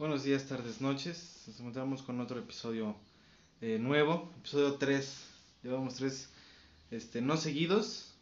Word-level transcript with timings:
Buenos 0.00 0.24
días, 0.24 0.46
tardes, 0.46 0.80
noches. 0.80 1.42
Nos 1.46 1.60
encontramos 1.60 2.00
con 2.00 2.18
otro 2.20 2.38
episodio 2.38 2.96
eh, 3.60 3.78
nuevo, 3.78 4.32
episodio 4.38 4.76
3. 4.76 5.16
Llevamos 5.62 5.96
tres, 5.96 6.30
este, 6.90 7.20
no 7.20 7.36
seguidos, 7.36 8.14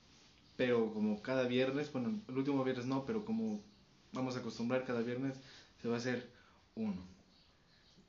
pero 0.56 0.92
como 0.92 1.22
cada 1.22 1.44
viernes, 1.44 1.92
bueno, 1.92 2.20
el 2.26 2.36
último 2.36 2.64
viernes 2.64 2.86
no, 2.86 3.06
pero 3.06 3.24
como 3.24 3.62
vamos 4.10 4.34
a 4.34 4.40
acostumbrar 4.40 4.86
cada 4.86 5.02
viernes, 5.02 5.36
se 5.80 5.86
va 5.86 5.94
a 5.94 5.98
hacer 5.98 6.28
uno. 6.74 7.00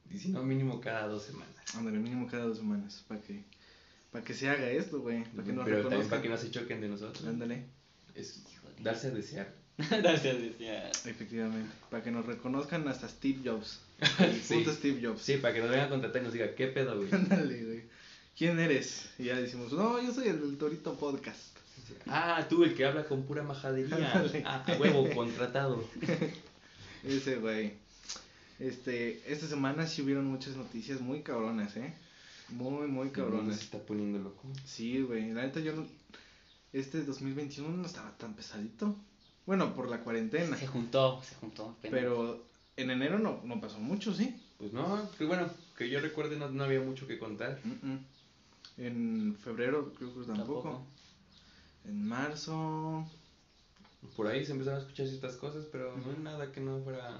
Y 0.09 0.17
si 0.17 0.29
no, 0.29 0.41
mínimo 0.41 0.81
cada 0.81 1.07
dos 1.07 1.21
semanas. 1.21 1.55
Ándale, 1.75 1.99
mínimo 1.99 2.25
cada 2.25 2.45
dos 2.45 2.57
semanas, 2.57 3.05
para 3.07 3.21
que, 3.21 3.43
para 4.11 4.25
que 4.25 4.33
se 4.33 4.49
haga 4.49 4.67
esto, 4.71 4.99
güey. 4.99 5.23
Para 5.25 5.43
que 5.43 5.53
nos 5.53 5.65
Pero 5.65 5.81
también 5.81 5.83
reconozcan. 5.83 6.09
para 6.09 6.21
que 6.23 6.29
no 6.29 6.37
se 6.37 6.49
choquen 6.49 6.81
de 6.81 6.87
nosotros. 6.89 7.23
Ándale, 7.27 7.65
Es 8.15 8.43
darse 8.81 9.09
a 9.09 9.11
desear. 9.11 9.58
Gracias, 9.89 10.35
efectivamente. 11.05 11.71
Para 11.89 12.03
que 12.03 12.11
nos 12.11 12.25
reconozcan 12.25 12.87
hasta 12.87 13.07
Steve 13.07 13.39
Jobs. 13.43 13.79
El 14.19 14.41
Sí. 14.41 14.55
puto 14.55 14.73
Steve 14.73 14.99
Jobs. 15.05 15.21
Sí, 15.21 15.37
para 15.37 15.53
que 15.53 15.61
nos 15.61 15.69
vengan 15.69 15.87
a 15.87 15.89
contratar 15.89 16.21
y 16.21 16.25
nos 16.25 16.33
diga, 16.33 16.53
¿qué 16.55 16.67
pedo, 16.67 16.97
güey? 16.97 17.09
Ándale, 17.13 17.63
güey. 17.65 17.83
¿Quién 18.37 18.59
eres? 18.59 19.09
Y 19.17 19.25
ya 19.25 19.35
decimos, 19.39 19.73
no, 19.73 20.01
yo 20.01 20.13
soy 20.13 20.27
el 20.29 20.39
del 20.41 20.57
Torito 20.57 20.95
Podcast. 20.97 21.57
Ah, 22.07 22.45
tú, 22.49 22.63
el 22.63 22.75
que 22.75 22.85
habla 22.85 23.05
con 23.05 23.23
pura 23.23 23.43
majadería. 23.43 23.95
Ándale. 24.13 24.43
Ah, 24.45 24.63
a 24.67 24.77
huevo, 24.77 25.09
contratado. 25.13 25.83
Ese 27.03 27.35
güey. 27.37 27.73
Este, 28.59 29.21
esta 29.31 29.47
semana 29.47 29.87
sí 29.87 30.01
hubieron 30.01 30.25
muchas 30.25 30.55
noticias 30.55 30.99
muy 31.01 31.21
cabronas, 31.21 31.75
¿eh? 31.77 31.93
Muy, 32.49 32.87
muy 32.87 33.07
Se 33.07 33.13
cabronas. 33.13 33.59
está 33.59 33.79
poniendo 33.79 34.19
loco. 34.19 34.43
Sí, 34.65 35.01
güey. 35.01 35.31
La 35.33 35.43
neta 35.43 35.59
yo 35.61 35.73
no... 35.73 35.85
Este 36.73 37.03
2021 37.03 37.69
no 37.69 37.85
estaba 37.85 38.15
tan 38.17 38.33
pesadito. 38.35 38.95
Bueno, 39.49 39.73
por 39.73 39.89
la 39.89 40.01
cuarentena. 40.01 40.55
Se 40.55 40.67
juntó, 40.67 41.23
se 41.23 41.33
juntó. 41.33 41.69
apenas. 41.69 41.99
Pero 41.99 42.45
en 42.77 42.91
enero 42.91 43.17
no, 43.17 43.41
no 43.43 43.59
pasó 43.59 43.79
mucho, 43.79 44.13
¿sí? 44.13 44.39
Pues 44.59 44.73
no, 44.73 45.09
que 45.17 45.25
bueno, 45.25 45.49
que 45.75 45.89
yo 45.89 45.99
recuerde 46.01 46.37
no, 46.37 46.49
no 46.51 46.65
había 46.65 46.81
mucho 46.81 47.07
que 47.07 47.17
contar. 47.17 47.59
Mm, 47.63 47.87
mm. 47.87 48.05
En 48.77 49.35
febrero 49.43 49.91
creo 49.95 50.13
que 50.13 50.27
tampoco. 50.27 50.61
Tampoco. 50.61 50.85
En 51.83 52.07
marzo... 52.07 53.09
Por 54.15 54.27
ahí 54.27 54.45
se 54.45 54.51
empezaron 54.51 54.81
a 54.81 54.83
escuchar 54.83 55.07
ciertas 55.07 55.35
cosas, 55.37 55.65
pero 55.71 55.97
no 55.97 56.11
hay 56.11 56.21
nada 56.21 56.51
que 56.51 56.61
no 56.61 56.83
fuera 56.83 57.19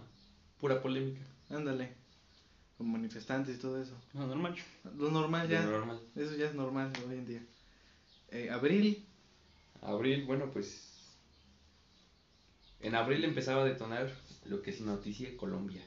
pura 0.60 0.84
polémica. 0.84 1.22
Ándale. 1.50 1.94
Con 2.78 2.92
manifestantes 2.92 3.56
y 3.56 3.60
todo 3.60 3.82
eso. 3.82 3.96
No, 4.14 4.28
normal. 4.28 4.56
Lo 5.00 5.10
normal 5.10 5.50
ya. 5.50 5.66
normal. 5.66 6.00
Eso 6.16 6.36
ya 6.36 6.46
es 6.46 6.54
normal 6.54 6.94
hoy 7.08 7.16
en 7.16 7.26
día. 7.26 7.44
Eh, 8.30 8.52
abril. 8.52 9.04
Abril, 9.82 10.26
bueno, 10.28 10.52
pues. 10.54 10.89
En 12.82 12.96
abril 12.96 13.24
empezaba 13.26 13.64
a 13.64 13.66
detonar 13.66 14.12
lo 14.46 14.62
que 14.62 14.72
es 14.72 14.82
noticia 14.82 15.30
de 15.30 15.36
Colombia. 15.38 15.84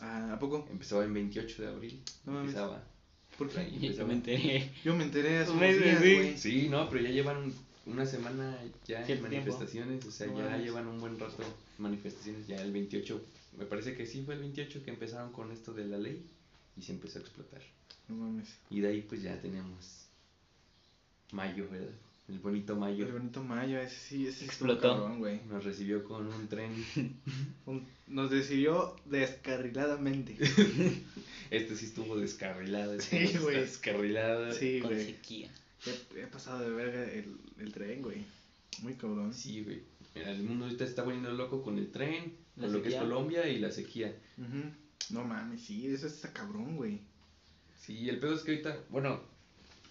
Ah, 0.00 0.32
¿A 0.34 0.38
poco? 0.38 0.66
Empezaba 0.70 1.04
en 1.04 1.14
28 1.14 1.62
de 1.62 1.68
abril. 1.68 2.02
No 2.24 2.32
mames. 2.32 2.48
empezaba. 2.50 2.82
¿Por 3.38 3.48
qué? 3.48 3.70
Yo 3.94 4.06
me 4.06 4.14
enteré. 4.14 4.70
Yo 4.84 4.94
me 4.94 5.04
enteré 5.04 5.38
hace 5.38 5.50
Un 5.52 5.58
unos 5.58 5.68
mes, 5.70 5.82
días, 5.84 6.02
sí. 6.02 6.14
güey. 6.14 6.38
Sí, 6.38 6.68
no, 6.68 6.88
pero 6.90 7.02
ya 7.04 7.10
llevan 7.10 7.52
una 7.86 8.04
semana 8.06 8.58
ya 8.86 9.00
en 9.00 9.06
tiempo. 9.06 9.22
manifestaciones, 9.24 10.04
o 10.04 10.10
sea, 10.10 10.26
No 10.26 10.38
ya 10.38 10.44
mames. 10.44 10.62
llevan 10.64 10.86
un 10.88 11.00
buen 11.00 11.18
rato 11.18 11.42
manifestaciones, 11.78 12.46
ya 12.46 12.56
el 12.62 12.70
28, 12.72 13.20
me 13.58 13.64
parece 13.66 13.94
que 13.96 14.06
sí 14.06 14.22
fue 14.24 14.34
el 14.34 14.40
28 14.40 14.84
que 14.84 14.90
empezaron 14.90 15.32
con 15.32 15.50
esto 15.50 15.72
de 15.72 15.86
la 15.86 15.98
ley 15.98 16.24
y 16.76 16.82
se 16.82 16.92
empezó 16.92 17.18
a 17.18 17.22
explotar. 17.22 17.60
No 18.08 18.16
mames. 18.16 18.48
Y 18.70 18.80
de 18.80 18.88
ahí 18.88 19.02
pues 19.02 19.22
ya 19.22 19.40
tenemos 19.40 20.06
mayo, 21.32 21.68
¿verdad? 21.70 21.90
El 22.28 22.38
bonito 22.38 22.76
mayo 22.76 23.04
El 23.06 23.12
bonito 23.12 23.42
mayo, 23.42 23.78
ese 23.80 23.96
sí, 23.96 24.26
ese 24.26 24.40
sí 24.40 24.44
estuvo 24.46 24.72
Explotó. 24.72 24.96
cabrón, 24.96 25.18
güey. 25.18 25.40
nos 25.50 25.64
recibió 25.64 26.02
con 26.04 26.26
un 26.26 26.48
tren, 26.48 26.72
Un- 27.66 27.86
Nos 28.06 28.30
decidió 28.30 28.96
descarriladamente. 29.06 30.36
este 31.50 31.76
sí 31.76 31.86
estuvo 31.86 32.16
descarrilado, 32.16 32.98
Sí, 33.00 33.16
este 33.16 33.38
güey. 33.38 33.60
descarrilado. 33.60 34.52
Sí, 34.52 34.80
Con 34.80 34.92
güey. 34.92 35.06
sequía. 35.06 35.50
He, 35.86 36.20
he 36.20 36.26
pasado 36.26 36.60
de 36.60 36.70
verga 36.70 37.04
el, 37.12 37.36
el 37.58 37.72
tren, 37.72 38.02
güey. 38.02 38.24
Muy 38.82 38.94
cabrón. 38.94 39.34
Sí, 39.34 39.62
güey. 39.62 39.82
Mira, 40.14 40.30
el 40.30 40.42
mundo 40.42 40.66
ahorita 40.66 40.84
está 40.84 41.04
poniendo 41.04 41.32
loco 41.32 41.62
con 41.62 41.78
el 41.78 41.90
tren, 41.90 42.34
La 42.56 42.64
con 42.66 42.74
lo 42.74 42.82
que 42.82 42.90
es. 42.90 42.94
Colombia 42.96 43.48
y 43.48 43.58
la 43.58 43.70
sequía. 43.70 44.14
No 45.10 45.24
mames, 45.24 45.62
sí, 45.62 45.86
eso 45.88 46.06
está 46.06 46.32
cabrón, 46.32 46.76
güey. 46.76 47.00
Sí, 47.78 48.08
el 48.08 48.18
pedo 48.20 48.34
es 48.34 48.42
que 48.42 48.52
ahorita, 48.52 48.78
bueno, 48.90 49.20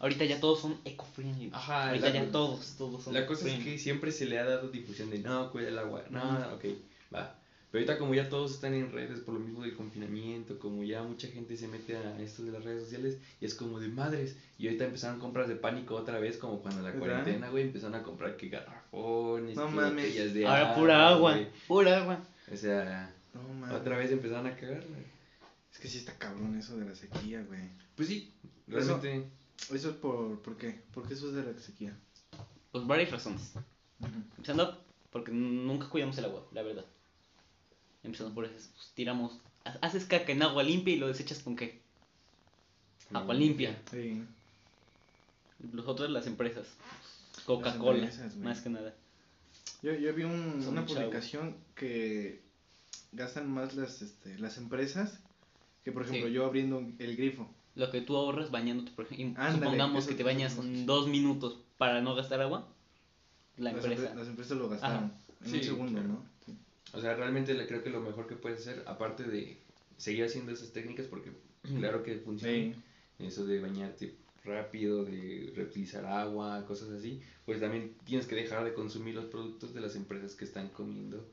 Ahorita 0.01 0.25
ya 0.25 0.39
todos 0.39 0.59
son 0.61 0.77
eco-friendly. 0.83 1.51
Ajá, 1.53 1.89
Ahorita 1.89 2.09
la- 2.09 2.13
ya 2.25 2.31
todos, 2.31 2.75
todos 2.77 3.03
son 3.03 3.13
La 3.13 3.25
cosa 3.25 3.47
es 3.47 3.63
que 3.63 3.77
siempre 3.77 4.11
se 4.11 4.25
le 4.25 4.39
ha 4.39 4.45
dado 4.45 4.69
difusión 4.69 5.09
de 5.11 5.19
no, 5.19 5.51
cuida 5.51 5.67
el 5.69 5.77
agua, 5.79 6.03
no, 6.09 6.23
Ujú. 6.23 6.55
ok, 6.55 6.65
va. 7.13 7.37
Pero 7.71 7.79
ahorita 7.83 7.97
como 7.99 8.13
ya 8.13 8.27
todos 8.27 8.51
están 8.51 8.73
en 8.73 8.91
redes 8.91 9.21
por 9.21 9.33
lo 9.35 9.39
mismo 9.39 9.61
del 9.61 9.75
confinamiento, 9.77 10.59
como 10.59 10.83
ya 10.83 11.03
mucha 11.03 11.29
gente 11.29 11.55
se 11.55 11.69
mete 11.69 11.95
a 11.95 12.19
esto 12.19 12.43
de 12.43 12.51
las 12.51 12.65
redes 12.65 12.83
sociales, 12.83 13.17
y 13.39 13.45
es 13.45 13.55
como 13.55 13.79
de 13.79 13.87
madres. 13.87 14.35
Y 14.57 14.65
ahorita 14.67 14.85
empezaron 14.85 15.19
compras 15.21 15.47
de 15.47 15.55
pánico 15.55 15.95
otra 15.95 16.19
vez, 16.19 16.35
como 16.37 16.61
cuando 16.61 16.81
la 16.81 16.89
¿Verdad? 16.91 16.99
cuarentena, 16.99 17.49
güey, 17.49 17.63
empezaron 17.63 17.95
a 17.95 18.03
comprar 18.03 18.35
que 18.35 18.49
garrafones, 18.49 19.55
No 19.55 19.69
mames. 19.69 20.33
de 20.33 20.45
Ahora 20.45 20.75
pura 20.75 21.07
agua, 21.09 21.31
güey. 21.33 21.47
pura 21.67 22.01
agua. 22.01 22.19
O 22.51 22.57
sea, 22.57 23.13
No 23.33 23.41
mames. 23.53 23.75
otra 23.79 23.97
vez 23.97 24.11
empezaron 24.11 24.47
a 24.47 24.55
cagar, 24.57 24.83
güey. 24.89 25.03
Es 25.71 25.79
que 25.79 25.87
sí 25.87 25.99
está 25.99 26.17
cabrón 26.17 26.57
eso 26.59 26.75
de 26.75 26.85
la 26.85 26.95
sequía, 26.95 27.41
güey. 27.47 27.61
Pues 27.95 28.09
sí, 28.09 28.33
realmente... 28.67 29.17
Eso 29.17 29.25
es 29.69 29.85
por, 29.85 30.39
¿por 30.41 30.57
qué? 30.57 30.81
¿Por 30.93 31.07
qué 31.07 31.13
eso 31.13 31.27
es 31.29 31.35
de 31.35 31.43
la 31.53 31.59
sequía? 31.59 31.95
Pues 32.71 32.85
varias 32.87 33.11
razones. 33.11 33.53
Ujú. 33.99 34.09
Empezando 34.37 34.83
porque 35.11 35.31
nunca 35.31 35.89
cuidamos 35.89 36.17
el 36.17 36.25
agua, 36.25 36.45
la 36.53 36.61
verdad. 36.63 36.85
Empezando 38.03 38.33
por 38.33 38.45
eso, 38.45 38.69
pues, 38.73 38.91
tiramos, 38.95 39.39
ha- 39.65 39.77
haces 39.81 40.05
caca 40.05 40.31
en 40.31 40.41
agua 40.41 40.63
limpia 40.63 40.93
y 40.93 40.97
lo 40.97 41.07
desechas 41.07 41.39
con 41.39 41.55
qué? 41.55 41.81
Agua 43.13 43.33
limpia. 43.33 43.79
Sí. 43.91 44.23
Los 45.73 45.85
otros 45.87 46.09
las 46.09 46.25
empresas. 46.27 46.67
Coca-Cola, 47.45 47.99
empresas, 47.99 48.33
güey. 48.33 48.45
más 48.45 48.61
que 48.61 48.69
nada. 48.69 48.93
Yo, 49.81 49.93
yo 49.93 50.13
vi 50.13 50.23
un- 50.23 50.65
una 50.67 50.85
publicación 50.85 51.55
que 51.75 52.41
gastan 53.11 53.51
más 53.51 53.75
las, 53.75 54.01
este, 54.01 54.37
las 54.39 54.57
empresas 54.57 55.19
que, 55.83 55.91
por 55.91 56.03
ejemplo, 56.03 56.27
Sí. 56.27 56.33
yo 56.33 56.45
abriendo 56.45 56.79
el 56.99 57.17
grifo. 57.17 57.49
Lo 57.75 57.89
que 57.89 58.01
tú 58.01 58.17
ahorras 58.17 58.51
bañándote, 58.51 58.91
por 58.91 59.05
ejemplo. 59.05 59.41
Ándale, 59.41 59.63
supongamos 59.63 60.07
que 60.07 60.13
te 60.15 60.23
bañas 60.23 60.57
en 60.57 60.85
dos 60.85 61.07
minutos 61.07 61.57
para 61.77 62.01
no 62.01 62.15
gastar 62.15 62.41
agua. 62.41 62.67
La 63.57 63.71
las, 63.71 63.83
empresa. 63.85 64.11
empre- 64.11 64.15
las 64.17 64.27
empresas 64.27 64.57
lo 64.57 64.69
gastaron 64.69 65.05
Ajá. 65.05 65.13
en 65.45 65.49
Sí, 65.51 65.57
un 65.57 65.63
segundo, 65.63 65.91
claro. 65.93 66.07
¿no? 66.07 66.25
Sí. 66.45 66.57
O 66.93 67.01
sea, 67.01 67.15
realmente 67.15 67.53
le- 67.53 67.67
creo 67.67 67.83
que 67.83 67.89
lo 67.89 68.01
mejor 68.01 68.27
que 68.27 68.35
puedes 68.35 68.59
hacer, 68.61 68.83
aparte 68.87 69.23
de 69.23 69.57
seguir 69.97 70.25
haciendo 70.25 70.51
esas 70.51 70.71
técnicas, 70.73 71.05
porque 71.07 71.31
claro 71.77 72.03
que 72.03 72.17
funciona, 72.17 72.53
Sí. 72.53 73.25
eso 73.25 73.45
de 73.45 73.61
bañarte 73.61 74.15
rápido, 74.43 75.05
de 75.05 75.53
reutilizar 75.55 76.03
agua, 76.05 76.65
cosas 76.65 76.89
así, 76.89 77.21
pues 77.45 77.59
también 77.59 77.93
tienes 78.05 78.25
que 78.25 78.35
dejar 78.35 78.63
de 78.65 78.73
consumir 78.73 79.13
los 79.15 79.25
productos 79.25 79.73
de 79.73 79.81
las 79.81 79.95
empresas 79.95 80.33
que 80.35 80.45
están 80.45 80.69
comiendo 80.69 81.25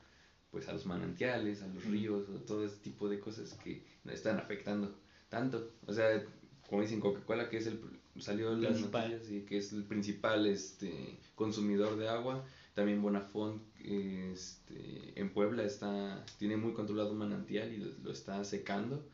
pues 0.50 0.66
a 0.68 0.72
los 0.72 0.86
manantiales, 0.86 1.62
a 1.62 1.66
los 1.68 1.84
ríos, 1.84 2.26
o 2.28 2.32
todo 2.40 2.64
ese 2.64 2.76
tipo 2.76 3.08
de 3.08 3.18
cosas 3.20 3.52
que 3.62 3.82
nos 4.04 4.14
están 4.14 4.38
afectando 4.38 4.94
tanto. 5.28 5.70
O 5.86 5.92
sea, 5.92 6.22
como 6.68 6.82
dicen 6.82 7.00
Coca-Cola, 7.00 7.48
que 7.48 7.58
es 7.58 7.66
el 7.66 7.80
salió 8.18 8.52
en 8.52 8.62
las 8.62 8.72
Principal. 8.72 9.10
noticias 9.12 9.30
y 9.32 9.40
que 9.42 9.58
es 9.58 9.72
el 9.72 9.84
principal 9.84 10.46
este 10.46 11.18
consumidor 11.36 11.96
de 11.96 12.08
agua, 12.08 12.44
también 12.74 13.00
Bonafont 13.00 13.62
este, 13.78 15.12
en 15.14 15.30
Puebla 15.30 15.64
está 15.64 16.24
tiene 16.38 16.56
muy 16.56 16.72
controlado 16.72 17.12
un 17.12 17.18
manantial 17.18 17.72
y 17.72 17.76
lo, 17.76 17.86
lo 18.02 18.10
está 18.10 18.44
secando 18.44 19.04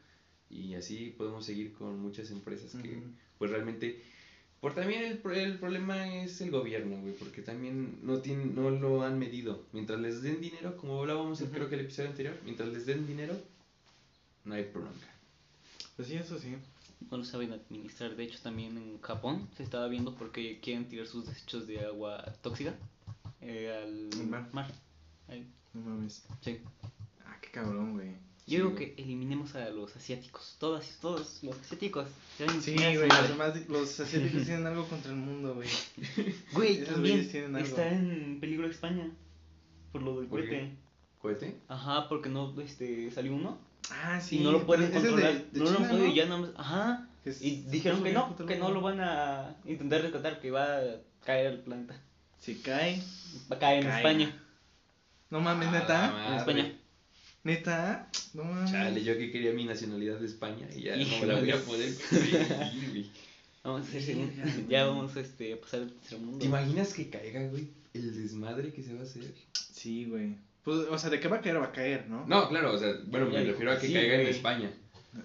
y 0.48 0.74
así 0.74 1.14
podemos 1.16 1.44
seguir 1.44 1.72
con 1.72 1.98
muchas 2.00 2.30
empresas 2.30 2.74
que 2.80 2.98
pues 3.38 3.50
realmente 3.50 4.02
por 4.60 4.74
también 4.74 5.02
el, 5.02 5.20
el 5.36 5.58
problema 5.58 6.22
es 6.22 6.40
el 6.40 6.50
gobierno, 6.50 6.98
güey, 6.98 7.12
porque 7.14 7.42
también 7.42 7.98
no 8.02 8.20
tienen, 8.20 8.54
no 8.54 8.70
lo 8.70 9.02
han 9.02 9.18
medido. 9.18 9.62
Mientras 9.72 10.00
les 10.00 10.22
den 10.22 10.40
dinero, 10.40 10.78
como 10.78 11.00
hablábamos 11.00 11.42
Ujú. 11.42 11.50
creo 11.50 11.68
que 11.68 11.74
el 11.74 11.82
episodio 11.82 12.08
anterior, 12.08 12.34
mientras 12.44 12.70
les 12.70 12.86
den 12.86 13.06
dinero, 13.06 13.38
no 14.44 14.54
hay 14.54 14.64
bronca. 14.64 15.13
Pues 15.96 16.08
sí, 16.08 16.16
eso 16.16 16.38
sí. 16.38 16.56
No 17.10 17.18
lo 17.18 17.24
saben 17.24 17.52
administrar. 17.52 18.16
De 18.16 18.24
hecho, 18.24 18.38
también 18.42 18.76
en 18.78 19.00
Japón 19.00 19.48
se 19.56 19.62
estaba 19.62 19.88
viendo 19.88 20.14
porque 20.14 20.58
quieren 20.60 20.88
tirar 20.88 21.06
sus 21.06 21.26
desechos 21.26 21.66
de 21.66 21.80
agua 21.80 22.24
tóxica 22.42 22.74
eh, 23.40 24.08
al 24.12 24.26
mar. 24.28 24.48
mar. 24.52 24.72
Ahí, 25.28 25.46
No 25.74 25.82
mames. 25.82 26.24
sí. 26.40 26.58
Ah, 27.24 27.36
qué 27.40 27.50
cabrón, 27.50 27.92
güey. 27.94 28.08
Yo 28.46 28.50
Sí, 28.50 28.56
digo 28.56 28.70
güey. 28.72 28.94
que 28.96 29.02
eliminemos 29.02 29.54
a 29.54 29.70
los 29.70 29.94
asiáticos. 29.96 30.56
Todos, 30.58 30.98
todos 31.00 31.42
los 31.42 31.58
asiáticos. 31.60 32.08
Sí, 32.60 32.74
güey, 32.74 32.96
madre. 32.96 33.08
los, 33.08 33.28
demás- 33.28 33.68
los 33.68 34.00
asiáticos 34.00 34.44
tienen 34.44 34.66
algo 34.66 34.86
contra 34.88 35.10
el 35.12 35.16
mundo, 35.18 35.54
güey. 35.54 35.68
Güey, 36.52 36.78
Esos 36.78 36.94
también 36.94 37.16
güeyes 37.16 37.30
tienen 37.32 37.54
algo. 37.56 37.68
está 37.68 37.88
en 37.90 38.38
peligro 38.40 38.66
España. 38.66 39.10
Por 39.92 40.02
lo 40.02 40.20
del 40.20 40.28
cohete. 40.28 40.70
¿Cohete? 41.22 41.56
Ajá, 41.68 42.08
porque 42.08 42.28
no 42.28 42.58
este, 42.60 43.10
salió 43.10 43.34
uno. 43.34 43.56
Ah, 43.90 44.20
sí. 44.20 44.38
y 44.38 44.40
no 44.44 44.52
lo 44.52 44.64
pueden 44.66 44.86
de- 44.88 44.92
controlar. 44.92 45.50
de 45.50 45.58
no 45.60 45.70
lo 45.70 45.78
pueden, 45.78 46.04
¿no? 46.08 46.14
ya 46.14 46.26
más. 46.26 46.50
Ajá. 46.56 47.08
Es- 47.24 47.42
Y 47.42 47.62
dijeron 47.68 48.02
que 48.02 48.12
no, 48.12 48.36
que 48.36 48.56
no 48.56 48.70
lo 48.70 48.80
van 48.80 49.00
a 49.00 49.56
intentar 49.66 50.02
rescatar, 50.02 50.40
que 50.40 50.50
va 50.50 50.78
a 50.78 50.82
caer 51.24 51.46
al 51.48 51.58
planeta. 51.60 52.00
Si 52.38 52.56
cae. 52.56 53.00
Va 53.50 53.56
a 53.56 53.58
caer 53.58 53.78
en 53.82 53.88
Cae. 53.88 53.96
España. 53.98 54.46
No 55.30 55.40
mames, 55.40 55.68
Ah, 55.68 55.72
neta. 55.72 56.28
En. 56.28 56.34
España. 56.34 56.72
Neta, 57.42 58.10
no 58.34 58.44
mames. 58.44 58.70
Chale, 58.70 59.02
yo 59.04 59.16
que 59.18 59.30
quería 59.30 59.52
mi 59.52 59.64
nacionalidad 59.64 60.18
de 60.18 60.26
España 60.26 60.66
y 60.74 60.82
ya 60.82 60.96
no 60.96 61.04
me 61.20 61.26
la 61.26 61.40
voy 61.40 61.50
a 61.50 61.56
poder 61.62 61.94
conseguir, 61.94 62.90
güey. 62.90 63.10
Vamos 63.62 63.80
a 63.94 63.98
hacer 63.98 64.68
ya, 64.68 64.86
vamos 64.86 65.16
este, 65.16 65.54
a 65.54 65.60
pasar 65.60 65.80
al 65.80 65.92
tercer 65.92 66.18
mundo. 66.20 66.38
¿Te 66.38 66.46
imaginas 66.46 66.92
que 66.92 67.08
caiga, 67.08 67.46
güey? 67.48 67.68
El 67.94 68.14
desmadre 68.22 68.72
que 68.72 68.82
se 68.82 68.92
va 68.94 69.00
a 69.00 69.04
hacer. 69.04 69.32
Sí, 69.72 70.04
güey. 70.06 70.36
Pues, 70.64 70.78
o 70.90 70.98
sea, 70.98 71.10
de 71.10 71.20
qué 71.20 71.28
va 71.28 71.36
a 71.36 71.40
caer, 71.40 71.60
va 71.60 71.66
a 71.66 71.72
caer, 71.72 72.08
¿no? 72.08 72.24
No, 72.26 72.48
claro, 72.48 72.72
o 72.72 72.78
sea, 72.78 72.94
bueno, 73.06 73.26
me 73.28 73.44
refiero 73.44 73.70
a 73.72 73.78
que 73.78 73.86
sí, 73.86 73.92
caiga 73.92 74.14
en. 74.20 74.26
España. 74.28 74.70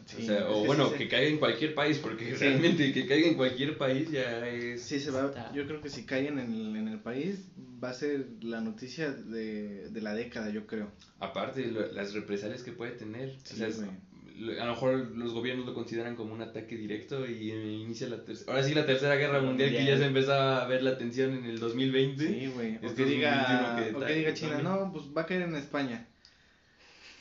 Sí, 0.05 0.17
o 0.19 0.25
sea, 0.25 0.49
o 0.49 0.61
que 0.61 0.67
bueno, 0.67 0.89
sí, 0.89 0.97
que 0.97 1.07
caiga 1.07 1.29
en 1.29 1.37
cualquier 1.39 1.73
país, 1.73 1.97
porque 1.97 2.25
Sí. 2.35 2.43
realmente 2.45 2.91
que 2.93 3.07
caiga 3.07 3.27
en 3.27 3.35
cualquier 3.35 3.75
país 3.77 4.11
ya 4.11 4.47
es... 4.47 4.83
Sí, 4.83 4.99
se 4.99 5.09
va. 5.09 5.51
Yo 5.53 5.65
creo 5.65 5.81
que 5.81 5.89
si 5.89 6.03
caen 6.03 6.37
en 6.37 6.51
el, 6.53 6.75
en 6.75 6.87
el 6.89 6.99
país, 6.99 7.47
va 7.83 7.89
a 7.89 7.93
ser 7.93 8.27
la 8.41 8.61
noticia 8.61 9.11
de, 9.11 9.89
de 9.89 10.01
la 10.01 10.13
década, 10.13 10.49
yo 10.51 10.67
creo. 10.67 10.91
Aparte, 11.19 11.65
lo- 11.67 11.91
las 11.91 12.13
represalias 12.13 12.61
que 12.61 12.71
puede 12.71 12.91
tener. 12.91 13.35
Sí, 13.43 13.53
o 13.55 13.57
sea, 13.57 13.67
es- 13.67 13.81
a 14.59 14.65
lo 14.65 14.71
mejor 14.71 14.93
los 15.15 15.33
gobiernos 15.33 15.65
lo 15.65 15.73
consideran 15.73 16.15
como 16.15 16.33
un 16.33 16.41
ataque 16.41 16.77
directo 16.77 17.27
y 17.27 17.51
eh, 17.51 17.73
inicia 17.73 18.07
la 18.07 18.23
tercera... 18.23 18.51
Ahora 18.51 18.63
sí, 18.63 18.73
la 18.73 18.85
tercera 18.85 19.15
guerra 19.15 19.41
mundial, 19.41 19.69
que 19.71 19.85
ya 19.85 19.97
se 19.97 20.05
empezaba 20.05 20.63
a 20.63 20.67
ver 20.67 20.81
la 20.83 20.97
tensión 20.97 21.33
en 21.33 21.45
el 21.45 21.59
2020. 21.59 22.27
Sí, 22.27 22.47
güey. 22.53 22.77
O 22.77 22.95
que 22.95 23.05
diga, 23.05 23.75
2021 23.75 23.75
que 23.75 23.95
o 23.95 24.07
que 24.07 24.13
diga 24.13 24.33
China, 24.33 24.51
también. 24.51 24.71
no, 24.71 24.93
pues 24.93 25.05
va 25.15 25.21
a 25.23 25.25
caer 25.25 25.41
en 25.41 25.55
España. 25.55 26.07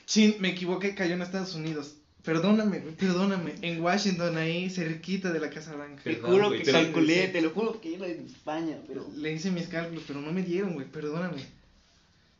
Chin, 0.06 0.36
me 0.38 0.50
equivoqué, 0.50 0.94
cayó 0.94 1.14
en 1.14 1.22
Estados 1.22 1.54
Unidos. 1.54 1.96
Perdóname, 2.22 2.80
güey, 2.80 2.94
perdóname. 2.94 3.54
En 3.62 3.80
Washington, 3.80 4.36
ahí, 4.36 4.70
cerquita 4.70 5.32
de 5.32 5.40
la 5.40 5.50
Casa 5.50 5.74
Blanca. 5.74 6.02
Te 6.02 6.16
juro 6.16 6.50
que 6.50 6.62
calculé, 6.62 7.28
te 7.28 7.40
lo 7.40 7.50
juro 7.50 7.80
que 7.80 7.94
era 7.94 8.06
en 8.06 8.26
España, 8.26 8.78
pero. 8.86 9.06
Le 9.16 9.32
hice 9.32 9.50
mis 9.50 9.66
cálculos, 9.66 10.04
pero 10.06 10.20
no 10.20 10.32
me 10.32 10.42
dieron, 10.42 10.74
güey, 10.74 10.86
perdóname. 10.86 11.42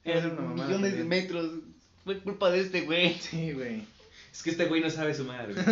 Iba 0.05 0.21
millones 0.55 0.97
de 0.97 1.05
metros. 1.05 1.51
Fue 2.05 2.19
culpa 2.21 2.51
de 2.51 2.61
este 2.61 2.83
güey. 2.83 3.15
Sí, 3.21 3.53
güey. 3.53 3.83
Es 4.33 4.43
que 4.43 4.51
este 4.51 4.67
güey 4.67 4.81
no 4.81 4.91
sabe 4.91 5.15
sumar, 5.15 5.53
güey. 5.53 5.65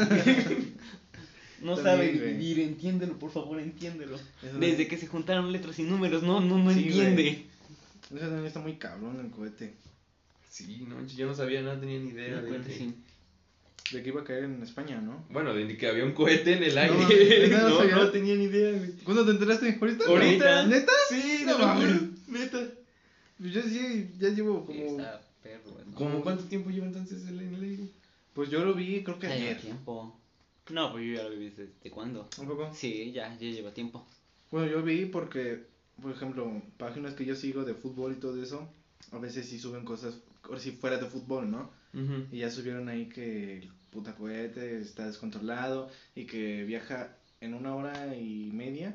No 1.62 1.74
También, 1.74 1.84
sabe 1.84 2.12
güey. 2.12 2.34
dividir, 2.36 2.60
entiéndelo, 2.60 3.18
por 3.18 3.30
favor, 3.30 3.58
entiéndelo. 3.60 4.16
Eso 4.16 4.58
Desde 4.58 4.86
que 4.88 4.98
se 4.98 5.06
juntaron 5.06 5.50
letras 5.52 5.78
y 5.78 5.84
números, 5.84 6.22
no, 6.22 6.40
no, 6.40 6.58
no 6.58 6.72
Sí, 6.72 6.84
entiende. 6.86 7.46
Eso 8.10 8.18
también 8.26 8.46
está 8.46 8.60
muy 8.60 8.74
cabrón 8.76 9.18
el 9.24 9.30
cohete. 9.30 9.74
Sí, 10.50 10.84
no, 10.88 11.04
yo 11.06 11.26
no 11.26 11.34
sabía, 11.34 11.62
no 11.62 11.78
tenía 11.78 11.98
ni 11.98 12.10
idea 12.10 12.40
de 12.40 12.60
que... 12.62 12.72
sí. 12.72 12.94
De 13.92 14.02
que 14.02 14.08
iba 14.08 14.20
a 14.20 14.24
caer 14.24 14.44
en 14.44 14.60
España, 14.64 15.00
¿no? 15.00 15.24
Bueno, 15.30 15.54
de 15.54 15.76
que 15.76 15.86
había 15.88 16.04
un 16.04 16.12
cohete 16.12 16.54
en 16.54 16.62
el 16.64 16.74
No, 16.74 16.80
aire. 16.80 17.48
no, 17.50 17.84
No, 17.84 18.10
tenía 18.10 18.34
ni 18.34 18.44
idea, 18.44 18.72
güey. 18.78 18.90
¿Cuándo 19.04 19.24
te 19.24 19.30
enteraste? 19.30 19.78
¿Ahorita? 19.80 20.04
¿Ahorita? 20.06 20.66
¿Neta? 20.66 20.92
Sí, 21.08 21.44
No 21.46 21.58
mames. 21.58 22.00
neta. 22.26 22.58
Pues 23.38 23.52
yo 23.52 23.62
sí, 23.62 24.10
ya 24.18 24.30
llevo 24.30 24.64
como... 24.66 24.78
está 24.82 25.22
perro, 25.42 25.70
güey, 25.72 25.86
¿no? 25.86 25.94
¿Cómo 25.94 26.20
cuánto 26.22 26.44
tiempo 26.44 26.70
lleva 26.70 26.86
entonces 26.86 27.26
el 27.28 27.38
en 27.40 27.54
el 27.54 27.62
aire? 27.62 27.84
Pues 28.36 28.50
yo 28.50 28.64
lo 28.64 28.74
vi, 28.74 29.02
creo 29.02 29.18
que 29.18 29.28
Ya 29.28 29.36
lleva 29.36 29.58
tiempo. 29.60 30.20
No, 30.70 30.92
pues 30.92 31.04
yo 31.06 31.14
ya 31.14 31.22
lo 31.24 31.30
vi 31.30 31.48
desde 31.48 31.66
desde 31.68 31.90
cuándo. 31.90 32.28
¿Un 32.38 32.46
poco? 32.46 32.70
Sí, 32.74 33.10
ya, 33.12 33.32
ya 33.36 33.48
lleva 33.50 33.72
tiempo. 33.72 34.06
Bueno, 34.50 34.70
yo 34.70 34.82
vi 34.82 35.06
porque, 35.06 35.64
por 36.00 36.12
ejemplo, 36.12 36.62
páginas 36.76 37.14
que 37.14 37.24
yo 37.24 37.34
sigo 37.34 37.64
de 37.64 37.74
fútbol 37.74 38.12
y 38.12 38.20
todo 38.20 38.40
eso, 38.42 38.68
a 39.10 39.18
veces 39.18 39.48
sí 39.48 39.58
suben 39.58 39.84
cosas, 39.84 40.18
o 40.48 40.56
si 40.58 40.72
fuera 40.72 40.98
de 40.98 41.06
fútbol, 41.06 41.50
¿no? 41.50 41.70
Y 42.30 42.38
ya 42.40 42.50
subieron 42.50 42.90
ahí 42.90 43.08
que 43.08 43.56
el 43.58 43.72
puta 43.90 44.14
cohete 44.14 44.80
está 44.82 45.06
descontrolado 45.06 45.88
y 46.14 46.26
que 46.26 46.62
viaja 46.64 47.16
en 47.40 47.54
una 47.54 47.74
hora 47.74 48.14
y 48.14 48.50
media. 48.52 48.94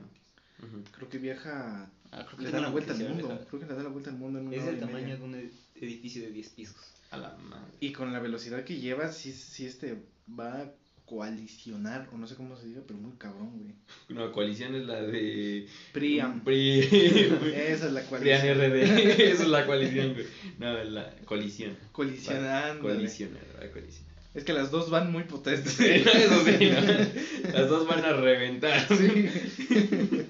Creo 0.96 1.10
que 1.10 1.18
viaja, 1.18 1.90
Ah, 2.12 2.26
creo 2.28 2.38
que 2.38 2.44
le 2.44 2.50
tengo 2.52 2.62
da 2.62 2.68
la 2.68 2.70
vuelta 2.70 2.94
al 2.94 3.00
mundo. 3.10 3.46
Creo 3.50 3.60
que 3.62 3.66
le 3.66 3.74
da 3.74 3.82
la 3.84 3.90
vuelta 3.90 4.10
al 4.12 4.18
mundo 4.18 4.38
en 4.40 4.48
una 4.48 4.56
Es 4.56 4.62
hora 4.64 4.72
el 4.72 4.78
y 4.78 4.80
tamaño 4.82 5.00
media. 5.08 5.16
de 5.18 5.24
un 5.24 5.34
ed- 5.36 5.52
edificio 5.76 6.22
de 6.22 6.32
10 6.32 6.50
pisos. 6.50 6.76
A 7.12 7.18
la 7.18 7.38
madre. 7.38 7.72
Y 7.80 7.92
con 7.92 8.12
la 8.12 8.20
velocidad 8.20 8.64
que 8.64 8.80
lleva, 8.80 9.12
sí, 9.12 9.32
sí 9.32 9.66
este 9.66 10.02
va 10.28 10.62
a 10.62 10.72
coalicionar, 11.06 12.08
o 12.14 12.18
no 12.18 12.26
sé 12.26 12.36
cómo 12.36 12.56
se 12.56 12.68
diga, 12.68 12.82
pero 12.88 12.98
muy 12.98 13.12
cabrón, 13.18 13.52
güey. 13.58 13.76
No, 14.08 14.32
coalición 14.32 14.76
es 14.76 14.86
la 14.86 15.02
de... 15.02 15.68
Priam. 15.92 16.42
Pri... 16.46 16.80
Esa 16.80 17.88
es 17.88 17.92
la 17.92 18.02
coalición. 18.04 18.58
RD. 18.58 18.76
Esa 19.20 19.44
es 19.44 19.50
la 19.50 19.66
coalición, 19.66 20.14
güey. 20.14 20.26
No, 20.58 20.84
la 20.86 21.14
colisión. 21.26 21.78
Colisionando. 21.92 22.82
Colisionar, 22.82 23.44
la 23.60 23.70
colisión. 23.72 24.06
Es 24.34 24.46
que 24.46 24.54
las 24.54 24.72
dos 24.72 24.90
van 24.90 25.12
muy 25.12 25.24
potentes. 25.24 25.74
Sí, 25.74 25.86
eso 25.86 26.46
sí, 26.46 26.70
¿no? 26.70 27.52
Las 27.52 27.68
dos 27.68 27.86
van 27.88 28.06
a 28.06 28.14
reventar. 28.14 28.88
Sí. 28.98 30.28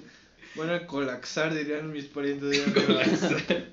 Van 0.54 0.68
a 0.68 0.86
colapsar, 0.86 1.54
dirían 1.54 1.92
mis 1.92 2.06
parientes. 2.06 2.50
dirían, 2.50 3.72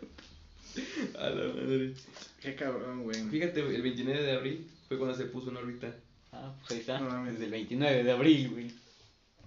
A 1.19 1.29
la 1.29 1.53
madre. 1.53 1.93
Qué 2.41 2.55
cabrón, 2.55 3.03
güey. 3.03 3.21
Fíjate, 3.29 3.59
el 3.59 3.81
29 3.81 4.23
de 4.23 4.31
abril 4.31 4.67
fue 4.87 4.97
cuando 4.97 5.15
se 5.15 5.25
puso 5.25 5.49
en 5.49 5.57
órbita. 5.57 5.93
Ah, 6.31 6.53
pues 6.59 6.71
ahí 6.71 6.79
está. 6.79 6.99
No 6.99 7.09
mames. 7.09 7.33
Desde 7.33 7.45
el 7.45 7.51
29 7.51 8.03
de 8.03 8.11
abril, 8.11 8.49
güey. 8.51 8.71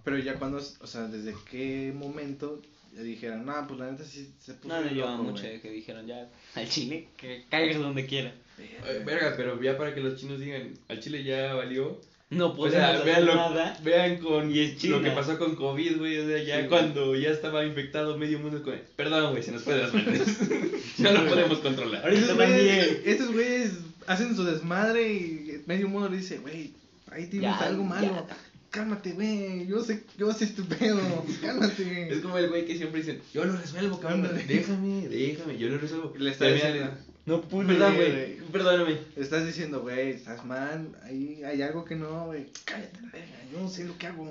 Pero 0.04 0.18
ya 0.18 0.34
cuando, 0.34 0.58
o 0.58 0.86
sea, 0.86 1.06
¿desde 1.08 1.34
qué 1.50 1.92
momento 1.94 2.60
ya 2.94 3.02
dijeron, 3.02 3.46
no, 3.46 3.66
pues 3.66 3.80
la 3.80 3.90
neta 3.90 4.04
sí 4.04 4.30
se 4.38 4.54
puso 4.54 4.68
No, 4.68 4.76
no 4.76 4.82
bien 4.82 4.94
lleva 4.96 5.12
loco, 5.12 5.22
mucho 5.22 5.42
güey"? 5.44 5.60
que 5.62 5.70
dijeron 5.70 6.06
ya 6.06 6.28
al 6.54 6.68
chile 6.68 7.08
que 7.16 7.44
caigas 7.48 7.78
donde 7.78 8.04
quiera. 8.04 8.34
Verga, 9.06 9.34
pero 9.36 9.60
ya 9.62 9.78
para 9.78 9.94
que 9.94 10.00
los 10.00 10.20
chinos 10.20 10.38
digan, 10.38 10.74
al 10.88 11.00
Chile 11.00 11.24
ya 11.24 11.54
valió. 11.54 11.98
No 12.32 12.46
O 12.46 12.54
podemos 12.56 12.72
sea, 12.78 12.90
hacer 12.94 13.04
vean, 13.04 13.26
lo- 13.26 13.34
nada. 13.34 13.78
vean 13.84 14.16
con 14.18 14.50
Y 14.54 14.58
es 14.60 14.76
China. 14.78 14.96
lo 14.96 15.02
que 15.02 15.10
pasó 15.10 15.38
con 15.38 15.54
COVID, 15.54 15.98
güey. 15.98 16.18
O 16.18 16.26
sea, 16.26 16.42
ya 16.42 16.62
Sí, 16.62 16.68
cuando 16.68 17.14
ya 17.14 17.28
estaba 17.30 17.64
infectado 17.64 18.16
medio 18.16 18.38
mundo 18.38 18.62
con. 18.62 18.74
Perdón, 18.96 19.32
güey, 19.32 19.42
se 19.42 19.52
nos 19.52 19.62
fue 19.62 19.74
de 19.74 19.82
las 19.82 19.92
manos. 19.94 20.18
no 20.98 21.12
lo 21.12 21.28
podemos 21.28 21.58
controlar. 21.58 22.02
Ahorita 22.04 22.20
Estos 22.22 22.36
güeyes, 22.36 23.00
estos 23.04 23.32
güeyes 23.32 23.72
hacen 24.06 24.34
su 24.34 24.44
desmadre 24.44 25.12
y 25.12 25.62
medio 25.66 25.88
mundo 25.88 26.08
le 26.08 26.16
dice, 26.16 26.38
güey, 26.38 26.72
ahí 27.10 27.26
tienes 27.26 27.50
Ya, 27.50 27.58
algo 27.66 27.84
malo. 27.84 28.26
ya. 28.28 28.36
Cálmate, 28.70 29.12
güey, 29.12 29.66
yo 29.66 29.84
sé, 29.84 30.02
yo 30.16 30.32
sé 30.32 30.44
este 30.44 30.62
pedo, 30.62 30.98
cálmate. 31.42 32.10
Es 32.10 32.20
como 32.20 32.38
el 32.38 32.48
güey 32.48 32.64
que 32.64 32.78
siempre 32.78 33.00
dicen, 33.02 33.20
yo 33.34 33.44
lo 33.44 33.52
resuelvo, 33.54 34.00
cabrón. 34.00 34.26
Déjame, 34.48 35.06
déjame, 35.10 35.58
yo 35.58 35.68
lo 35.68 35.76
resuelvo. 35.76 36.14
Le 36.18 36.30
está 36.30 36.46
diciendo, 36.46 36.90
No 37.26 37.40
pude. 37.40 37.66
Perdón, 37.66 37.94
güey. 37.96 38.10
güey, 38.10 38.36
perdóname. 38.50 38.98
Estás 39.16 39.46
diciendo, 39.46 39.80
güey, 39.80 40.10
estás 40.10 40.44
mal, 40.44 40.88
ahí 41.04 41.42
hay 41.44 41.62
algo 41.62 41.84
que 41.84 41.94
no, 41.94 42.26
güey, 42.26 42.46
cállate 42.64 43.00
la 43.00 43.10
verga, 43.12 43.38
yo 43.52 43.60
no 43.60 43.68
sé 43.68 43.84
lo 43.84 43.96
que 43.96 44.06
hago. 44.08 44.28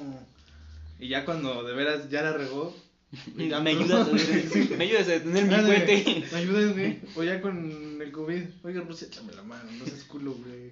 Y 0.99 1.07
ya 1.07 1.23
cuando 1.25 1.63
de 1.63 1.73
veras 1.73 2.09
ya 2.09 2.21
la 2.21 2.33
regó, 2.33 2.75
Me 3.35 3.43
ayudas, 3.71 4.07
a 4.07 4.11
detener- 4.11 4.77
me 4.77 4.83
ayudas 4.85 5.07
a 5.07 5.11
detener 5.11 5.43
mi 5.45 5.55
cohete. 5.55 6.23
Me 6.31 6.37
ayudas, 6.37 6.73
güey. 6.73 6.99
O 7.15 7.23
ya 7.23 7.41
con 7.41 8.01
el 8.01 8.11
COVID, 8.11 8.41
oiga, 8.63 8.81
Rusia, 8.87 9.07
échame 9.07 9.33
la 9.33 9.43
mano, 9.43 9.69
no 9.79 9.85
seas 9.85 10.03
culo, 10.05 10.33
güey. 10.33 10.71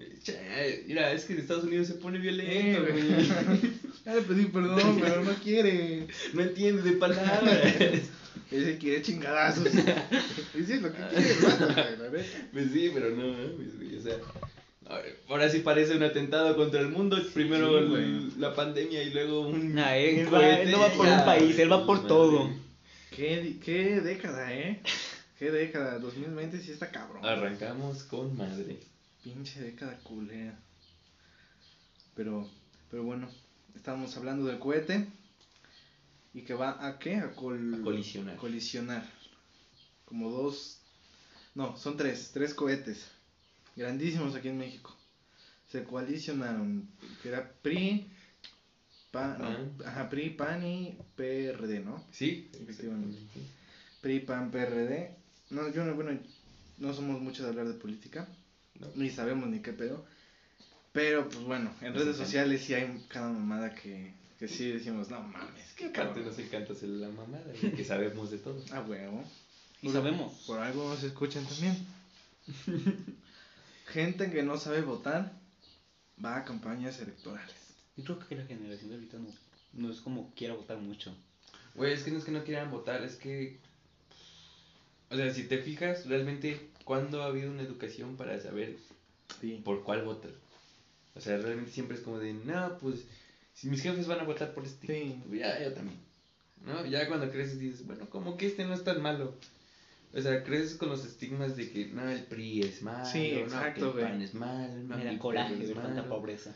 Mira, 0.88 1.12
es 1.12 1.26
que 1.26 1.34
en 1.34 1.40
Estados 1.40 1.66
Unidos 1.66 1.88
se 1.88 1.96
pone 1.96 2.18
Eh, 2.18 2.22
violento, 2.22 2.82
güey. 2.92 3.08
güey. 3.08 3.72
Ya 4.06 4.16
le 4.16 4.22
pedí 4.22 4.46
perdón, 4.46 4.98
pero 5.02 5.24
no 5.24 5.34
quiere. 5.44 6.08
No 6.34 6.42
entiende 6.42 6.82
de 6.84 6.92
palabras. 6.94 7.62
Ese 8.52 8.78
quiere 8.78 9.02
chingadazos. 9.02 9.66
Ese 10.56 10.74
es 10.76 10.82
lo 10.82 10.92
que 10.92 10.98
quiere, 11.04 11.36
la 11.42 11.86
neta. 12.10 12.30
Pues 12.52 12.72
sí, 12.72 12.92
pero 12.94 13.12
no 13.12 13.34
güey, 13.56 13.98
o 13.98 14.02
sea. 14.02 14.16
Ahora 15.28 15.50
sí 15.50 15.60
parece 15.60 15.96
un 15.96 16.02
atentado 16.04 16.56
contra 16.56 16.80
el 16.80 16.90
mundo. 16.90 17.18
Primero 17.34 17.70
Sí, 17.70 17.76
el- 17.76 17.90
güey. 17.90 18.32
la 18.40 18.56
pandemia 18.56 19.04
y 19.04 19.12
luego 19.12 19.42
un. 19.42 19.76
Nah, 19.76 19.96
él, 19.96 20.26
un 20.28 20.34
va, 20.34 20.50
él 20.62 20.72
no 20.72 20.80
va 20.80 20.90
por 20.90 21.08
un 21.08 21.26
país, 21.26 21.60
él 21.60 21.72
va 21.72 21.86
por 21.86 21.98
madre. 21.98 22.08
todo. 22.08 22.50
¿Qué, 23.16 23.58
qué 23.64 24.02
década, 24.02 24.52
eh? 24.54 24.82
Qué 25.38 25.52
década. 25.52 26.00
2020 26.00 26.60
sí 26.60 26.72
está 26.72 26.90
cabrón. 26.90 27.24
Arrancamos 27.24 28.04
con 28.04 28.36
madre. 28.36 28.80
Pinche 29.24 29.62
década 29.62 30.00
culera. 30.00 30.58
Pero, 32.16 32.50
pero 32.90 33.04
bueno, 33.04 33.30
estábamos 33.76 34.16
hablando 34.18 34.46
del 34.46 34.58
cohete. 34.60 35.06
¿Y 36.34 36.42
que 36.44 36.54
va 36.54 36.86
a 36.86 37.00
qué? 37.00 37.16
A, 37.16 37.32
col- 37.32 37.76
A 37.76 37.82
colisionar. 37.84 38.36
colisionar. 38.38 39.04
Como 40.06 40.30
dos. 40.30 40.80
No, 41.56 41.76
son 41.78 41.98
tres. 41.98 42.32
Tres 42.34 42.54
cohetes. 42.54 43.08
Grandísimos 43.76 44.36
aquí 44.36 44.50
en 44.50 44.58
México. 44.58 44.96
Se 45.72 45.84
coalicionaron. 45.84 46.88
Que 47.22 47.30
era 47.30 47.52
PRI. 47.62 48.08
PAN, 49.12 49.38
PAN. 49.40 49.74
ajá, 49.88 50.10
PRI, 50.10 50.30
PAN 50.32 50.64
y 50.68 50.96
PRD, 51.16 51.80
¿no? 51.80 52.04
Sí, 52.12 52.48
Efectivamente. 52.54 53.18
PRI, 54.02 54.20
PAN, 54.20 54.52
PRD. 54.52 55.16
No, 55.50 55.68
yo 55.74 55.84
no, 55.84 55.96
bueno, 55.96 56.20
no 56.78 56.94
somos 56.94 57.20
muchos 57.20 57.44
de 57.44 57.50
hablar 57.50 57.68
de 57.68 57.74
política. 57.74 58.28
No. 58.80 58.88
Ni 58.96 59.10
sabemos 59.10 59.50
ni 59.50 59.62
qué 59.62 59.74
pedo. 59.74 60.06
Pero, 60.92 61.28
pues 61.28 61.44
bueno, 61.44 61.74
en 61.82 61.94
redes 61.96 62.18
sociales 62.18 62.62
sí 62.64 62.76
hay 62.76 63.04
cada 63.10 63.30
mamada 63.30 63.74
que, 63.74 64.14
que 64.40 64.48
sí 64.48 64.72
decimos, 64.72 65.10
no 65.10 65.22
mames, 65.22 65.74
Que 65.74 65.76
qué 65.76 65.86
aparte 66.02 66.22
cabrón. 66.22 66.26
nos 66.28 66.40
encanta 66.40 66.74
hacer 66.74 66.90
la 66.90 67.10
mamada, 67.10 67.52
güey, 67.62 67.74
que 67.74 67.84
sabemos 67.84 68.32
de 68.32 68.38
todo. 68.40 68.64
A 68.74 68.82
huevo. 68.82 69.24
Y 69.82 69.90
sabemos. 69.90 70.34
Por 70.48 70.60
algo 70.60 70.90
nos 70.90 71.04
escuchan 71.04 71.46
también. 71.46 71.78
Gente 73.88 74.32
que 74.32 74.44
no 74.44 74.58
sabe 74.58 74.82
votar 74.82 75.34
va 76.24 76.38
a 76.38 76.46
campañas 76.46 77.00
electorales. 77.00 77.56
Yo 77.98 78.16
creo 78.18 78.28
que 78.28 78.36
la 78.36 78.46
generación 78.46 78.90
de 78.90 78.96
ahorita 78.96 79.18
no, 79.18 79.28
no 79.74 79.92
es 79.92 80.00
como 80.00 80.34
quiera 80.36 80.54
votar 80.54 80.78
mucho. 80.78 81.14
Güey, 81.76 81.94
es 81.94 82.04
que 82.04 82.12
no 82.12 82.20
es 82.20 82.26
que 82.26 82.32
no 82.32 82.44
quieran 82.44 82.72
votar, 82.72 83.04
es 83.04 83.16
que. 83.16 83.60
O 85.10 85.16
sea, 85.16 85.34
si 85.34 85.44
te 85.44 85.58
fijas, 85.60 86.06
realmente, 86.06 86.70
¿cuándo 86.86 87.24
ha 87.24 87.28
habido 87.28 87.52
una 87.52 87.64
educación 87.64 88.16
para 88.16 88.40
saber 88.40 88.78
Sí. 89.42 89.62
¿por 89.64 89.84
cuál 89.84 90.04
votas? 90.04 90.32
O 91.16 91.22
sea, 91.22 91.38
realmente 91.38 91.72
siempre 91.72 91.98
es 91.98 92.04
como 92.04 92.20
de, 92.20 92.34
no, 92.34 92.78
pues, 92.80 93.06
si 93.60 93.68
mis 93.70 93.82
jefes 93.82 94.08
van 94.08 94.20
a 94.20 94.24
votar 94.24 94.54
por 94.54 94.64
este, 94.66 94.88
Sí. 94.88 95.22
pues 95.28 95.40
ya, 95.40 95.62
yo 95.64 95.74
también. 95.74 95.98
¿No? 96.66 96.86
Ya 96.86 97.08
cuando 97.08 97.30
creces 97.32 97.60
dices, 97.60 97.86
bueno, 97.86 98.10
como 98.10 98.38
que 98.38 98.48
este 98.48 98.66
no 98.66 98.74
es 98.74 98.84
tan 98.84 99.02
malo. 99.02 99.34
O 100.14 100.22
sea, 100.22 100.44
creces 100.44 100.76
con 100.76 100.90
los 100.90 101.06
estigmas 101.06 101.56
de 101.56 101.70
que, 101.70 101.86
no, 101.88 102.10
el 102.10 102.24
PRI 102.24 102.62
es 102.62 102.82
malo, 102.82 103.06
Sí, 103.06 103.32
no, 103.50 103.74
que 103.74 103.80
el. 103.82 104.06
PAN 104.06 104.22
es 104.22 104.34
malo, 104.34 104.74
no, 104.88 104.98
el 104.98 105.20
coraje 105.20 105.54
PRI 105.56 105.64
es 105.64 105.70
ver 105.70 105.78
tanta 105.84 106.02
malo. 106.02 106.16
pobreza. 106.16 106.56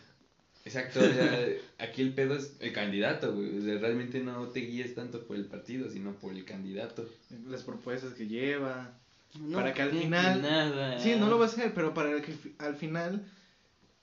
Exacto, 0.66 1.02
o 1.02 1.04
sea, 1.14 1.46
aquí 1.80 2.02
el 2.02 2.14
pedo 2.14 2.36
es 2.36 2.56
el 2.62 2.72
candidato, 2.74 3.34
güey. 3.36 3.60
O 3.60 3.62
sea, 3.62 3.78
realmente 3.80 4.22
no 4.22 4.48
te 4.48 4.62
guíes 4.62 4.96
tanto 4.96 5.26
por 5.28 5.36
el 5.36 5.46
partido, 5.46 5.90
sino 5.90 6.14
por 6.14 6.34
el 6.34 6.46
candidato. 6.46 7.08
Las 7.48 7.64
propuestas 7.64 8.14
que 8.14 8.28
lleva. 8.28 8.98
No, 9.40 9.58
Para 9.58 9.74
que 9.74 9.82
al 9.82 9.92
final- 9.92 10.42
Nada. 10.42 11.00
Sí, 11.00 11.16
no 11.18 11.28
lo 11.30 11.38
va 11.38 11.46
a 11.46 11.48
hacer, 11.50 11.74
pero 11.74 11.94
para 11.94 12.22
que 12.22 12.34
al 12.60 12.76
final 12.76 13.26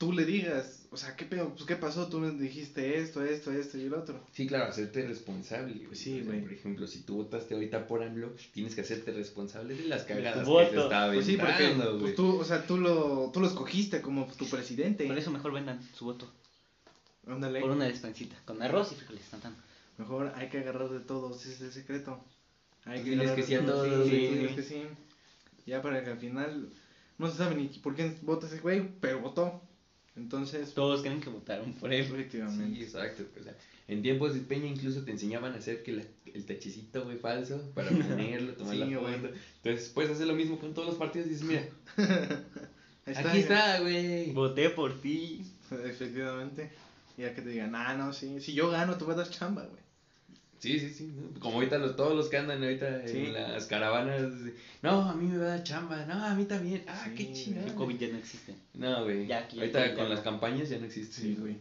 tú 0.01 0.15
le 0.15 0.25
digas, 0.25 0.87
o 0.91 0.97
sea, 0.97 1.15
¿qué 1.15 1.27
pedo? 1.27 1.51
Pues, 1.51 1.67
¿qué 1.67 1.77
pasó? 1.77 2.09
Tú 2.09 2.21
me 2.21 2.31
dijiste 2.31 2.99
esto, 2.99 3.23
esto, 3.23 3.53
esto 3.53 3.77
y 3.77 3.83
el 3.83 3.93
otro. 3.93 4.19
Sí, 4.33 4.47
claro, 4.47 4.65
hacerte 4.65 5.07
responsable. 5.07 5.75
güey. 5.85 5.95
Sí, 5.95 6.13
O 6.13 6.25
sea, 6.25 6.25
güey. 6.25 6.41
Por 6.41 6.53
ejemplo, 6.55 6.87
si 6.87 7.03
tú 7.03 7.17
votaste 7.17 7.53
ahorita 7.53 7.87
por 7.87 8.03
AMLO, 8.03 8.33
tienes 8.55 8.75
que 8.75 8.81
hacerte 8.81 9.13
responsable 9.13 9.75
de 9.75 9.85
las 9.85 10.07
tu 10.07 10.15
cagadas 10.15 10.45
que 10.45 10.51
voto. 10.51 10.71
se 10.71 10.79
está 10.79 11.13
Pues 11.13 11.27
sí, 11.27 11.37
porque 11.37 11.75
güey. 11.75 11.99
pues, 12.01 12.15
tú, 12.15 12.39
o 12.41 12.45
sea, 12.45 12.67
tú 12.67 12.79
lo, 12.79 13.31
tú 13.31 13.41
lo 13.41 13.47
escogiste 13.47 14.01
como 14.01 14.27
tu 14.27 14.49
presidente. 14.49 15.07
Por 15.07 15.19
eso 15.19 15.31
mejor 15.31 15.53
vendan 15.53 15.83
su 15.95 16.07
voto. 16.07 16.33
Ándale. 17.27 17.61
Por 17.61 17.71
una 17.71 17.85
despensita. 17.85 18.37
Con 18.47 18.63
arroz 18.63 18.93
y 18.93 18.95
frijoles. 18.95 19.25
Mejor 19.99 20.33
hay 20.35 20.49
que 20.49 20.61
agarrar 20.61 20.89
de 20.89 21.01
todos, 21.01 21.45
ese 21.45 21.53
es 21.53 21.61
el 21.61 21.73
secreto. 21.73 22.25
Hay 22.87 23.01
Tú 23.01 23.05
diles 23.05 23.29
agarrar 23.29 23.37
que 23.37 23.43
de 23.43 23.47
sí 23.49 23.55
a 23.55 23.67
todos, 23.67 24.09
sí, 24.09 24.17
diles 24.17 24.53
que 24.53 24.63
sí. 24.63 24.83
Ya 25.67 25.83
para 25.83 26.03
que 26.03 26.09
al 26.09 26.19
final 26.19 26.71
no 27.19 27.31
se 27.31 27.37
sabe 27.37 27.55
ni 27.55 27.69
por 27.81 27.95
qué 27.95 28.17
vota 28.23 28.47
ese 28.47 28.61
güey, 28.61 28.89
pero 29.03 29.21
votó. 29.21 29.61
Entonces, 30.17 30.75
Todos 30.75 31.03
creen 31.03 31.21
que 31.21 31.31
votaron 31.31 31.73
por 31.75 31.93
él. 31.93 32.05
Sí, 32.07 32.13
efectivamente. 32.13 32.83
exacto. 32.83 33.23
O 33.39 33.43
sea, 33.43 33.57
en 33.89 34.03
tiempos 34.03 34.35
de 34.35 34.41
Peña 34.41 34.67
incluso 34.67 35.03
te 35.05 35.11
enseñaban 35.13 35.53
a 35.53 35.57
hacer 35.57 35.83
que 35.83 35.93
la- 35.93 36.05
el 36.35 36.45
tachecito, 36.47 37.05
güey, 37.05 37.17
falso, 37.19 37.71
para 37.75 37.89
ponerlo, 38.39 38.53
tomar 38.55 38.75
Sí, 38.75 38.81
la 38.81 38.87
güey. 38.99 39.15
foto. 39.21 39.35
Entonces 39.63 39.89
puedes 39.91 40.11
hacer 40.13 40.27
lo 40.27 40.35
mismo 40.35 40.59
con 40.59 40.75
todos 40.75 40.89
los 40.89 40.97
partidos 40.97 41.27
y 41.29 41.31
dices, 41.31 41.45
mira, 41.47 41.69
aquí 43.07 43.39
está, 43.39 43.81
güey. 43.81 44.33
Voté 44.33 44.71
por 44.71 45.01
ti. 45.01 45.43
Efectivamente. 45.71 46.71
Y 47.17 47.23
ya 47.23 47.35
que 47.35 47.43
te 47.43 47.51
digan, 47.51 47.75
ah, 47.75 47.95
no, 47.97 48.13
sí, 48.13 48.41
si 48.41 48.53
yo 48.55 48.71
gano, 48.71 48.97
tú 48.97 49.07
vas 49.07 49.17
a 49.17 49.23
dar 49.23 49.31
chamba, 49.31 49.63
güey. 49.65 49.81
Sí, 50.61 50.79
sí, 50.79 50.91
sí. 50.93 51.13
Como 51.41 51.57
ahorita 51.57 51.79
los, 51.79 51.97
todos 51.97 52.15
los 52.15 52.29
que 52.29 52.37
andan 52.37 52.63
ahorita 52.63 53.09
Sí. 53.09 53.17
en 53.27 53.33
las 53.33 53.67
caravanas. 53.67 54.31
No, 54.83 55.03
a 55.09 55.15
mí 55.15 55.27
me 55.27 55.39
va 55.39 55.47
a 55.47 55.49
dar 55.49 55.63
chamba. 55.65 56.05
No, 56.05 56.23
a 56.25 56.35
mí 56.35 56.45
también. 56.45 56.85
Ah, 56.87 57.07
Sí, 57.09 57.15
qué 57.17 57.33
chingada. 57.33 57.67
El 57.67 57.75
COVID 57.75 57.99
ya 57.99 58.09
no 58.09 58.19
existe. 58.19 58.55
No, 58.75 59.05
güey. 59.05 59.27
Ya 59.27 59.39
aquí- 59.39 59.59
ahorita 59.59 59.95
con 59.95 60.09
las 60.11 60.21
campañas 60.21 60.69
ya 60.69 60.79
no 60.79 60.85
existe. 60.85 61.21
Sí, 61.23 61.35
güey. 61.41 61.57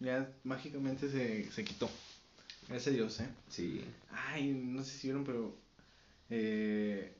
Ya 0.00 0.28
mágicamente 0.44 1.08
se, 1.08 1.50
se 1.52 1.64
quitó. 1.64 1.88
Gracias 2.68 2.88
a 2.92 2.96
Dios, 2.96 3.20
¿eh? 3.20 3.28
Sí. 3.48 3.84
Ay, 4.10 4.48
no 4.52 4.82
sé 4.82 4.90
si 4.98 5.06
vieron, 5.06 5.24
pero 5.24 5.56
eh, 6.28 7.12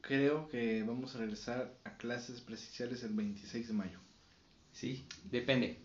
creo 0.00 0.48
que 0.48 0.82
vamos 0.82 1.14
a 1.14 1.18
regresar 1.18 1.72
a 1.84 1.96
clases 1.96 2.40
presenciales 2.40 3.02
el 3.04 3.12
26 3.12 3.68
de 3.68 3.72
mayo. 3.74 3.98
Sí. 4.72 5.04
Depende. 5.30 5.78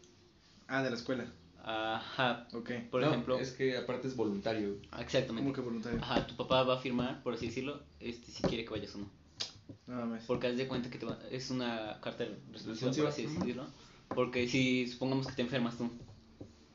Ah, 0.67 0.83
de 0.83 0.89
la 0.89 0.95
escuela. 0.95 1.25
Ajá. 1.63 2.47
Ok. 2.53 2.71
Por 2.89 3.01
No, 3.01 3.09
ejemplo. 3.09 3.39
Es 3.39 3.51
que 3.51 3.77
aparte 3.77 4.07
es 4.07 4.15
voluntario. 4.15 4.77
Exactamente. 4.99 5.43
¿Cómo 5.43 5.53
que 5.53 5.61
voluntario? 5.61 5.99
Ajá, 6.01 6.25
tu 6.27 6.35
papá 6.35 6.63
va 6.63 6.75
a 6.75 6.79
firmar, 6.79 7.21
por 7.23 7.33
así 7.33 7.47
decirlo, 7.47 7.81
este, 7.99 8.31
si 8.31 8.41
quiere 8.43 8.63
que 8.63 8.71
vayas 8.71 8.95
o 8.95 8.99
no. 8.99 9.09
Nada 9.87 10.05
más. 10.05 10.23
Porque 10.25 10.47
haz 10.47 10.57
de 10.57 10.67
cuenta 10.67 10.89
que 10.89 10.97
te 10.97 11.05
va- 11.05 11.19
es 11.31 11.49
una 11.49 11.99
carta 12.01 12.23
de 12.23 12.37
Responsiva, 12.51 12.91
por 12.91 13.07
así 13.07 13.25
decirlo. 13.25 13.67
Porque 14.15 14.47
si 14.47 14.87
supongamos 14.87 15.27
que 15.27 15.33
te 15.33 15.41
enfermas 15.41 15.77
tú, 15.77 15.89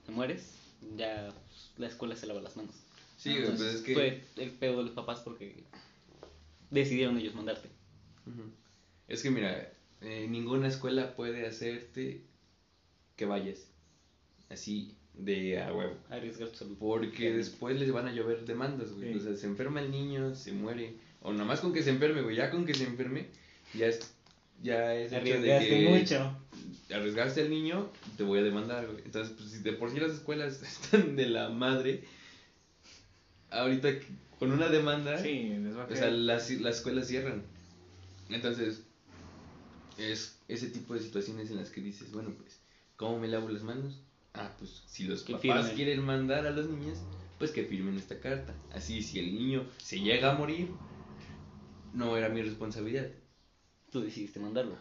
te 0.05 0.13
mueres, 0.13 0.55
ya 0.97 1.33
pues, 1.33 1.71
la 1.77 1.87
escuela 1.89 2.17
se 2.17 2.27
lava 2.27 2.41
las 2.41 2.57
manos. 2.57 2.75
Sí, 3.17 3.31
güey, 3.31 3.43
Entonces, 3.43 3.67
pues 3.67 3.75
es 3.77 3.83
que. 3.83 3.95
Fue 3.95 4.25
el 4.45 4.51
pedo 4.53 4.79
de 4.79 4.85
los 4.85 4.93
papás 4.93 5.21
porque 5.21 5.65
decidieron 6.71 7.19
ellos 7.19 7.35
mandarte. 7.35 7.69
Ujú. 8.27 8.51
Es 9.09 9.23
que 9.23 9.31
mira, 9.31 9.73
eh, 10.01 10.27
ninguna 10.29 10.69
escuela 10.69 11.15
puede 11.15 11.47
hacerte 11.47 12.23
que 13.17 13.27
vayas 13.27 13.69
así 14.51 14.95
de 15.15 15.61
a 15.63 15.73
huevo. 15.73 15.95
Arriesgar 16.11 16.49
tu 16.49 16.57
salud. 16.57 16.77
Porque 16.79 17.33
después 17.33 17.79
les 17.79 17.93
van 17.93 18.09
a 18.09 18.13
llover 18.13 18.45
demandas, 18.45 18.93
güey. 18.93 19.13
Sí. 19.13 19.19
O 19.19 19.23
sea, 19.23 19.37
se 19.37 19.47
enferma 19.47 19.81
el 19.81 19.91
niño, 19.91 20.35
se 20.35 20.53
muere. 20.53 20.97
O 21.23 21.33
nomás 21.33 21.61
con 21.61 21.73
que 21.73 21.83
se 21.83 21.91
enferme, 21.91 22.23
güey. 22.23 22.37
Ya 22.37 22.51
con 22.51 22.67
que 22.67 22.75
se 22.75 22.85
enferme, 22.85 23.29
ya 23.75 23.87
es. 23.87 24.15
Ya 24.63 24.95
es 24.95 25.13
hecho 25.13 25.41
de 25.41 25.53
Arriesgaste 25.53 25.69
que 25.69 25.89
mucho. 25.89 26.39
arriesgaste 26.95 27.43
al 27.43 27.51
niño, 27.51 27.91
te 28.17 28.23
voy 28.23 28.39
a 28.39 28.43
demandar, 28.43 28.87
güey. 28.87 29.03
Entonces, 29.05 29.35
pues 29.37 29.51
si 29.51 29.59
de 29.59 29.73
por 29.73 29.91
sí 29.91 29.99
las 30.01 30.13
escuelas 30.13 30.63
están 30.63 31.17
de 31.17 31.27
la 31.27 31.49
madre, 31.51 32.05
ahorita 33.51 33.89
con 34.39 34.53
una 34.53 34.69
demanda, 34.69 35.19
Sí, 35.19 35.55
les 35.63 35.77
va 35.77 35.85
a 35.85 35.87
o 35.87 35.95
sea, 35.95 36.11
las, 36.11 36.51
las 36.51 36.77
escuelas 36.77 37.07
cierran. 37.09 37.43
Entonces, 38.31 38.85
es 39.99 40.39
ese 40.49 40.69
tipo 40.69 40.95
de 40.95 41.01
situaciones 41.01 41.51
en 41.51 41.57
las 41.57 41.71
que 41.71 41.81
dices, 41.81 42.11
bueno, 42.13 42.31
pues, 42.37 42.61
¿cómo 42.97 43.19
me 43.19 43.29
lavo 43.29 43.49
las 43.49 43.63
manos? 43.63 44.01
Ah, 44.35 44.51
pues, 44.59 44.83
si 44.87 45.05
los 45.05 45.23
Que 45.23 45.33
papás 45.35 45.43
firmen. 45.69 45.75
quieren 45.77 46.01
mandar 46.05 46.47
a 46.47 46.51
los 46.51 46.69
niños, 46.69 46.99
pues 47.39 47.53
que 47.53 47.65
firmen 47.65 47.97
esta 47.97 48.19
carta. 48.21 48.53
Así, 48.73 49.03
si 49.03 49.19
el 49.21 49.35
niño 49.35 49.65
se 49.79 50.01
llega 50.01 50.33
a 50.33 50.35
morir, 50.37 50.69
no 51.93 52.17
era 52.17 52.29
mi 52.29 52.43
responsabilidad. 52.43 53.07
Tú 53.93 54.01
decidiste 54.01 54.41
mandarlo. 54.41 54.77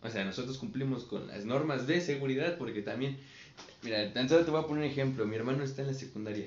O 0.00 0.10
sea, 0.10 0.24
nosotros 0.24 0.58
cumplimos 0.58 1.04
con 1.04 1.26
las 1.26 1.44
normas 1.44 1.88
de 1.88 2.00
seguridad 2.00 2.56
porque 2.56 2.82
también, 2.82 3.18
mira, 3.82 4.12
tan 4.12 4.28
solo 4.28 4.44
te 4.44 4.52
voy 4.52 4.60
a 4.62 4.66
poner 4.66 4.84
un 4.84 4.90
ejemplo. 4.90 5.26
Mi 5.26 5.34
hermano 5.34 5.64
está 5.64 5.82
en 5.82 5.88
la 5.88 5.94
secundaria 5.94 6.46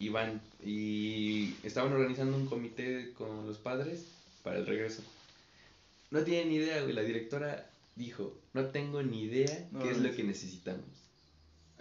y 0.00 0.08
van 0.08 0.40
y 0.64 1.54
estaban 1.62 1.92
organizando 1.92 2.36
un 2.36 2.46
comité 2.46 3.12
con 3.16 3.46
los 3.46 3.58
padres 3.58 4.06
para 4.42 4.58
el 4.58 4.66
regreso. 4.66 5.04
No 6.10 6.22
tienen 6.24 6.48
ni 6.48 6.56
idea, 6.56 6.82
güey. 6.82 6.94
La 6.94 7.02
directora 7.02 7.70
dijo, 7.94 8.36
no 8.52 8.64
tengo 8.66 9.00
ni 9.04 9.22
idea 9.22 9.68
No, 9.70 9.84
qué 9.84 9.90
es 9.92 9.98
no 9.98 10.08
lo 10.08 10.16
que 10.16 10.24
necesitamos. 10.24 10.84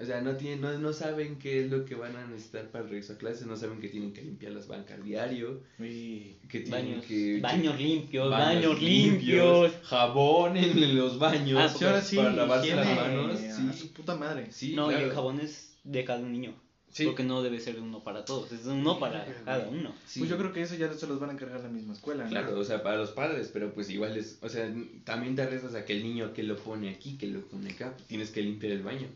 O 0.02 0.06
sea, 0.06 0.22
no, 0.22 0.36
tienen, 0.38 0.62
no, 0.62 0.78
no 0.80 0.94
saben 0.94 1.38
qué 1.40 1.66
es 1.66 1.70
lo 1.70 1.84
que 1.84 1.94
van 1.96 2.16
a 2.16 2.26
necesitar 2.26 2.70
para 2.70 2.86
el 2.86 2.90
regreso 2.90 3.14
a 3.14 3.18
clases, 3.18 3.46
no 3.48 3.58
saben 3.58 3.82
que 3.82 3.90
tienen 3.90 4.14
que 4.14 4.22
limpiar 4.22 4.54
las 4.54 4.68
bancas 4.68 5.04
diario, 5.04 5.60
Y 5.78 6.36
que 6.48 6.62
tienen 6.62 6.72
Baños, 6.92 7.06
que... 7.06 7.40
baños 7.42 7.78
limpios, 7.80 8.30
baños 8.32 8.56
baños 8.78 8.82
limpios. 8.82 9.74
jabón 9.84 10.56
en 10.58 10.96
los 10.98 11.20
baños 11.20 11.60
Ah, 11.62 11.70
Sí, 11.78 11.84
ahora 11.86 12.02
sí, 12.02 12.16
para 12.16 12.32
lavarse 12.32 12.76
las 12.76 12.96
manos. 12.96 13.40
a 13.42 13.56
Sí, 13.74 13.78
su 13.80 13.92
puta 13.94 14.16
madre. 14.16 14.48
sí, 14.52 14.74
no, 14.76 14.90
y 14.92 14.96
el 14.96 15.12
jabón 15.12 15.40
es 15.42 15.74
de 15.84 16.06
cada 16.06 16.22
niño. 16.22 16.54
Sí. 16.92 17.06
Porque 17.06 17.24
no 17.24 17.44
debe 17.44 17.60
ser 17.60 17.80
uno 17.80 18.04
para 18.04 18.26
todos, 18.26 18.52
es 18.52 18.66
uno 18.66 19.00
para 19.00 19.24
cada 19.46 19.68
uno. 19.70 19.94
Sí. 20.08 20.20
Pues 20.22 20.32
yo 20.32 20.38
creo 20.40 20.52
que 20.52 20.62
eso 20.62 20.74
ya 20.76 20.92
se 20.92 21.06
los 21.06 21.20
van 21.20 21.30
a 21.30 21.34
encargar 21.34 21.62
la 21.62 21.70
misma 21.70 21.94
escuela. 21.94 22.24
¿no? 22.24 22.30
Claro, 22.32 22.58
o 22.58 22.64
sea, 22.64 22.82
para 22.82 22.98
los 22.98 23.12
padres, 23.12 23.52
pero 23.54 23.72
pues 23.74 23.92
igual 23.92 24.18
es, 24.18 24.40
o 24.42 24.50
sea, 24.50 24.74
también 25.04 25.36
te 25.36 25.44
arriesgas 25.44 25.76
a 25.76 25.86
que 25.86 25.94
el 25.94 26.02
niño 26.04 26.34
que 26.34 26.42
lo 26.42 26.56
pone 26.58 26.90
aquí, 26.90 27.16
que 27.18 27.28
lo 27.28 27.42
pone 27.42 27.70
acá, 27.72 27.92
pues 27.96 28.08
tienes 28.08 28.32
que 28.32 28.42
limpiar 28.42 28.72
el 28.74 28.82
baño. 28.82 29.08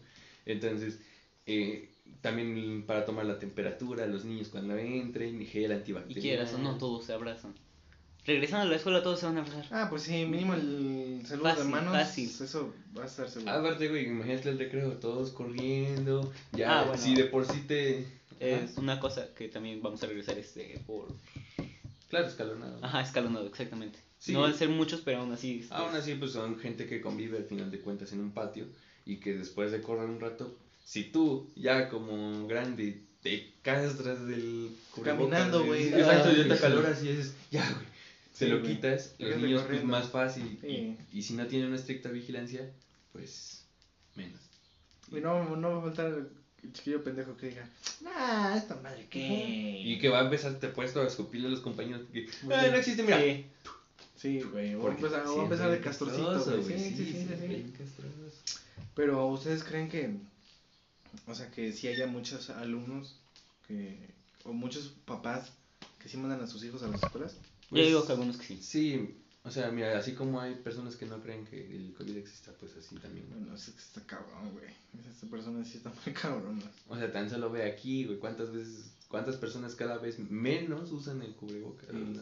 Entonces, 0.46 1.00
eh, 1.46 1.90
también 2.22 2.84
para 2.86 3.06
tomar 3.06 3.26
la 3.26 3.40
temperatura, 3.40 4.06
los 4.08 4.26
niños 4.26 4.50
cuando 4.50 4.78
entren, 4.78 5.46
gel 5.46 5.72
Y 5.72 5.74
antibacterial. 5.74 6.22
quieras 6.22 6.54
o 6.54 6.58
no, 6.58 6.78
todos 6.78 7.06
se 7.06 7.14
abrazan. 7.14 7.54
Regresando 8.26 8.64
a 8.68 8.70
la 8.70 8.78
escuela, 8.78 9.04
todos 9.04 9.20
se 9.20 9.26
van 9.26 9.38
a 9.38 9.42
abrazar. 9.42 9.66
Ah, 9.72 9.88
pues 9.90 10.04
sí, 10.04 10.26
mínimo 10.26 10.54
el 10.54 11.22
saludo 11.26 11.50
Fácil, 11.50 11.64
de 11.66 11.70
manos. 11.70 11.94
fácil. 11.94 12.30
Eso 12.30 12.74
va 12.98 13.04
a 13.04 13.06
estar 13.06 13.30
seguro. 13.30 13.52
Aparte, 13.52 13.90
güey, 13.90 14.06
imagínate 14.06 14.50
el 14.50 14.60
recreo, 14.60 14.94
todos 14.94 15.32
corriendo, 15.32 16.32
ya, 16.54 16.80
Ah, 16.80 16.84
bueno. 16.86 17.02
si 17.02 17.16
de 17.16 17.26
por 17.26 17.46
sí 17.46 17.60
te... 17.68 18.06
Es 18.40 18.78
una 18.78 19.00
cosa 19.00 19.34
que 19.36 19.48
también 19.50 19.82
vamos 19.82 20.02
a 20.04 20.08
regresar 20.08 20.38
este 20.38 20.80
por... 20.88 21.08
Claro, 22.10 22.28
escalonado. 22.28 22.80
Ajá, 22.82 23.02
escalonado, 23.02 23.46
exactamente. 23.48 24.00
Sí. 24.20 24.32
No 24.32 24.42
van 24.42 24.54
a 24.54 24.56
ser 24.56 24.70
muchos, 24.70 25.02
pero 25.02 25.20
aún 25.20 25.32
así... 25.34 25.60
este, 25.62 25.74
Aún 25.74 25.94
así, 25.96 26.14
pues 26.16 26.32
son 26.32 26.58
gente 26.60 26.86
que 26.86 27.02
convive 27.02 27.38
al 27.38 27.46
final 27.46 27.72
de 27.72 27.80
cuentas 27.82 28.14
en 28.14 28.22
un 28.22 28.32
patio 28.32 28.68
y 29.05 29.17
que 29.17 29.33
después 29.33 29.72
de 29.72 29.81
correr 29.81 30.10
un 30.10 30.19
rato, 30.19 30.53
si 30.86 31.03
tú 31.03 31.50
ya 31.55 31.89
como 31.89 32.48
grande 32.48 33.01
te 33.22 33.50
castras 33.62 34.25
del 34.27 34.72
Caminando, 35.03 35.65
güey. 35.65 35.88
Exacto, 35.88 36.29
Ah, 36.29 36.33
ya 36.33 36.43
te 36.43 36.50
sí. 36.50 36.51
acaloras 36.51 37.03
y 37.03 37.07
dices, 37.10 37.33
ya, 37.51 37.69
güey. 37.72 37.86
Se 38.33 38.45
Sí, 38.45 38.51
lo 38.51 38.60
güey. 38.60 38.74
quitas, 38.75 39.12
los 39.19 39.38
niños 39.38 39.63
pues 39.67 39.83
más 39.83 40.10
fácil 40.10 40.57
Sí. 40.62 40.95
y, 41.13 41.17
y 41.19 41.22
si 41.22 41.33
no 41.36 41.45
tienen 41.48 41.67
una 41.67 41.77
estricta 41.77 42.10
vigilancia, 42.10 42.67
pues 43.12 43.63
menos. 44.15 44.39
Y 45.12 45.22
no, 45.22 45.55
no 45.55 45.72
va 45.72 45.77
a 45.77 45.81
faltar 45.83 46.07
el 46.63 46.74
chiquillo 46.74 47.03
pendejo 47.03 47.38
que 47.38 47.48
diga, 47.50 47.67
nah, 48.01 48.55
esta 48.55 48.75
madre 48.75 49.05
qué. 49.10 49.81
Y 49.86 50.00
que 50.00 50.10
va 50.10 50.22
a 50.22 50.24
empezar 50.24 50.55
te 50.60 50.67
puesto 50.69 51.01
a 51.01 51.07
escupirle 51.07 51.48
a 51.48 51.51
los 51.51 51.60
compañeros 51.62 52.01
"Ay, 52.43 52.60
bien. 52.62 52.72
no 52.72 52.77
existe, 52.77 53.03
mira. 53.03 53.19
sí. 53.22 53.45
Sí, 54.15 54.39
güey, 54.41 54.74
voy 54.75 54.91
a 54.91 54.95
empezar, 54.95 55.24
voy 55.25 55.31
a 55.31 55.33
siempre 55.33 55.43
empezar 55.43 55.72
de 55.72 55.81
güey. 56.62 56.79
Sí, 56.79 56.89
sí, 56.89 56.95
sí, 56.95 57.05
sí, 57.05 57.12
siempre 57.12 57.38
sí. 57.38 58.62
Pero 58.96 59.27
ustedes 59.27 59.63
creen 59.63 59.89
que, 59.89 60.18
o 61.27 61.36
sea, 61.36 61.50
que 61.51 61.72
sí 61.74 61.88
haya 61.88 62.08
muchos 62.08 62.50
alumnos 62.50 63.20
que, 63.68 64.13
o 64.44 64.53
muchos 64.53 64.94
papás 65.06 65.53
que 66.00 66.10
sí 66.10 66.18
mandan 66.18 66.42
a 66.42 66.48
sus 66.48 66.63
hijos 66.63 66.84
a 66.84 66.88
las 66.88 67.01
escuelas? 67.01 67.38
Yo 67.72 67.84
digo 67.84 68.06
que 68.06 68.12
algunos 68.12 68.38
que 68.38 68.46
sí. 68.46 68.60
Sí, 68.62 69.18
o 69.44 69.51
sea, 69.51 69.72
mira, 69.72 69.98
así 69.98 70.13
como 70.13 70.39
hay 70.39 70.56
personas 70.56 70.96
que 70.96 71.06
no 71.06 71.22
creen 71.22 71.46
que 71.46 71.65
el 71.65 72.18
exista 72.18 72.51
pues 72.60 72.75
así 72.77 72.96
también. 72.96 73.25
Bueno, 73.30 73.56
es 73.56 73.70
que 73.70 73.80
está 73.80 74.01
cabrón, 74.06 74.51
güey. 74.51 74.70
Esta 75.10 75.27
persona 75.27 75.65
sí 75.65 75.77
está 75.77 75.92
muy 76.06 76.13
cabrón. 76.13 76.62
O 76.88 76.98
sea, 76.98 77.12
tan 77.12 77.30
solo 77.30 77.50
ve 77.50 77.63
aquí, 77.63 78.06
güey, 78.06 78.20
cuántas 78.20 78.53
veces, 78.53 78.92
cuántas 79.08 79.38
personas 79.38 79.75
cada 79.75 79.98
vez 79.98 80.20
menos 80.20 80.92
usan 80.92 81.22
el 81.22 81.36
cubrebocas. 81.36 81.89
Sí. 81.89 82.20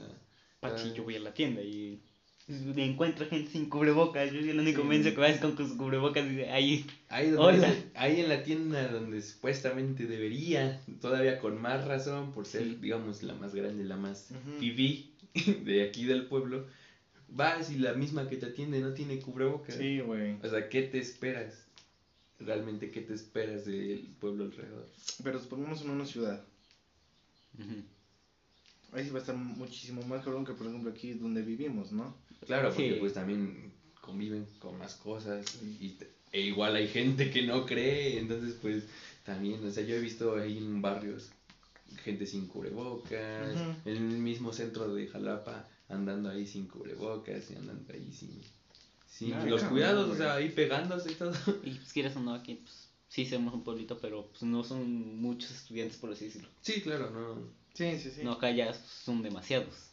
Pachi, 0.59 0.93
yo 0.93 1.03
voy 1.03 1.15
a 1.15 1.19
la 1.19 1.33
tienda 1.33 1.61
y 1.61 2.01
encuentro 2.47 3.25
gente 3.27 3.51
sin 3.51 3.69
cubrebocas. 3.69 4.31
Yo 4.31 4.39
soy 4.39 4.49
el 4.49 4.59
único 4.59 4.81
Sí. 4.81 4.87
menso 4.87 5.09
que 5.11 5.21
va 5.21 5.39
con 5.39 5.55
sus 5.57 5.73
cubrebocas 5.77 6.25
y 6.29 6.41
ahí. 6.41 6.85
Ahí, 7.09 7.29
donde 7.29 7.59
Hola. 7.59 7.75
ahí 7.95 8.19
en 8.21 8.29
la 8.29 8.43
tienda 8.43 8.87
donde 8.87 9.21
supuestamente 9.21 10.05
debería, 10.05 10.81
todavía 10.99 11.39
con 11.39 11.61
más 11.61 11.85
razón, 11.85 12.31
por 12.31 12.45
ser, 12.45 12.63
Sí. 12.63 12.77
digamos, 12.81 13.23
la 13.23 13.35
más 13.35 13.53
grande, 13.53 13.83
la 13.83 13.97
más 13.97 14.29
fifí 14.59 15.09
de 15.65 15.83
aquí 15.83 16.05
del 16.05 16.25
pueblo, 16.27 16.65
vas 17.27 17.71
y 17.71 17.77
la 17.77 17.93
misma 17.93 18.27
que 18.27 18.37
te 18.37 18.47
atiende 18.47 18.79
no 18.81 18.93
tiene 18.93 19.19
cubrebocas. 19.19 19.75
Sí, 19.75 19.99
güey. 19.99 20.35
O 20.43 20.49
sea, 20.49 20.67
¿qué 20.69 20.81
te 20.83 20.99
esperas? 20.99 21.65
Realmente, 22.39 22.89
¿qué 22.89 23.01
te 23.01 23.13
esperas 23.13 23.65
del 23.65 24.07
pueblo 24.19 24.45
alrededor? 24.45 24.87
Pero 25.23 25.39
supongamos 25.39 25.81
en 25.83 25.91
una 25.91 26.05
ciudad. 26.05 26.43
Ahí 28.93 29.05
sí 29.05 29.09
va 29.11 29.19
a 29.19 29.21
estar 29.21 29.35
muchísimo 29.37 30.01
más 30.03 30.23
cabrón 30.23 30.43
que, 30.43 30.53
por 30.53 30.67
ejemplo, 30.67 30.89
aquí 30.91 31.13
donde 31.13 31.43
vivimos, 31.43 31.91
¿no? 31.91 32.13
Claro, 32.45 32.69
porque 32.73 32.93
Sí. 32.93 32.99
pues 32.99 33.13
también 33.13 33.71
conviven 34.01 34.47
con 34.59 34.77
más 34.77 34.95
cosas 34.95 35.45
y 35.79 35.95
e 36.31 36.41
igual 36.41 36.75
hay 36.75 36.87
gente 36.87 37.29
que 37.29 37.43
no 37.43 37.65
cree, 37.65 38.17
entonces 38.19 38.55
pues 38.61 38.83
también, 39.23 39.65
o 39.65 39.69
sea, 39.69 39.83
yo 39.83 39.95
he 39.95 39.99
visto 39.99 40.37
ahí 40.37 40.57
en 40.57 40.81
barrios 40.81 41.29
gente 42.03 42.25
sin 42.25 42.47
cubrebocas, 42.47 43.57
en 43.85 43.95
el 43.97 43.99
mismo 43.99 44.53
centro 44.53 44.93
de 44.93 45.07
Jalapa 45.07 45.67
andando 45.89 46.29
ahí 46.29 46.47
sin 46.47 46.67
cubrebocas 46.67 47.51
y 47.51 47.55
andando 47.55 47.93
ahí 47.93 48.11
sin, 48.13 48.41
sin 49.07 49.33
Ah, 49.33 49.45
los 49.45 49.63
cuidados, 49.63 50.09
o 50.09 50.15
sea, 50.15 50.35
ahí 50.35 50.49
pegándose 50.49 51.11
y 51.11 51.15
todo. 51.15 51.33
Y 51.63 51.71
pues 51.71 51.91
quieras 51.93 52.15
o 52.15 52.21
no, 52.21 52.33
aquí 52.33 52.55
pues, 52.55 52.89
sí 53.09 53.25
somos 53.25 53.53
un 53.53 53.63
pueblito, 53.63 53.97
pero 53.97 54.27
pues 54.31 54.43
no 54.43 54.63
son 54.63 55.21
muchos 55.21 55.51
estudiantes, 55.51 55.97
por 55.97 56.11
así 56.11 56.25
decirlo. 56.25 56.49
Sí, 56.61 56.81
claro, 56.81 57.11
no. 57.11 57.51
Sí, 57.73 57.99
sí, 57.99 58.11
sí. 58.11 58.23
No, 58.23 58.31
acá 58.33 58.51
ya 58.51 58.73
son 58.73 59.21
demasiados. 59.21 59.90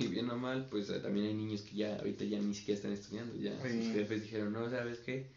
Y 0.00 0.06
bien 0.06 0.30
o 0.30 0.36
mal, 0.36 0.66
pues 0.70 0.88
eh, 0.90 0.98
también 1.00 1.26
hay 1.26 1.34
niños 1.34 1.62
que 1.62 1.76
ya 1.76 1.96
ahorita 1.96 2.24
ya 2.24 2.38
ni 2.38 2.54
siquiera 2.54 2.76
están 2.76 2.92
estudiando, 2.92 3.36
ya 3.36 3.52
Sí. 3.62 3.84
sus 3.84 3.92
jefes 3.92 4.22
dijeron, 4.22 4.52
no, 4.52 4.68
¿sabes 4.70 4.98
qué? 5.00 5.30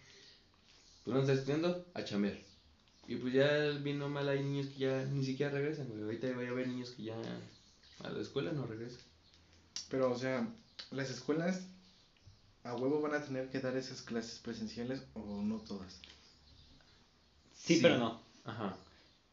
Pues 1.03 1.13
no 1.15 1.21
estás 1.21 1.39
estudiando, 1.39 1.85
a 1.93 2.03
chambear. 2.03 2.37
Y 3.07 3.15
pues 3.17 3.33
ya 3.33 3.69
bien 3.81 4.01
o 4.01 4.07
mal 4.07 4.29
hay 4.29 4.41
niños 4.41 4.67
que 4.67 4.79
ya 4.79 5.03
ni 5.05 5.25
siquiera 5.25 5.51
regresan, 5.51 5.89
güey. 5.89 6.03
Ahorita 6.03 6.31
voy 6.33 6.45
a 6.45 6.53
ver 6.53 6.67
niños 6.69 6.91
que 6.91 7.03
ya 7.03 7.15
a 8.03 8.09
la 8.09 8.21
escuela 8.21 8.53
no 8.53 8.65
regresan. 8.65 9.01
Pero, 9.89 10.09
o 10.11 10.17
sea, 10.17 10.47
las 10.91 11.09
escuelas 11.09 11.67
a 12.63 12.73
huevo 12.75 13.01
van 13.01 13.15
a 13.15 13.23
tener 13.25 13.49
que 13.49 13.59
dar 13.59 13.75
esas 13.75 14.01
clases 14.01 14.39
presenciales 14.39 15.03
o 15.13 15.41
no 15.43 15.57
todas. 15.59 15.99
Sí, 17.53 17.75
Sí. 17.75 17.79
pero 17.81 17.97
no. 17.97 18.21
Ajá. 18.45 18.77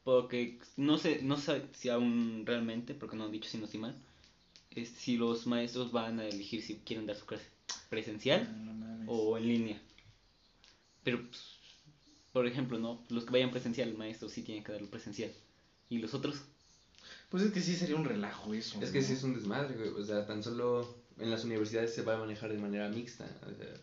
Porque 0.02 0.58
no 0.76 0.98
sé, 0.98 1.20
no 1.22 1.36
sé 1.36 1.62
si 1.72 1.88
aún 1.88 2.42
realmente, 2.46 2.94
porque 2.94 3.16
no 3.16 3.24
han 3.26 3.32
dicho 3.32 3.48
si 3.48 3.58
no 3.58 3.66
estoy 3.66 3.78
mal, 3.80 3.94
es 4.70 4.88
si 4.90 5.16
los 5.16 5.46
maestros 5.46 5.92
van 5.92 6.20
a 6.20 6.26
elegir 6.26 6.62
si 6.62 6.76
quieren 6.76 7.06
dar 7.06 7.16
su 7.16 7.26
clase 7.26 7.46
presencial 7.88 8.48
Ah, 8.48 8.72
no 8.74 9.10
o 9.10 9.36
en 9.36 9.46
línea. 9.48 9.82
Pero, 11.02 11.26
pues, 11.26 11.42
por 12.32 12.46
ejemplo, 12.46 12.78
¿no? 12.78 13.04
Los 13.08 13.24
que 13.24 13.32
vayan 13.32 13.50
presencial, 13.50 13.88
el 13.88 13.96
maestro 13.96 14.28
sí 14.28 14.42
tiene 14.42 14.62
que 14.62 14.72
darlo 14.72 14.88
presencial. 14.88 15.32
¿Y 15.88 15.98
los 15.98 16.14
otros? 16.14 16.42
Pues 17.28 17.42
es 17.42 17.52
que 17.52 17.60
sí 17.60 17.74
sería 17.74 17.96
un 17.96 18.04
relajo 18.04 18.54
eso. 18.54 18.80
Es 18.80 18.90
que 18.90 19.02
sí 19.02 19.14
es 19.14 19.24
un 19.24 19.34
desmadre, 19.34 19.74
güey. 19.74 19.88
O 19.88 20.04
sea, 20.04 20.26
tan 20.26 20.42
solo 20.42 20.96
en 21.18 21.30
las 21.30 21.44
universidades 21.44 21.94
se 21.94 22.02
va 22.02 22.14
a 22.14 22.18
manejar 22.18 22.52
de 22.52 22.58
manera 22.58 22.88
mixta. 22.88 23.24
O 23.42 23.54
sea, 23.54 23.74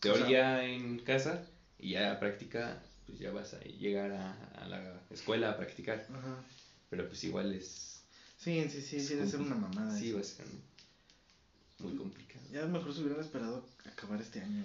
teoría 0.00 0.64
en 0.64 0.98
casa 1.00 1.44
y 1.78 1.90
ya 1.90 2.18
práctica, 2.18 2.82
pues 3.06 3.18
ya 3.18 3.32
vas 3.32 3.54
a 3.54 3.60
llegar 3.60 4.12
a, 4.12 4.32
a 4.62 4.68
la 4.68 5.02
escuela 5.10 5.50
a 5.50 5.56
practicar. 5.56 6.06
Ajá. 6.10 6.44
Pero 6.90 7.08
pues 7.08 7.22
igual 7.24 7.52
es... 7.52 7.95
Sí, 8.46 8.64
sí, 8.70 8.80
sí, 8.80 9.00
sí, 9.00 9.14
debe 9.14 9.26
ser 9.28 9.40
una 9.40 9.56
mamada. 9.56 9.98
Sí, 9.98 10.10
eso. 10.10 10.16
va 10.18 10.20
a 10.20 10.24
ser 10.24 10.46
muy 11.80 11.96
complicado. 11.96 12.44
Ya 12.52 12.64
mejor 12.66 12.94
se 12.94 13.00
hubieran 13.00 13.20
esperado 13.20 13.66
acabar 13.84 14.20
este 14.22 14.40
año. 14.40 14.62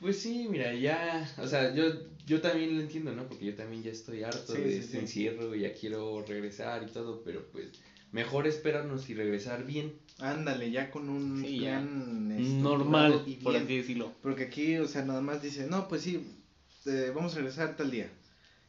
Pues 0.00 0.20
sí, 0.20 0.48
mira, 0.50 0.74
ya, 0.74 1.26
o 1.38 1.48
sea, 1.48 1.74
yo, 1.74 1.84
yo 2.26 2.42
también 2.42 2.76
lo 2.76 2.82
entiendo, 2.82 3.14
¿no? 3.14 3.26
Porque 3.26 3.46
yo 3.46 3.54
también 3.54 3.82
ya 3.82 3.90
estoy 3.90 4.22
harto 4.22 4.54
Sí, 4.54 4.60
de 4.60 4.70
sí, 4.70 4.78
este 4.80 4.90
sí. 4.92 4.98
encierro 4.98 5.54
y 5.54 5.60
ya 5.60 5.72
quiero 5.72 6.22
regresar 6.26 6.82
y 6.82 6.92
todo, 6.92 7.22
pero 7.24 7.42
pues 7.52 7.68
mejor 8.12 8.46
esperarnos 8.46 9.08
y 9.08 9.14
regresar 9.14 9.64
bien. 9.64 9.94
Ándale, 10.18 10.70
ya 10.70 10.90
con 10.90 11.08
un 11.08 11.42
plan 11.42 12.62
Normal, 12.62 13.24
y 13.26 13.36
por 13.36 13.54
bien. 13.54 13.64
así 13.64 13.76
decirlo. 13.78 14.12
Porque 14.22 14.44
aquí, 14.44 14.76
o 14.76 14.86
sea, 14.86 15.06
nada 15.06 15.22
más 15.22 15.40
dice, 15.40 15.66
no, 15.68 15.88
pues 15.88 16.02
sí, 16.02 16.22
eh, 16.84 17.12
vamos 17.14 17.32
a 17.32 17.36
regresar 17.36 17.76
tal 17.78 17.90
día. 17.90 18.10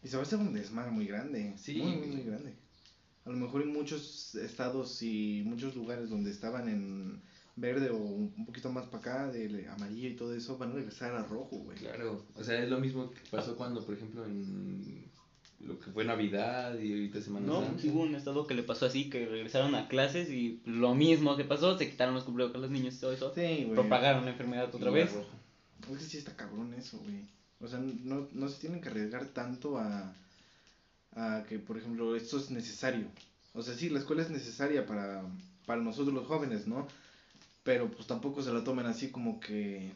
Y 0.04 0.08
se 0.08 0.16
va 0.16 0.24
a 0.24 0.26
hacer 0.26 0.40
un 0.40 0.54
desmadre 0.54 0.92
muy 0.92 1.06
grande. 1.06 1.54
Sí. 1.58 1.80
Muy, 1.80 1.98
muy, 1.98 2.08
muy 2.08 2.24
grande. 2.24 2.54
A 3.26 3.30
lo 3.30 3.38
mejor 3.38 3.64
en 3.64 3.74
muchos 3.74 4.36
estados 4.36 5.02
y 5.02 5.42
muchos 5.46 5.76
lugares 5.76 6.10
donde 6.10 6.30
estaban 6.32 6.70
en 6.70 7.22
verde 7.56 7.90
o 7.90 7.98
un 7.98 8.46
poquito 8.46 8.70
más 8.72 8.86
para 8.86 8.98
acá, 9.00 9.32
de 9.32 9.68
amarillo 9.68 10.10
y 10.10 10.16
todo 10.16 10.36
eso, 10.36 10.58
van 10.58 10.72
a 10.72 10.76
regresar 10.76 11.16
a 11.16 11.24
rojo, 11.24 11.58
güey. 11.58 11.78
Claro, 11.78 12.24
o 12.36 12.44
sea, 12.44 12.62
es 12.62 12.70
lo 12.70 12.80
mismo 12.80 13.10
que 13.12 13.22
pasó 13.32 13.56
cuando, 13.56 13.84
por 13.86 13.96
ejemplo, 13.96 14.26
en 14.26 15.10
lo 15.62 15.80
que 15.80 15.90
fue 15.90 16.06
Navidad 16.06 16.78
y 16.78 16.92
ahorita 16.92 17.22
Semana 17.22 17.48
No, 17.48 17.62
Santa. 17.64 17.82
sí 17.82 17.90
hubo 17.90 18.04
un 18.04 18.14
estado 18.14 18.46
que 18.46 18.54
le 18.54 18.62
pasó 18.64 18.86
así, 18.86 19.10
que 19.10 19.26
regresaron 19.26 19.74
a 19.74 19.88
clases 19.88 20.30
y 20.30 20.62
lo 20.66 20.94
mismo 20.94 21.36
que 21.38 21.46
pasó, 21.46 21.78
se 21.78 21.90
quitaron 21.90 22.14
los 22.14 22.26
cubrebocas 22.26 22.58
a 22.58 22.62
los 22.62 22.72
niños 22.72 22.96
y 22.96 23.00
todo 23.00 23.14
eso. 23.14 23.34
Sí, 23.34 23.64
güey. 23.64 23.74
Propagaron 23.74 24.26
la 24.26 24.32
enfermedad 24.32 24.74
otra 24.74 24.92
vez. 24.92 25.12
rojo. 25.14 25.26
Es 25.92 25.98
que 25.98 26.04
sí 26.04 26.18
está 26.18 26.36
cabrón 26.36 26.74
eso, 26.74 27.00
güey. 27.00 27.22
O 27.62 27.68
sea, 27.68 27.80
no, 27.80 28.28
no 28.34 28.50
se 28.50 28.60
tienen 28.60 28.82
que 28.82 28.90
arriesgar 28.90 29.26
tanto 29.28 29.78
a, 29.78 30.14
a 31.16 31.44
que, 31.48 31.60
por 31.60 31.78
ejemplo, 31.78 32.16
esto 32.16 32.38
es 32.38 32.52
necesario. 32.52 33.08
O 33.54 33.62
sea, 33.62 33.74
sí, 33.74 33.90
la 33.90 34.00
escuela 34.00 34.22
es 34.22 34.30
necesaria 34.30 34.86
para, 34.86 35.24
para 35.66 35.82
nosotros 35.82 36.14
los 36.14 36.28
jóvenes, 36.28 36.68
¿no? 36.68 36.88
Pero 37.64 37.90
pues 37.90 38.06
tampoco 38.08 38.42
se 38.44 38.54
la 38.54 38.64
tomen 38.64 38.86
así 38.86 39.10
como 39.10 39.40
que... 39.40 39.92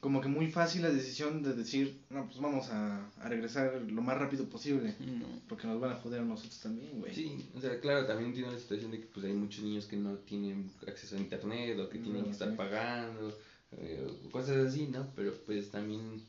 Como 0.00 0.20
que 0.20 0.28
muy 0.28 0.48
fácil 0.48 0.82
la 0.82 0.90
decisión 0.90 1.42
de 1.42 1.54
decir, 1.54 1.98
no, 2.10 2.24
pues 2.26 2.38
vamos 2.38 2.68
a, 2.70 3.04
a 3.20 3.28
regresar 3.28 3.80
lo 3.90 4.00
más 4.00 4.16
rápido 4.16 4.44
posible. 4.44 4.94
No. 5.00 5.26
Porque 5.48 5.66
nos 5.66 5.80
van 5.80 5.90
a 5.90 5.96
joder 5.96 6.20
a 6.20 6.24
nosotros 6.24 6.60
también, 6.60 7.00
güey. 7.00 7.12
Sí, 7.12 7.48
o 7.56 7.60
sea, 7.60 7.80
claro, 7.80 8.06
también 8.06 8.32
tiene 8.32 8.52
la 8.52 8.58
situación 8.60 8.92
de 8.92 9.00
que 9.00 9.06
pues 9.06 9.26
hay 9.26 9.32
muchos 9.32 9.64
niños 9.64 9.86
que 9.86 9.96
no 9.96 10.14
tienen 10.18 10.70
acceso 10.86 11.16
a 11.16 11.18
internet 11.18 11.76
o 11.80 11.88
que 11.88 11.98
tienen 11.98 12.20
No, 12.20 12.24
que 12.26 12.30
estar 12.30 12.48
sí. 12.50 12.56
pagando, 12.56 13.36
eh, 13.72 14.06
cosas 14.30 14.68
así, 14.68 14.86
¿no? 14.86 15.04
Pero 15.16 15.34
pues 15.46 15.68
también 15.72 16.22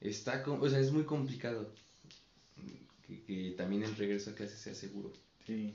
está, 0.00 0.42
com- 0.42 0.60
o 0.60 0.68
sea, 0.68 0.80
es 0.80 0.90
muy 0.90 1.04
complicado 1.04 1.70
que, 3.08 3.22
que 3.22 3.50
también 3.56 3.82
el 3.82 3.96
regreso 3.96 4.30
a 4.30 4.34
clase 4.34 4.56
sea 4.56 4.74
seguro. 4.74 5.12
Sí. 5.46 5.72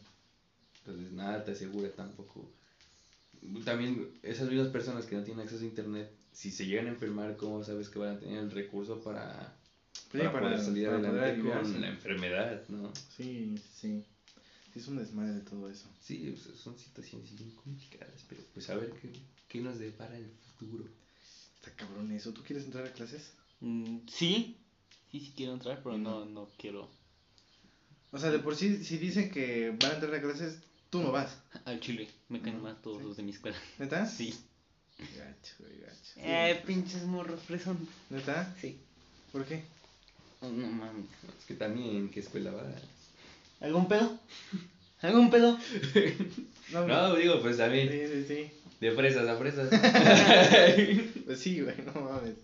Entonces 0.79 1.11
nada 1.11 1.43
te 1.43 1.51
asegura 1.51 1.89
tampoco. 1.89 2.49
También 3.65 4.07
esas 4.21 4.47
mismas 4.47 4.69
personas 4.69 5.05
que 5.05 5.15
no 5.15 5.23
tienen 5.23 5.43
acceso 5.43 5.63
a 5.63 5.67
internet, 5.67 6.09
si 6.31 6.51
se 6.51 6.65
llegan 6.65 6.85
a 6.85 6.89
enfermar, 6.89 7.35
¿cómo 7.35 7.63
sabes 7.63 7.89
que 7.89 7.99
van 7.99 8.15
a 8.15 8.19
tener 8.19 8.39
el 8.39 8.51
recurso 8.51 9.01
para, 9.01 9.53
Sí, 9.93 10.17
para, 10.19 10.31
para- 10.31 10.45
poder 10.47 10.59
salir 10.59 10.85
para 10.85 10.97
adelante 10.97 11.41
con 11.41 11.81
la 11.81 11.87
enfermedad, 11.87 12.63
¿no? 12.69 12.93
Sí, 13.09 13.55
sí. 13.73 14.01
Sí, 14.71 14.79
es 14.79 14.87
un 14.87 14.97
desmadre 14.97 15.41
todo 15.41 15.69
eso. 15.69 15.87
Sí, 15.99 16.31
pues, 16.31 16.57
son 16.57 16.77
situaciones 16.77 17.35
bien 17.35 17.51
complicadas, 17.51 18.25
pero 18.27 18.41
pues 18.53 18.69
a 18.69 18.75
ver 18.75 18.89
qué, 18.91 19.11
qué 19.47 19.61
nos 19.61 19.77
depara 19.77 20.17
el 20.17 20.29
futuro. 20.57 20.85
Está 21.55 21.71
cabrón 21.75 22.11
eso. 22.11 22.33
¿Tú 22.33 22.41
quieres 22.43 22.65
entrar 22.65 22.85
a 22.85 22.91
clases? 22.91 23.33
Mm, 23.59 23.97
sí, 24.07 24.57
sí, 25.11 25.19
sí 25.19 25.33
quiero 25.35 25.53
entrar, 25.53 25.81
pero 25.83 25.97
no, 25.97 26.25
no 26.25 26.49
quiero 26.57 26.89
O 28.13 28.17
sea, 28.19 28.29
de 28.31 28.39
por 28.39 28.55
sí, 28.55 28.83
si 28.83 28.97
dicen 28.97 29.29
que 29.31 29.71
van 29.81 29.91
a 29.91 29.93
entrar 29.95 30.13
a 30.15 30.21
clases, 30.21 30.59
tú 30.89 31.01
no 31.01 31.11
vas. 31.11 31.35
al 31.65 31.79
chile. 31.81 32.07
Me 32.29 32.39
caen 32.41 32.57
No, 32.57 32.63
más 32.63 32.81
todos 32.81 32.99
sí. 33.01 33.07
los 33.07 33.17
de 33.17 33.23
mi 33.23 33.31
escuela. 33.31 33.57
¿Neta? 33.79 34.05
Sí. 34.05 34.33
Gacho, 34.99 35.55
güey, 35.59 35.79
gacho. 35.81 36.13
Eh, 36.17 36.61
pinches 36.65 37.03
morros 37.03 37.41
fresón. 37.41 37.77
¿Neta? 38.11 38.55
Sí. 38.61 38.77
¿Por 39.31 39.43
qué? 39.45 39.63
Oh, 40.41 40.47
no 40.49 40.67
mames. 40.67 41.05
Es 41.39 41.45
que 41.47 41.55
también, 41.55 41.95
¿en 41.97 42.09
qué 42.09 42.19
escuela 42.19 42.51
va? 42.51 42.63
¿Algún 43.59 43.87
pedo? 43.87 44.17
¿Algún 45.01 45.29
pedo? 45.29 45.57
No, 46.71 46.87
No, 46.87 47.15
digo, 47.15 47.41
pues 47.41 47.57
también, 47.57 47.89
Sí, 47.91 48.07
sí, 48.07 48.25
sí. 48.27 48.51
de 48.79 48.91
fresas 48.93 49.27
a 49.27 49.35
fresas. 49.37 49.69
Pues 51.25 51.39
sí, 51.39 51.61
güey, 51.61 51.75
no 51.85 51.93
mames. 52.01 52.35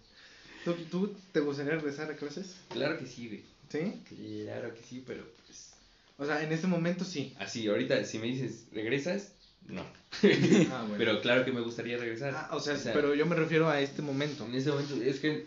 ¿Tú, 0.65 0.73
¿Tú 0.91 1.15
te 1.31 1.39
gustaría 1.39 1.73
regresar 1.75 2.11
a 2.11 2.15
clases? 2.15 2.55
claro 2.69 2.97
que 2.99 3.05
sí, 3.05 3.27
güey. 3.27 3.43
¿Sí? 3.69 4.01
Claro 4.45 4.73
que 4.73 4.83
sí, 4.83 5.03
pero 5.05 5.23
pues... 5.45 5.73
O 6.17 6.25
sea, 6.25 6.43
en 6.43 6.51
este 6.51 6.67
momento 6.67 7.05
sí. 7.05 7.33
Así, 7.39 7.67
ahorita, 7.67 8.03
si 8.03 8.19
me 8.19 8.27
dices, 8.27 8.65
¿regresas? 8.73 9.33
No. 9.67 9.81
Ah, 9.81 10.81
bueno. 10.87 10.95
Pero 10.97 11.21
claro 11.21 11.45
que 11.45 11.51
me 11.51 11.61
gustaría 11.61 11.97
regresar. 11.97 12.33
Ah, 12.35 12.49
o 12.55 12.59
sea, 12.59 12.75
pero 12.93 13.13
yo 13.15 13.25
me 13.25 13.35
refiero 13.35 13.69
a 13.69 13.79
este 13.79 14.01
momento. 14.01 14.45
En 14.45 14.55
ese 14.55 14.69
momento, 14.71 14.95
es 14.95 15.19
que. 15.19 15.45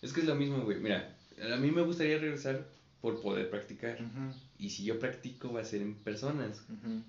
Es 0.00 0.12
que 0.12 0.20
es 0.20 0.26
lo 0.26 0.34
mismo, 0.34 0.62
güey. 0.62 0.78
Mira, 0.78 1.16
a 1.52 1.56
mí 1.56 1.70
me 1.70 1.82
gustaría 1.82 2.18
regresar 2.18 2.66
por 3.00 3.20
poder 3.20 3.50
practicar. 3.50 3.98
Y 4.58 4.70
si 4.70 4.84
yo 4.84 4.98
practico 4.98 5.52
va 5.52 5.60
a 5.60 5.64
ser 5.64 5.82
en 5.82 5.94
personas. 5.94 6.62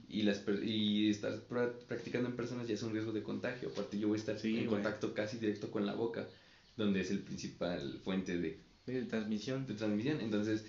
Y, 0.10 0.24
las, 0.24 0.40
per- 0.40 0.64
y 0.64 1.10
estar 1.10 1.32
pra- 1.48 1.72
practicando 1.88 2.30
en 2.30 2.36
personas 2.36 2.68
ya 2.68 2.74
es 2.74 2.84
un 2.84 2.94
riesgo 2.94 3.12
de 3.12 3.24
contagio. 3.24 3.70
Aparte 3.70 3.98
yo 4.00 4.08
voy 4.08 4.18
a 4.18 4.20
estar 4.20 4.40
Sí, 4.40 4.58
en 4.58 4.68
contacto 4.68 5.14
casi 5.14 5.38
directo 5.38 5.70
con 5.72 5.86
la 5.86 5.94
boca, 5.94 6.28
donde 6.78 7.02
es 7.02 7.12
el 7.12 7.20
principal 7.20 8.00
fuente 8.04 8.38
de, 8.38 8.58
De 8.86 9.04
transmisión. 9.04 9.66
de 9.68 9.74
transmisión. 9.76 10.20
Entonces 10.22 10.66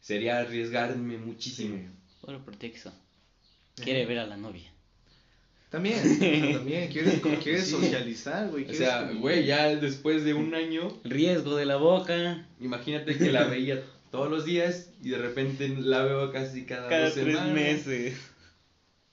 sería 0.00 0.38
arriesgarme 0.38 1.18
muchísimo. 1.18 1.76
Sí. 1.78 2.16
Por 2.20 2.44
pretexto. 2.44 2.92
Quiere 3.76 4.06
ver 4.06 4.18
a 4.20 4.26
la 4.26 4.36
novia. 4.36 4.70
También, 5.70 5.96
también 6.54 6.90
quieres, 6.90 7.20
quieres 7.42 7.64
Sí. 7.66 7.70
socializar, 7.72 8.48
güey. 8.50 8.70
O 8.70 8.74
sea, 8.74 9.10
güey, 9.12 9.44
ya 9.46 9.74
después 9.74 10.24
de 10.24 10.32
un 10.34 10.54
año, 10.54 10.88
Riesgo 11.04 11.56
de 11.56 11.66
la 11.66 11.76
boca. 11.76 12.46
imagínate 12.60 13.18
que 13.18 13.32
la 13.32 13.44
veía 13.46 13.82
todos 14.10 14.30
los 14.30 14.44
días 14.44 14.90
y 15.02 15.10
de 15.10 15.18
repente 15.18 15.68
la 15.68 16.04
veo 16.04 16.32
casi 16.32 16.64
cada, 16.64 16.88
Cada 16.88 17.04
dos 17.06 17.14
tres 17.14 17.26
semanas. 17.36 17.52
meses. 17.54 18.16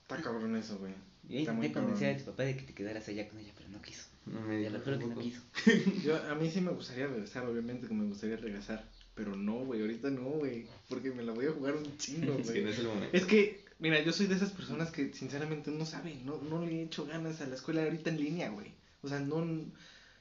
Está 0.04 0.22
cabrón 0.22 0.56
eso, 0.56 0.78
güey. 0.78 0.94
Y 1.28 1.34
ahí 1.36 1.40
Está 1.42 1.54
muy 1.54 1.68
intenté 1.68 1.86
convencer 1.88 2.16
a 2.16 2.20
tu 2.20 2.26
papá 2.26 2.44
de 2.44 2.56
que 2.56 2.64
te 2.64 2.74
quedaras 2.74 3.08
allá 3.08 3.28
con 3.28 3.40
ella, 3.40 3.52
pero 3.58 3.70
no 3.70 3.82
quiso. 3.82 4.04
No 4.26 4.42
me 4.42 4.56
Y 4.56 4.58
dijo 4.60 4.70
a 4.70 4.74
lo 4.74 4.80
mejor 4.80 5.00
que 5.00 5.06
no 5.08 5.22
quiso. 5.22 5.42
Yo, 6.04 6.16
a 6.32 6.36
mí 6.36 6.50
sí 6.50 6.62
me 6.62 6.72
gustaría 6.72 7.08
regresar, 7.08 7.46
obviamente 7.46 7.88
que 7.88 7.94
me 7.94 8.06
gustaría 8.06 8.38
regresar. 8.38 8.88
Pero 9.16 9.36
no, 9.36 9.66
güey, 9.66 9.82
ahorita 9.82 10.10
no, 10.10 10.24
güey. 10.24 10.66
Porque 10.90 11.12
me 11.12 11.24
la 11.24 11.34
voy 11.34 11.46
a 11.46 11.52
jugar 11.52 11.76
un 11.76 11.98
chingo, 11.98 12.34
Es 12.40 12.50
que 12.50 12.62
no 12.62 12.64
güey. 12.64 12.74
es 12.74 12.80
el 12.80 12.88
momento. 12.88 13.10
Es 13.18 13.26
que, 13.26 13.64
mira, 13.80 14.02
yo 14.04 14.12
soy 14.12 14.28
de 14.28 14.36
esas 14.36 14.52
personas 14.52 14.92
que 14.92 15.14
sinceramente 15.14 15.72
no 15.72 15.86
saben, 15.86 16.26
no, 16.26 16.42
no 16.42 16.66
le 16.66 16.80
he 16.80 16.84
hecho 16.84 17.06
ganas 17.06 17.42
a 17.42 17.48
la 17.48 17.56
escuela 17.56 17.84
ahorita 17.84 18.10
en 18.10 18.20
línea, 18.20 18.50
güey. 18.50 18.72
O 19.02 19.08
sea, 19.08 19.20
no, 19.20 19.46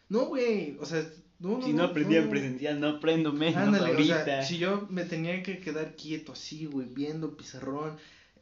no, 0.09 0.27
güey, 0.27 0.77
o 0.81 0.85
sea, 0.85 1.09
no, 1.39 1.59
no. 1.59 1.65
Si 1.67 1.73
no 1.73 1.85
aprendí 1.85 2.17
en 2.17 2.29
presencial, 2.29 2.81
no 2.81 2.89
aprendo 2.89 3.33
menos 3.33 3.57
Ándale, 3.57 3.85
o 3.91 3.95
ahorita. 3.95 4.25
sea, 4.25 4.43
si 4.45 4.59
yo 4.59 4.87
me 4.91 5.05
tenía 5.05 5.43
que 5.43 5.59
quedar 5.59 5.97
quieto 5.97 6.33
así, 6.33 6.67
güey, 6.67 6.87
viendo 6.87 7.37
pizarrón, 7.37 7.97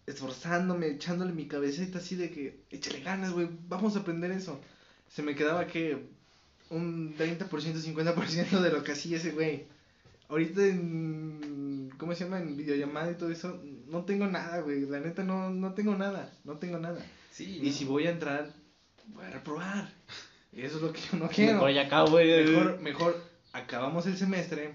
esforzándome, 0.07 0.89
echándole 0.89 1.33
mi 1.33 1.47
cabecita 1.47 1.99
así 1.99 2.17
de 2.17 2.31
que, 2.31 2.61
échale 2.71 3.01
ganas, 3.01 3.33
güey, 3.33 3.49
vamos 3.69 3.97
a 3.97 4.01
aprender 4.01 4.33
eso. 4.33 4.61
Se 5.11 5.23
me 5.23 5.35
quedaba 5.35 5.67
que 5.67 6.07
un 6.71 7.17
30%, 7.17 7.49
50% 7.49 8.61
de 8.61 8.71
lo 8.71 8.83
que 8.83 8.93
hacía 8.93 9.17
ese 9.17 9.33
güey. 9.33 9.67
Ahorita 10.29 10.65
en, 10.65 11.91
¿cómo 11.99 12.15
se 12.15 12.25
llama? 12.25 12.39
En 12.39 12.57
videollamada 12.57 13.11
y 13.11 13.17
todo 13.17 13.31
eso, 13.31 13.61
no 13.89 14.05
tengo 14.05 14.27
nada, 14.29 14.61
güey, 14.61 14.83
la 14.83 15.01
neta 15.01 15.25
no, 15.25 15.51
no 15.51 15.75
tengo 15.75 15.97
nada, 15.97 16.33
no 16.45 16.59
tengo 16.59 16.79
nada. 16.79 17.05
Sí, 17.33 17.59
Y 17.61 17.67
no. 17.67 17.73
si 17.73 17.85
voy 17.85 18.07
a 18.07 18.11
entrar, 18.11 18.53
voy 19.09 19.25
a 19.25 19.31
reprobar. 19.31 19.93
Y 20.53 20.63
eso 20.63 20.77
es 20.77 20.83
lo 20.83 20.93
que 20.93 21.01
yo 21.01 21.19
no 21.19 21.29
quiero. 21.29 21.55
Mejor 21.55 21.73
ya 21.73 21.83
acabo, 21.83 22.11
güey. 22.11 22.45
Mejor, 22.45 22.81
mejor 22.81 23.25
acabamos 23.53 24.07
el 24.07 24.17
semestre 24.17 24.75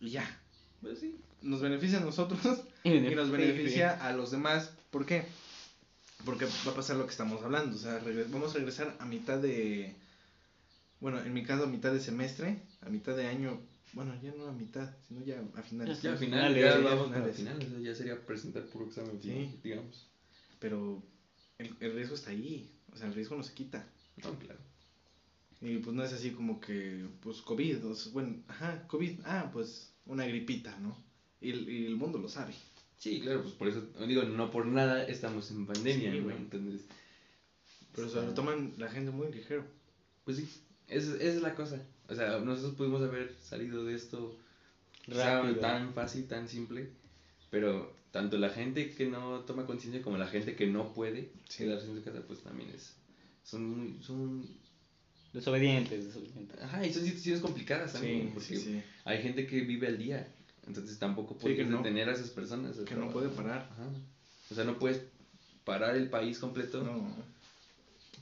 y 0.00 0.10
ya. 0.10 0.40
Pues 0.80 1.00
sí. 1.00 1.16
Nos 1.42 1.60
beneficia 1.60 1.98
a 1.98 2.02
nosotros 2.02 2.62
Y 2.84 2.92
y 2.92 3.14
nos 3.14 3.30
beneficia 3.30 3.90
a 3.92 4.12
los 4.12 4.30
demás. 4.30 4.72
¿Por 4.90 5.06
qué? 5.06 5.24
Porque 6.24 6.44
va 6.66 6.72
a 6.72 6.74
pasar 6.74 6.96
lo 6.96 7.04
que 7.06 7.12
estamos 7.12 7.42
hablando. 7.42 7.76
O 7.76 7.78
sea, 7.78 8.00
vamos 8.28 8.50
a 8.54 8.58
regresar 8.58 8.96
a 8.98 9.04
mitad 9.06 9.38
de. 9.38 9.94
Bueno, 11.00 11.20
en 11.22 11.32
mi 11.32 11.42
caso, 11.44 11.64
a 11.64 11.66
mitad 11.66 11.92
de 11.92 12.00
semestre, 12.00 12.60
a 12.82 12.90
mitad 12.90 13.16
de 13.16 13.26
año. 13.26 13.58
Bueno, 13.92 14.14
ya 14.22 14.32
no 14.36 14.46
a 14.46 14.52
mitad, 14.52 14.88
sino 15.08 15.24
ya 15.24 15.42
a 15.56 15.62
finales. 15.62 16.00
Ya 16.02 16.16
final, 16.16 16.54
finales, 16.54 16.62
ya 16.62 16.78
vamos 16.80 17.10
para 17.10 17.32
finales. 17.32 17.82
ya 17.82 17.94
sería 17.94 18.24
presentar 18.24 18.64
puro 18.66 18.86
examen, 18.86 19.18
Sí. 19.20 19.58
digamos. 19.64 20.06
Pero 20.60 21.02
el, 21.58 21.74
el 21.80 21.94
riesgo 21.94 22.14
está 22.14 22.30
ahí. 22.30 22.70
O 22.92 22.96
sea, 22.96 23.08
el 23.08 23.14
riesgo 23.14 23.36
no 23.36 23.42
se 23.42 23.54
quita. 23.54 23.84
No, 24.22 24.38
claro. 24.38 24.60
Y 25.62 25.78
pues 25.78 25.94
no 25.96 26.04
es 26.04 26.12
así 26.12 26.30
como 26.30 26.60
que, 26.60 27.06
pues 27.22 27.38
COVID, 27.42 27.84
o 27.86 27.94
sea, 27.94 28.12
bueno, 28.12 28.36
ajá, 28.48 28.86
COVID, 28.88 29.20
ah, 29.24 29.50
pues 29.52 29.92
una 30.06 30.24
gripita, 30.26 30.78
¿no? 30.78 30.96
Y 31.40 31.50
el 31.86 31.96
mundo 31.96 32.18
lo 32.18 32.28
sabe. 32.28 32.54
Sí, 33.00 33.20
claro, 33.20 33.42
pues 33.42 33.54
por 33.54 33.66
eso, 33.66 33.82
digo, 34.06 34.22
no 34.24 34.50
por 34.50 34.66
nada 34.66 35.02
estamos 35.04 35.50
en 35.50 35.66
pandemia, 35.66 36.12
Sí, 36.12 36.18
¿no? 36.18 36.24
güey. 36.24 36.36
Entonces, 36.36 36.82
Pero 37.94 38.08
se 38.08 38.16
lo 38.16 38.34
toman 38.34 38.74
la 38.78 38.88
gente 38.88 39.10
muy 39.10 39.32
ligero. 39.32 39.64
Pues 40.24 40.36
sí, 40.36 40.48
esa 40.86 41.14
esa 41.16 41.24
es 41.24 41.42
la 41.42 41.54
cosa. 41.54 41.82
O 42.08 42.14
sea, 42.14 42.38
nosotros 42.40 42.74
pudimos 42.74 43.02
haber 43.02 43.34
salido 43.42 43.84
de 43.84 43.94
esto 43.94 44.36
Rápido. 45.06 45.56
tan 45.60 45.92
fácil, 45.94 46.26
tan 46.28 46.46
simple, 46.48 46.90
pero 47.50 47.92
tanto 48.12 48.36
la 48.36 48.50
gente 48.50 48.90
que 48.90 49.06
no 49.06 49.40
toma 49.40 49.64
conciencia 49.66 50.02
como 50.02 50.18
la 50.18 50.26
gente 50.28 50.54
que 50.54 50.66
no 50.66 50.92
puede 50.92 51.32
Sí. 51.48 51.64
quedarse 51.64 51.86
en 51.88 51.96
su 51.96 52.02
casa, 52.04 52.20
pues 52.26 52.40
también 52.42 52.68
es, 52.70 52.94
son 53.44 53.64
muy, 53.64 54.02
son, 54.02 54.46
Desobedientes, 55.32 56.06
desobedientes. 56.06 56.60
ajá, 56.60 56.84
y 56.84 56.92
son 56.92 57.04
situaciones 57.04 57.40
complicadas 57.40 57.92
también, 57.92 58.22
Sí, 58.26 58.30
porque 58.34 58.56
sí, 58.56 58.62
sí. 58.62 58.82
hay 59.04 59.22
gente 59.22 59.46
que 59.46 59.60
vive 59.60 59.86
al 59.86 59.96
día, 59.96 60.28
entonces 60.66 60.98
tampoco 60.98 61.34
Sí, 61.34 61.40
puedes 61.42 61.66
no. 61.68 61.78
detener 61.78 62.08
a 62.08 62.12
esas 62.12 62.30
personas. 62.30 62.76
Que 62.78 62.94
no 62.94 63.10
puede 63.10 63.28
parar. 63.28 63.68
Ajá. 63.72 63.88
O 64.50 64.54
sea, 64.54 64.64
no 64.64 64.78
puedes 64.78 65.02
parar 65.64 65.96
el 65.96 66.08
país 66.10 66.38
completo. 66.38 66.82
No, 66.82 67.14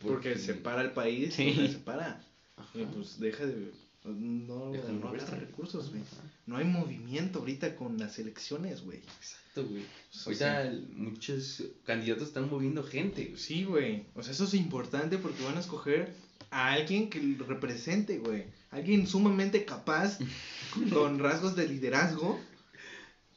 porque 0.00 0.38
se 0.38 0.54
para 0.54 0.82
el 0.82 0.92
país, 0.92 1.34
Sí. 1.34 1.52
se 1.72 1.78
para. 1.78 2.22
Ajá. 2.56 2.78
Y 2.78 2.84
pues 2.86 3.18
deja 3.18 3.44
de. 3.46 3.72
No, 4.04 4.70
Deja 4.72 4.88
no 4.90 5.08
agarra 5.08 5.36
recursos, 5.38 5.90
güey. 5.90 6.02
No 6.46 6.56
hay 6.56 6.64
movimiento 6.64 7.40
ahorita 7.40 7.76
con 7.76 7.98
las 7.98 8.18
elecciones, 8.18 8.82
güey. 8.82 8.98
Exacto, 8.98 9.66
güey. 9.66 9.82
O 9.82 10.18
Ahorita 10.26 10.34
sea, 10.38 10.62
el- 10.62 10.86
muchos 10.94 11.64
candidatos 11.84 12.28
están 12.28 12.48
moviendo 12.48 12.82
gente. 12.84 13.24
güey. 13.26 13.36
Sí, 13.36 13.64
güey. 13.64 14.06
O 14.14 14.22
sea, 14.22 14.32
eso 14.32 14.44
es 14.44 14.54
importante 14.54 15.18
porque 15.18 15.42
van 15.44 15.56
a 15.56 15.60
escoger 15.60 16.14
a 16.50 16.72
alguien 16.72 17.10
que 17.10 17.20
lo 17.20 17.44
represente, 17.44 18.18
güey. 18.18 18.44
Alguien 18.70 19.06
sumamente 19.06 19.64
capaz, 19.64 20.18
con 20.92 21.18
rasgos 21.18 21.56
de 21.56 21.66
liderazgo, 21.68 22.38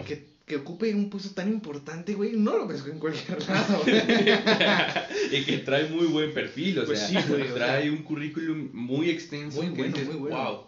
que, 0.06 0.26
que 0.46 0.58
ocupe 0.58 0.94
un 0.94 1.10
puesto 1.10 1.32
tan 1.32 1.48
importante, 1.48 2.14
güey. 2.14 2.34
No 2.34 2.58
lo 2.58 2.68
ves 2.68 2.84
en 2.86 3.00
cualquier 3.00 3.42
lado, 3.50 3.82
y 5.32 5.44
que 5.44 5.58
trae 5.60 5.86
muy 5.90 6.08
buen 6.08 6.34
perfil, 6.34 6.80
o 6.80 6.86
Pues 6.86 7.00
sea, 7.00 7.22
sí, 7.22 7.28
güey, 7.30 7.50
o 7.50 7.54
trae 7.54 7.84
sea. 7.84 7.92
un 7.92 8.04
currículum 8.04 8.70
muy 8.74 9.10
extenso. 9.10 9.58
Muy 9.62 9.70
bueno, 9.70 9.94
dices, 9.94 10.08
muy 10.08 10.18
bueno. 10.18 10.38
Wow, 10.38 10.66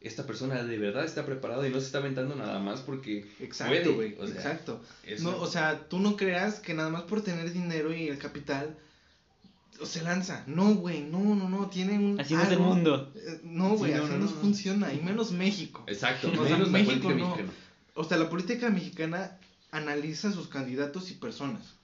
esta 0.00 0.24
persona 0.26 0.62
de 0.62 0.78
verdad 0.78 1.04
está 1.04 1.26
preparada 1.26 1.66
y 1.66 1.70
no 1.70 1.80
se 1.80 1.86
está 1.86 1.98
aventando 1.98 2.34
nada 2.36 2.58
más 2.60 2.80
porque 2.80 3.26
Exacto, 3.40 3.94
güey. 3.94 4.14
o 4.18 4.26
sea, 4.26 4.36
Exacto. 4.36 4.80
eso- 5.04 5.24
No, 5.30 5.38
o 5.38 5.46
sea, 5.46 5.88
tú 5.88 5.98
no 5.98 6.16
creas 6.16 6.60
que 6.60 6.72
nada 6.72 6.88
más 6.88 7.02
por 7.02 7.20
tener 7.22 7.52
dinero 7.52 7.92
y 7.92 8.08
el 8.08 8.16
capital 8.18 8.78
se 9.84 10.02
lanza. 10.02 10.44
No, 10.46 10.74
güey, 10.74 11.02
no, 11.02 11.34
no, 11.34 11.48
no, 11.48 11.68
tiene 11.68 11.98
un 11.98 12.20
Así 12.20 12.34
no 12.34 12.42
es 12.42 12.48
el 12.48 12.54
algo- 12.58 12.64
mundo. 12.74 13.12
Eh, 13.14 13.40
No, 13.44 13.76
güey, 13.76 13.92
Sí, 13.92 13.98
no, 13.98 14.04
así 14.04 14.12
no, 14.12 14.18
no, 14.18 14.24
no, 14.26 14.30
no. 14.30 14.36
funciona, 14.40 14.92
y 14.92 15.00
menos 15.00 15.32
México. 15.32 15.84
Exacto, 15.86 16.28
O 16.28 16.32
sea, 16.32 16.42
menos 16.56 16.72
la 16.72 16.78
México 16.78 16.90
política 17.08 17.14
no. 17.14 17.26
mexicana. 17.30 17.52
O 17.94 18.04
sea, 18.04 18.16
la 18.18 18.28
política 18.30 18.70
mexicana 18.70 19.38
analiza 19.70 20.32
sus 20.32 20.48
candidatos 20.48 21.10
y 21.10 21.14
personas. 21.14 21.74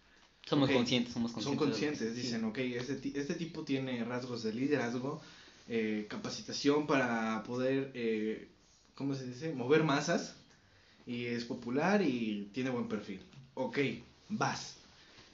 Somos 0.47 0.71
conscientes, 0.71 1.13
somos 1.15 1.33
conscientes. 1.33 1.59
Son 1.61 1.69
conscientes, 1.71 2.15
sí. 2.15 2.21
dicen, 2.23 2.45
ok, 2.45 2.59
este, 2.59 3.13
este 3.19 3.35
tipo 3.35 3.63
tiene 3.65 4.05
rasgos 4.05 4.43
de 4.43 4.53
liderazgo, 4.53 5.21
eh, 5.69 6.07
capacitación 6.09 6.87
para 6.87 7.43
poder, 7.45 7.91
eh, 7.95 8.49
¿cómo 8.95 9.15
se 9.15 9.27
dice? 9.27 9.53
Mover 9.55 9.85
masas, 9.85 10.35
y 11.07 11.25
es 11.27 11.45
popular 11.45 12.03
y 12.03 12.51
tiene 12.53 12.71
buen 12.71 12.89
perfil. 12.89 13.21
Ok, 13.55 13.79
vas. 14.29 14.77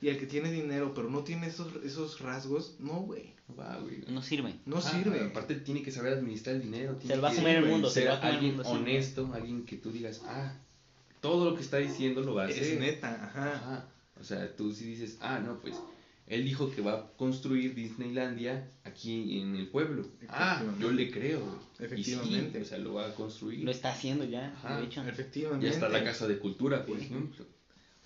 Y 0.02 0.08
el 0.08 0.18
que 0.18 0.26
tiene 0.26 0.50
dinero 0.50 0.92
pero 0.94 1.10
no 1.10 1.20
tiene 1.24 1.46
esos, 1.48 1.68
esos 1.84 2.20
rasgos, 2.20 2.76
no, 2.78 3.00
güey. 3.02 3.34
Va, 3.58 3.76
güey. 3.78 4.04
No 4.08 4.22
sirve. 4.22 4.54
No 4.64 4.76
Ah, 4.78 4.80
sirve. 4.82 5.20
Aparte 5.20 5.56
tiene 5.56 5.82
que 5.82 5.90
saber 5.90 6.12
administrar 6.14 6.56
el 6.56 6.62
dinero. 6.62 6.94
Se 6.94 7.00
tiene 7.00 7.16
lo 7.16 7.22
va 7.22 7.28
a 7.28 7.32
que 7.32 7.36
comer 7.38 7.56
el 7.56 7.66
mundo, 7.66 7.88
se 7.88 7.94
ser 8.00 8.04
lo 8.04 8.10
va 8.10 8.16
a 8.16 8.20
comer 8.20 8.30
el 8.30 8.36
alguien 8.36 8.56
mundo, 8.56 8.70
sí. 8.70 8.76
honesto, 8.76 9.30
alguien 9.34 9.64
que 9.66 9.76
tú 9.76 9.90
digas, 9.92 10.22
ah, 10.24 10.54
todo 11.20 11.50
lo 11.50 11.56
que 11.56 11.62
está 11.62 11.78
diciendo 11.78 12.22
lo 12.22 12.34
va 12.34 12.44
a 12.44 12.46
hacer. 12.46 12.62
Es 12.62 12.80
neta, 12.80 13.12
ajá. 13.24 13.54
Ajá. 13.56 13.88
O 14.20 14.24
sea, 14.24 14.54
tú 14.56 14.72
sí 14.72 14.84
dices, 14.84 15.18
ah, 15.20 15.38
no, 15.44 15.58
pues 15.60 15.74
él 16.26 16.44
dijo 16.44 16.70
que 16.70 16.80
va 16.80 16.92
a 16.92 17.06
construir 17.16 17.74
Disneylandia 17.74 18.70
aquí 18.84 19.40
en 19.40 19.56
el 19.56 19.66
pueblo. 19.68 20.06
Ah, 20.28 20.62
yo 20.78 20.92
le 20.92 21.10
creo. 21.10 21.40
güey. 21.40 21.56
Y 22.00 22.04
sí, 22.04 22.12
Efectivamente. 22.12 22.62
o 22.62 22.64
sea, 22.64 22.78
lo 22.78 22.94
va 22.94 23.08
a 23.08 23.14
construir. 23.14 23.64
Lo 23.64 23.70
está 23.72 23.90
haciendo 23.90 24.24
ya, 24.24 24.54
Ajá. 24.56 24.78
de 24.80 24.86
hecho. 24.86 25.02
Efectivamente. 25.06 25.66
Ya 25.66 25.72
está 25.72 25.88
la 25.88 26.04
Casa 26.04 26.28
de 26.28 26.38
Cultura, 26.38 26.86
por 26.86 26.98
ejemplo. 26.98 27.44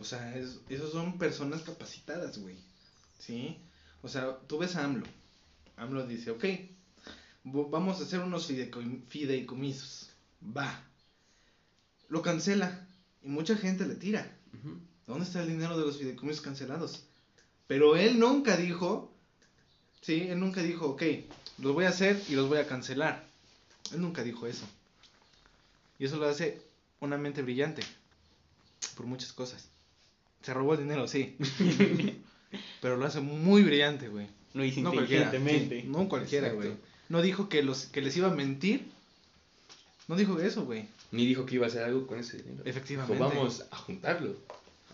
O 0.00 0.04
sea, 0.04 0.37
es, 0.37 0.59
esos 0.68 0.92
son 0.92 1.18
personas 1.18 1.62
capacitadas, 1.62 2.38
güey. 2.38 2.57
¿Sí? 3.18 3.59
O 4.02 4.09
sea, 4.09 4.38
tú 4.46 4.59
ves 4.59 4.76
a 4.76 4.85
AMLO. 4.85 5.07
AMLO 5.76 6.07
dice, 6.07 6.30
ok, 6.30 6.44
vamos 7.44 8.00
a 8.00 8.04
hacer 8.04 8.20
unos 8.20 8.50
fideico- 8.50 9.02
fideicomisos. 9.09 10.11
Va. 10.57 10.83
Lo 12.09 12.22
cancela. 12.22 12.87
Y 13.22 13.28
mucha 13.28 13.57
gente 13.57 13.87
le 13.87 13.94
tira. 13.94 14.30
¿Dónde 15.07 15.24
está 15.24 15.42
el 15.42 15.48
dinero 15.48 15.76
de 15.78 15.85
los 15.87 15.98
fideicomisos 15.98 16.42
cancelados? 16.42 17.04
Pero 17.66 17.96
él 17.96 18.18
nunca 18.18 18.57
dijo, 18.57 19.12
sí, 20.02 20.26
él 20.28 20.38
nunca 20.40 20.62
dijo, 20.62 20.87
ok, 20.90 21.02
los 21.59 21.72
voy 21.72 21.85
a 21.87 21.90
hacer 21.90 22.22
y 22.28 22.35
los 22.35 22.48
voy 22.48 22.59
a 22.59 22.66
cancelar. 22.66 23.26
Él 23.92 24.00
nunca 24.00 24.22
dijo 24.22 24.46
eso. 24.46 24.66
Y 25.98 26.04
eso 26.07 26.16
lo 26.16 26.26
hace 26.28 26.61
una 27.00 27.16
mente 27.16 27.42
brillante. 27.42 27.83
Por 28.96 29.07
muchas 29.07 29.33
cosas. 29.33 29.68
Se 30.44 30.54
robó 30.54 30.74
el 30.74 30.80
dinero, 30.80 31.09
sí. 31.09 31.37
Pero 32.80 32.96
lo 32.96 33.07
hace 33.07 33.20
muy 33.20 33.62
brillante, 33.62 34.09
güey. 34.09 34.28
Lo 34.52 34.64
hice 34.64 34.80
No 34.83 34.92
cualquiera. 34.92 35.24
inteligentemente. 35.24 35.83
sí, 35.83 35.88
no 35.88 36.09
cualquiera, 36.09 36.52
güey. 36.52 36.72
No 37.09 37.22
dijo 37.22 37.48
que, 37.48 37.62
los, 37.62 37.87
que 37.87 38.00
les 38.00 38.16
iba 38.16 38.28
a 38.28 38.35
mentir. 38.35 38.87
No 40.07 40.16
dijo 40.16 40.38
eso, 40.40 40.64
güey. 40.64 40.87
Ni 41.11 41.26
dijo 41.26 41.46
que 41.46 41.57
iba 41.57 41.64
a 41.66 41.68
hacer 41.68 41.83
algo 41.83 42.07
con 42.07 42.18
ese 42.18 42.38
dinero. 42.38 42.62
Efectivamente. 42.64 43.14
Dijo, 43.14 43.28
vamos 43.28 43.64
a 43.70 43.76
juntarlo. 43.76 44.37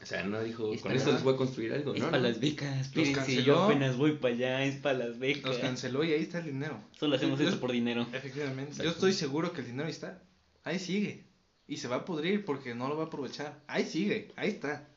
O 0.02 0.06
sea, 0.06 0.22
no 0.24 0.42
dijo, 0.42 0.72
Es 0.72 0.80
con 0.80 0.92
esto 0.92 1.12
les 1.12 1.22
voy 1.22 1.34
a 1.34 1.36
construir 1.36 1.74
algo, 1.74 1.94
Es 1.94 2.00
¿no? 2.00 2.06
para 2.10 2.22
no. 2.22 2.28
las 2.28 2.40
becas, 2.40 2.86
espérense, 2.86 3.42
yo 3.42 3.64
apenas 3.64 3.98
voy 3.98 4.12
para 4.12 4.32
allá, 4.34 4.64
es 4.64 4.76
para 4.76 4.96
las 4.98 5.08
Los 5.10 5.18
becas. 5.18 5.58
canceló 5.58 6.04
y 6.04 6.12
ahí 6.14 6.22
está 6.22 6.38
el 6.38 6.46
dinero. 6.46 6.80
Solo 6.98 7.16
hacemos 7.16 7.38
Yo- 7.38 7.46
esto 7.48 7.60
por 7.60 7.70
dinero. 7.70 8.06
Efectivamente. 8.12 8.70
Exacto. 8.70 8.84
Yo 8.84 8.90
estoy 8.92 9.12
seguro 9.12 9.52
que 9.52 9.60
el 9.60 9.66
dinero 9.66 9.84
ahí 9.84 9.90
está. 9.92 10.22
Ahí 10.64 10.78
sigue. 10.78 11.24
Y 11.68 11.76
se 11.76 11.88
va 11.88 11.96
a 11.96 12.04
pudrir 12.06 12.46
porque 12.46 12.74
no 12.74 12.88
lo 12.88 12.96
va 12.96 13.04
a 13.04 13.06
aprovechar. 13.08 13.60
Ahí 13.66 13.84
sigue. 13.84 14.32
Ahí 14.36 14.48
está. 14.48 14.88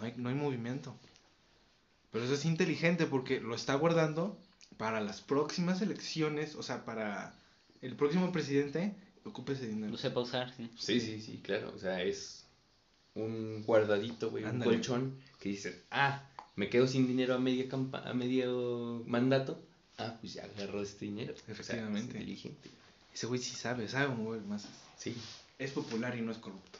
No 0.00 0.06
hay, 0.06 0.14
no 0.16 0.28
hay 0.28 0.34
movimiento. 0.34 0.96
Pero 2.10 2.24
eso 2.24 2.34
es 2.34 2.44
inteligente 2.44 3.06
porque 3.06 3.40
lo 3.40 3.54
está 3.54 3.74
guardando 3.74 4.36
para 4.76 5.00
las 5.00 5.20
próximas 5.20 5.80
elecciones. 5.82 6.54
O 6.56 6.62
sea, 6.62 6.84
para 6.84 7.34
el 7.82 7.94
próximo 7.96 8.32
presidente. 8.32 8.94
Ocupe 9.24 9.52
ese 9.52 9.68
dinero. 9.68 9.92
Lo 9.92 9.98
sepa 9.98 10.20
usar, 10.20 10.52
sí. 10.56 10.70
Sí, 10.78 10.98
sí, 11.00 11.20
sí, 11.20 11.40
claro. 11.42 11.72
O 11.74 11.78
sea, 11.78 12.02
es 12.02 12.46
un 13.14 13.62
guardadito, 13.64 14.30
güey, 14.30 14.44
un 14.44 14.60
colchón 14.60 15.18
que 15.38 15.50
dice, 15.50 15.82
ah, 15.90 16.24
me 16.56 16.70
quedo 16.70 16.86
sin 16.86 17.06
dinero 17.06 17.34
a 17.34 17.38
media 17.38 17.68
campa 17.68 17.98
a 17.98 18.14
medio 18.14 19.02
mandato. 19.06 19.60
Ah, 19.98 20.16
pues 20.20 20.32
ya 20.32 20.44
agarro 20.44 20.80
este 20.82 21.04
dinero. 21.04 21.34
O 21.34 21.36
sea, 21.36 21.52
Efectivamente. 21.52 21.98
es 22.00 22.14
inteligente. 22.14 22.70
Ese 23.12 23.26
güey 23.26 23.40
sí 23.40 23.54
sabe, 23.54 23.88
sabe 23.88 24.08
mover 24.14 24.40
masas. 24.42 24.70
Sí, 24.96 25.14
Es 25.58 25.70
popular 25.72 26.16
y 26.16 26.22
no 26.22 26.32
es 26.32 26.38
corrupto. 26.38 26.78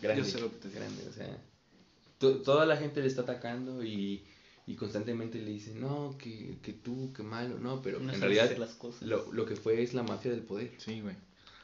grande. 0.00 0.22
Yo 0.22 0.28
sé 0.28 0.40
lo 0.40 0.50
que 0.50 0.56
te 0.58 0.68
digo. 0.68 0.80
grande, 0.80 1.08
o 1.08 1.12
sea, 1.12 1.36
toda 2.18 2.66
la 2.66 2.76
gente 2.76 3.00
le 3.00 3.06
está 3.06 3.22
atacando 3.22 3.84
y, 3.84 4.24
y 4.66 4.74
constantemente 4.74 5.38
le 5.40 5.50
dicen, 5.52 5.80
no, 5.80 6.16
que, 6.18 6.58
que 6.62 6.72
tú, 6.72 7.12
que 7.12 7.22
malo, 7.22 7.58
no, 7.58 7.80
pero 7.82 8.00
No 8.00 8.12
en 8.12 8.20
realidad 8.20 8.56
las 8.58 8.74
cosas. 8.74 9.02
lo, 9.02 9.32
lo 9.32 9.46
que 9.46 9.56
fue 9.56 9.82
es 9.82 9.94
la 9.94 10.02
mafia 10.02 10.30
del 10.30 10.42
poder. 10.42 10.72
Sí, 10.78 11.00
güey. 11.00 11.14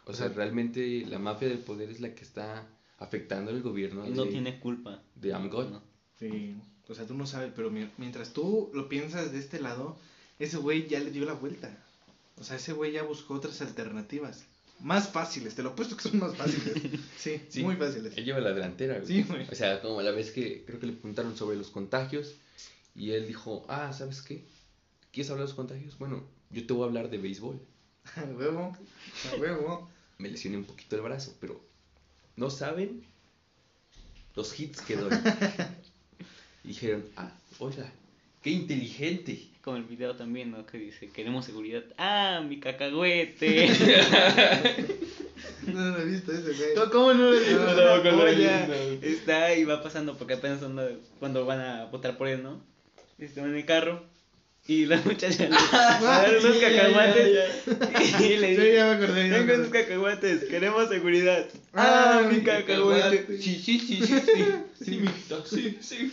O, 0.06 0.10
O 0.10 0.14
sea, 0.14 0.26
sea, 0.28 0.36
realmente 0.36 1.04
la 1.06 1.18
mafia 1.18 1.48
del 1.48 1.58
poder 1.58 1.90
es 1.90 2.00
la 2.00 2.14
que 2.14 2.22
está 2.22 2.66
afectando 2.98 3.50
el 3.50 3.62
gobierno 3.62 4.04
Él 4.04 4.14
no 4.14 4.24
de, 4.24 4.30
tiene 4.30 4.60
culpa. 4.60 5.02
de 5.16 5.32
Amgot. 5.34 5.70
No. 5.70 5.82
Sí. 6.18 6.54
O 6.88 6.94
sea, 6.94 7.06
tú 7.06 7.14
no 7.14 7.26
sabes, 7.26 7.52
pero 7.56 7.70
mi- 7.70 7.88
mientras 7.98 8.32
tú 8.32 8.70
lo 8.74 8.88
piensas 8.88 9.32
de 9.32 9.38
este 9.38 9.60
lado, 9.60 9.96
ese 10.38 10.58
güey 10.58 10.86
ya 10.86 11.00
le 11.00 11.10
dio 11.10 11.24
la 11.24 11.32
vuelta. 11.32 11.76
O 12.38 12.44
sea, 12.44 12.56
ese 12.56 12.72
güey 12.74 12.92
ya 12.92 13.02
buscó 13.02 13.34
otras 13.34 13.60
alternativas. 13.62 14.44
Más 14.84 15.08
fáciles, 15.08 15.54
te 15.54 15.62
lo 15.62 15.70
apuesto 15.70 15.96
que 15.96 16.02
son 16.02 16.18
más 16.18 16.36
fáciles. 16.36 16.74
Sí, 17.18 17.40
Sí. 17.48 17.62
muy 17.62 17.74
fáciles. 17.76 18.12
Él 18.18 18.24
lleva 18.26 18.40
la 18.40 18.52
delantera, 18.52 18.96
güey. 18.98 19.06
Sí, 19.06 19.22
güey. 19.22 19.48
O 19.50 19.54
sea, 19.54 19.80
como 19.80 20.02
la 20.02 20.10
vez 20.10 20.30
que 20.30 20.62
creo 20.66 20.78
que 20.78 20.86
le 20.86 20.92
preguntaron 20.92 21.34
sobre 21.36 21.56
los 21.56 21.70
contagios 21.70 22.34
y 22.94 23.12
él 23.12 23.26
dijo, 23.26 23.64
ah, 23.70 23.94
¿sabes 23.94 24.20
qué? 24.20 24.44
¿Quieres 25.10 25.30
hablar 25.30 25.46
de 25.46 25.50
los 25.52 25.56
contagios? 25.56 25.96
Bueno, 25.98 26.22
yo 26.50 26.66
te 26.66 26.72
voy 26.74 26.82
a 26.82 26.86
hablar 26.88 27.08
de 27.08 27.16
béisbol. 27.16 27.58
A 28.16 28.24
huevo, 28.24 28.76
a 29.32 29.36
huevo. 29.40 29.88
Me 30.18 30.28
lesioné 30.28 30.58
un 30.58 30.64
poquito 30.64 30.96
el 30.96 31.02
brazo, 31.02 31.34
pero 31.40 31.64
no 32.36 32.50
saben 32.50 33.02
los 34.36 34.60
hits 34.60 34.82
que 34.82 34.96
doy. 34.96 35.10
y 36.62 36.68
dijeron, 36.68 37.06
ah, 37.16 37.32
oiga, 37.58 37.90
qué 38.44 38.50
inteligente. 38.50 39.38
Como 39.62 39.78
el 39.78 39.84
video 39.84 40.14
también, 40.14 40.50
¿no? 40.50 40.66
Que 40.66 40.76
dice, 40.78 41.08
queremos 41.08 41.46
seguridad. 41.46 41.82
¡Ah, 41.96 42.42
mi 42.46 42.60
cacahuete! 42.60 43.68
No 45.66 45.80
lo 45.80 45.98
he 45.98 46.04
visto 46.04 46.30
ese 46.32 46.52
güey. 46.52 46.90
¿Cómo 46.92 47.14
no 47.14 47.30
lo 47.30 47.34
he 47.34 47.40
visto? 47.40 47.56
No, 47.64 47.74
no, 47.74 47.94
una 47.94 48.02
¿cómo 48.10 48.22
lo 48.22 48.28
he 48.28 48.34
joya. 48.34 48.66
visto? 48.66 49.06
Está 49.06 49.44
ahí, 49.46 49.64
va 49.64 49.82
pasando 49.82 50.16
porque 50.16 50.34
apenas 50.34 50.62
anda 50.62 50.88
cuando 51.18 51.44
van 51.46 51.60
a 51.60 51.84
votar 51.86 52.16
por 52.18 52.28
él, 52.28 52.42
¿no? 52.42 52.62
Está 53.18 53.40
en 53.42 53.54
el 53.54 53.64
carro 53.64 54.02
y 54.66 54.84
la 54.86 54.96
muchacha 55.04 55.44
le 55.44 55.50
va 55.50 55.96
a 55.96 56.22
dar 56.22 56.36
unos 56.38 56.54
sí, 56.54 56.60
ya, 56.60 56.70
cacahuates 56.70 57.28
y 58.20 58.36
le 58.36 58.54
Sí, 58.56 58.60
dice, 58.60 58.74
ya 58.74 58.84
me 58.86 58.92
acordé. 58.92 59.28
ya 59.30 59.36
me 59.38 59.44
Tengo 59.44 59.52
acordé. 59.64 59.80
cacahuates, 59.82 60.44
queremos 60.44 60.88
seguridad. 60.90 61.48
Ah, 61.72 62.20
Ah, 62.24 62.28
mi 62.30 62.42
cacahuate. 62.42 63.26
Sí, 63.40 63.58
sí, 63.58 63.78
sí, 63.78 64.00
sí, 64.06 64.20
sí. 64.20 64.44
Sí, 64.84 65.00
sí, 65.46 65.78
sí. 65.80 66.12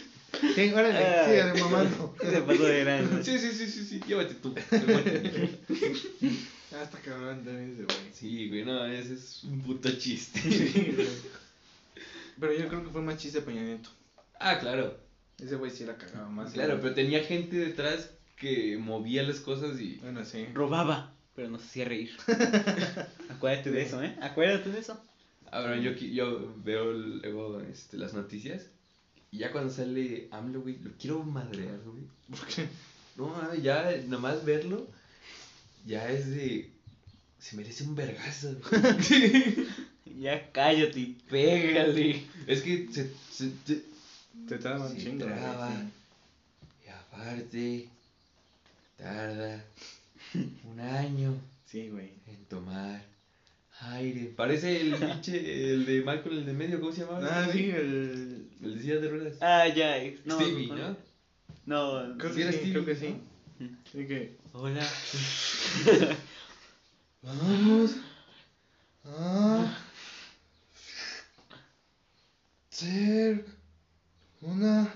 Sí, 0.55 0.71
órale, 0.73 0.97
Ah, 0.97 1.25
sígale 1.27 1.59
mamando. 1.59 2.15
Se 2.21 2.41
pasó 2.41 2.63
de 2.63 2.79
grande. 2.79 3.23
Sí, 3.23 3.37
sí, 3.37 3.51
sí, 3.51 3.67
sí, 3.67 3.85
sí, 3.85 4.01
llévate 4.07 4.35
tú. 4.35 4.53
llévate. 4.71 5.59
Ah, 6.73 6.83
está 6.83 6.99
cabrón 6.99 7.43
también 7.43 7.73
ese 7.73 7.83
güey. 7.83 8.13
Sí, 8.13 8.47
güey, 8.47 8.63
no, 8.63 8.85
ese 8.85 9.15
es 9.15 9.43
un 9.43 9.59
puto 9.61 9.91
chiste. 9.91 10.39
Sí. 10.39 10.95
Pero 12.39 12.53
yo 12.53 12.69
creo 12.69 12.83
que 12.85 12.89
fue 12.91 13.01
más 13.01 13.17
chiste 13.17 13.41
de 13.41 13.45
Peña 13.45 13.61
Nieto. 13.61 13.89
Ah, 14.39 14.57
claro. 14.57 14.97
Ese 15.37 15.57
güey 15.57 15.69
sí 15.69 15.83
la 15.83 15.97
cagaba 15.97 16.29
más. 16.29 16.53
Claro, 16.53 16.79
pero 16.79 16.93
tenía 16.93 17.23
gente 17.23 17.57
detrás 17.57 18.11
que 18.37 18.77
movía 18.77 19.23
las 19.23 19.39
cosas 19.39 19.79
y... 19.81 19.95
Bueno, 19.97 20.23
sí. 20.23 20.47
Robaba, 20.53 21.13
pero 21.35 21.49
nos 21.49 21.63
hacía 21.63 21.85
reír. 21.85 22.11
Acuérdate 23.29 23.71
de 23.71 23.81
eso, 23.81 24.01
¿eh? 24.01 24.15
Acuérdate 24.21 24.69
de 24.69 24.79
eso. 24.79 25.03
Ahora 25.51 25.77
yo, 25.77 25.91
yo 25.91 26.53
veo 26.63 26.93
luego 26.93 27.59
este, 27.61 27.97
las 27.97 28.13
noticias 28.13 28.67
y 29.31 29.37
ya 29.39 29.51
cuando 29.51 29.73
sale 29.73 30.27
AMLO, 30.31 30.61
güey, 30.61 30.77
lo 30.79 30.91
quiero 30.99 31.23
madrear, 31.23 31.79
güey. 31.85 32.03
¿Por 32.29 32.47
qué? 32.47 32.67
No, 33.17 33.27
mames, 33.27 33.61
ya 33.61 33.91
nomás 34.07 34.45
verlo, 34.45 34.87
ya 35.85 36.09
es 36.09 36.29
de... 36.29 36.69
Se 37.39 37.57
merece 37.57 37.83
un 37.83 37.93
vergazo. 37.95 38.55
güey. 38.69 39.67
Ya 40.21 40.51
cállate 40.51 40.99
y 40.99 41.05
pégale. 41.29 42.23
es 42.47 42.61
que 42.61 42.87
se... 42.91 43.11
se- 43.31 43.51
se- 43.65 43.83
Te 44.47 44.57
traba 44.57 44.89
chingo. 44.95 45.25
sí. 45.25 45.31
Y 46.85 46.89
aparte, 46.89 47.87
tarda 48.97 49.63
un 50.71 50.79
año 50.79 51.33
Sí, 51.65 51.89
güey. 51.89 52.11
en 52.27 52.45
tomar 52.45 53.01
aire. 53.81 54.33
Parece 54.35 54.81
el 54.81 54.95
pinche, 54.95 55.73
el 55.73 55.85
de 55.85 56.01
Malcolm, 56.01 56.37
el 56.37 56.45
de 56.45 56.53
medio, 56.53 56.79
¿cómo 56.79 56.91
se 56.91 57.01
llamaba? 57.01 57.27
Ah, 57.29 57.49
sí, 57.51 57.69
el. 57.69 58.47
El 58.61 58.85
de 58.85 58.99
de 58.99 59.09
ruedas. 59.09 59.37
Ah, 59.41 59.67
ya. 59.67 59.97
eh, 59.97 60.19
No, 60.25 60.35
Stevie, 60.39 60.67
no, 61.65 62.05
¿no? 62.05 62.17
Creo 62.17 62.33
que 62.33 62.43
sí, 62.43 62.51
Stevie, 62.57 62.71
creo 62.71 62.85
que 62.85 62.95
sí. 62.95 63.15
¿no? 63.59 63.67
Sí 63.91 64.07
que. 64.07 64.35
Hola. 64.53 64.87
Vamos 67.23 67.95
a 69.05 69.75
hacer 72.71 73.45
una 74.41 74.93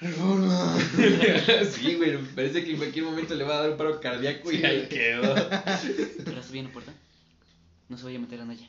reforma. 0.00 0.78
sí, 1.70 1.94
güey, 1.96 2.16
parece 2.34 2.64
que 2.64 2.70
en 2.72 2.76
cualquier 2.78 3.04
momento 3.04 3.34
le 3.34 3.44
va 3.44 3.56
a 3.58 3.60
dar 3.62 3.70
un 3.70 3.76
paro 3.76 4.00
cardíaco 4.00 4.50
y 4.52 4.64
ahí 4.64 4.86
quedó. 4.88 5.32
¿Ahora 5.34 6.42
subí 6.46 6.58
en 6.60 6.66
la 6.66 6.72
puerta? 6.72 6.92
No 7.88 7.96
se 7.96 8.04
vaya 8.04 8.18
a 8.18 8.20
meter 8.20 8.40
a 8.40 8.44
Naya. 8.44 8.68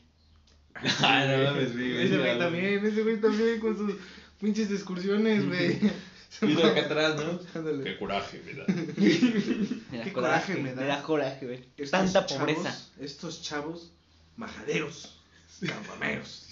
ah, 1.04 1.26
no 1.26 1.44
mames, 1.46 1.74
güey. 1.74 2.04
Ese 2.04 2.18
güey 2.18 2.38
también, 2.40 2.86
ese 2.86 3.04
güey 3.04 3.20
también 3.20 3.60
con 3.60 3.76
sus 3.78 3.96
pinches 4.40 4.72
excursiones, 4.72 5.48
güey. 5.48 5.80
Vino 6.42 6.64
acá 6.64 6.82
atrás, 6.82 7.16
¿no? 7.18 7.40
Ándale. 7.60 7.98
coraje, 7.98 8.40
¿verdad? 8.46 8.68
Me 8.68 9.98
da 9.98 10.04
Qué 10.04 10.14
coraje, 10.14 10.54
coraje 10.54 10.56
me 10.56 10.74
da. 10.74 10.82
Me 10.82 10.88
da 10.88 11.04
coraje, 11.04 11.46
güey. 11.46 11.60
Estos 11.78 11.92
Tanta 11.92 12.26
chavos- 12.26 12.40
pobreza. 12.40 12.80
Estos 13.02 13.42
chavos 13.42 13.92
majaderos, 14.38 15.20
campameros, 15.68 16.46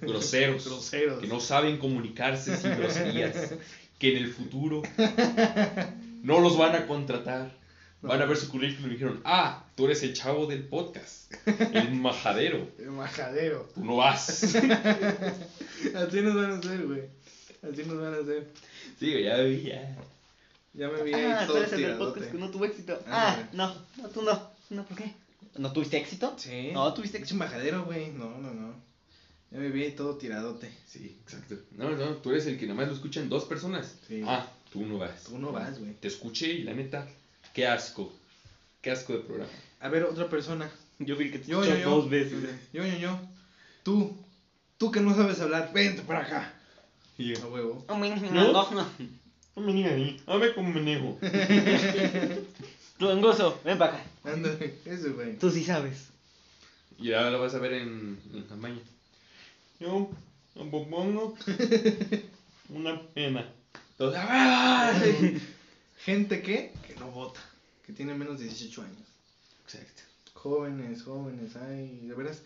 Groseros. 0.00 0.64
groseros. 0.64 1.20
Que 1.20 1.26
no 1.26 1.40
saben 1.40 1.76
comunicarse 1.78 2.56
sin 2.56 2.76
groserías. 2.76 3.54
Que 3.98 4.16
en 4.16 4.24
el 4.24 4.32
futuro 4.32 4.82
no 6.24 6.40
los 6.40 6.58
van 6.58 6.74
a 6.74 6.86
contratar. 6.86 7.56
Van 8.08 8.20
a 8.22 8.26
ver 8.26 8.36
su 8.36 8.48
currículum 8.50 8.90
y 8.90 8.94
dijeron, 8.94 9.20
ah, 9.24 9.64
tú 9.76 9.86
eres 9.86 10.02
el 10.02 10.12
chavo 10.14 10.46
del 10.46 10.64
podcast. 10.68 11.32
El 11.46 11.94
majadero. 12.00 12.68
El 12.78 12.90
majadero. 12.90 13.68
Tú 13.74 13.84
no 13.84 13.96
vas. 13.96 14.42
Así 15.94 16.20
nos 16.20 16.34
van 16.34 16.50
a 16.52 16.58
hacer, 16.58 16.86
güey. 16.86 17.02
Así 17.62 17.82
nos 17.84 17.98
van 18.00 18.14
a 18.14 18.18
hacer. 18.18 18.48
Sí, 18.98 19.10
güey, 19.10 19.24
ya 19.24 19.36
vi, 19.38 19.62
ya. 19.62 19.96
Ya 20.74 20.88
me 20.90 21.02
vi 21.02 21.12
Ah, 21.14 21.40
ahí 21.40 21.46
tú 21.46 21.52
todo 21.52 21.58
eres 21.62 21.72
el 21.72 21.78
del 21.80 21.86
tiradote. 21.90 22.10
podcast 22.20 22.32
que 22.32 22.38
no 22.38 22.50
tuvo 22.50 22.64
éxito. 22.64 23.00
Ah, 23.06 23.36
Ah, 23.38 23.48
no, 23.52 23.74
no, 24.02 24.08
tú 24.08 24.22
no. 24.22 24.50
No, 24.70 24.84
¿por 24.84 24.96
qué? 24.96 25.12
¿No 25.56 25.72
tuviste 25.72 25.96
éxito? 25.98 26.34
Sí. 26.36 26.70
No, 26.72 26.92
tuviste 26.94 27.18
Es 27.18 27.22
éxito. 27.22 27.34
un 27.36 27.38
majadero, 27.48 27.84
güey. 27.84 28.10
No, 28.10 28.38
no, 28.38 28.52
no. 28.52 28.74
Ya 29.50 29.58
me 29.60 29.68
vi 29.68 29.84
ahí 29.84 29.92
todo 29.92 30.16
tiradote. 30.16 30.70
Sí, 30.86 31.16
exacto. 31.22 31.56
No, 31.76 31.90
no, 31.90 32.06
tú 32.16 32.30
eres 32.30 32.46
el 32.46 32.58
que 32.58 32.66
nomás 32.66 32.88
lo 32.88 32.94
escuchan 32.94 33.28
dos 33.28 33.44
personas. 33.44 33.94
Sí. 34.08 34.22
Ah, 34.26 34.46
tú 34.72 34.84
no 34.84 34.98
vas. 34.98 35.24
Tú 35.24 35.38
no 35.38 35.52
vas, 35.52 35.78
güey. 35.78 35.92
Te 35.94 36.08
escuché 36.08 36.48
y 36.52 36.62
la 36.64 36.74
neta, 36.74 37.06
qué 37.54 37.66
asco. 37.66 38.12
Qué 38.82 38.90
asco 38.90 39.14
de 39.14 39.20
programa. 39.20 39.50
A 39.80 39.88
ver, 39.88 40.04
otra 40.04 40.28
persona. 40.28 40.70
Yo 40.98 41.16
vi 41.16 41.30
que 41.30 41.38
te 41.38 41.46
Yo, 41.50 41.62
escuchó 41.62 41.78
yo, 41.78 41.82
yo. 41.84 41.90
dos 41.96 42.10
veces. 42.10 42.44
Yo, 42.72 42.84
yo, 42.84 42.96
yo. 42.98 43.18
Tú. 43.82 44.14
Tú 44.76 44.90
que 44.90 45.00
no 45.00 45.14
sabes 45.14 45.40
hablar, 45.40 45.72
vente 45.72 46.02
para 46.02 46.20
acá. 46.20 46.52
Y 47.16 47.34
A 47.38 47.46
huevo. 47.46 47.84
¿No? 47.86 48.60
hame 50.26 50.54
como 50.54 50.70
menejo. 50.70 51.16
Tú, 52.98 53.08
angoso, 53.08 53.60
ven 53.64 53.78
para 53.78 53.94
acá. 53.94 54.04
Ándale, 54.24 54.78
eso, 54.84 55.14
güey. 55.14 55.38
Tú 55.38 55.50
sí 55.50 55.64
sabes. 55.64 56.08
Y 56.98 57.12
ahora 57.12 57.30
lo 57.30 57.40
vas 57.40 57.54
a 57.54 57.58
ver 57.58 57.74
en, 57.74 58.18
en 58.32 58.42
campaña. 58.42 58.80
Yo 59.80 60.10
me 60.56 60.64
pongo 60.64 61.34
una 62.68 63.00
pena. 63.14 63.48
Todos, 63.96 64.14
¡ah! 64.16 64.92
Gente 66.04 66.42
que, 66.42 66.72
que 66.86 66.94
no 66.96 67.10
vota, 67.10 67.40
que 67.86 67.92
tiene 67.92 68.14
menos 68.14 68.38
de 68.38 68.44
18 68.46 68.82
años. 68.82 69.08
Exacto. 69.64 70.02
Jóvenes, 70.34 71.02
jóvenes, 71.02 71.56
ay, 71.56 72.00
de 72.06 72.14
veras. 72.14 72.42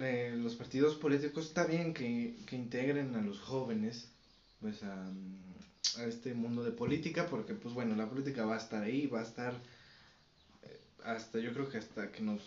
eh, 0.00 0.34
los 0.36 0.54
partidos 0.54 0.94
políticos 0.96 1.46
está 1.46 1.64
bien 1.64 1.92
que, 1.92 2.36
que 2.46 2.56
integren 2.56 3.14
a 3.16 3.20
los 3.22 3.38
jóvenes 3.40 4.08
pues 4.60 4.82
a, 4.82 5.06
a 5.98 6.04
este 6.04 6.34
mundo 6.34 6.62
de 6.62 6.70
política 6.70 7.26
porque 7.28 7.54
pues 7.54 7.74
bueno 7.74 7.94
la 7.96 8.06
política 8.08 8.44
va 8.44 8.56
a 8.56 8.58
estar 8.58 8.82
ahí 8.82 9.06
va 9.06 9.20
a 9.20 9.24
estar 9.24 9.54
eh, 10.62 10.80
hasta 11.04 11.38
yo 11.38 11.52
creo 11.54 11.70
que 11.70 11.78
hasta 11.78 12.12
que 12.12 12.22
nos 12.22 12.40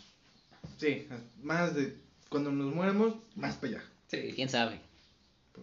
sí 0.78 1.08
más 1.42 1.74
de 1.74 1.98
cuando 2.30 2.52
nos 2.52 2.74
muéramos 2.74 3.16
más 3.36 3.56
para 3.56 3.68
allá 3.78 3.84
Sí. 4.12 4.32
¿Quién 4.36 4.48
sabe? 4.50 4.80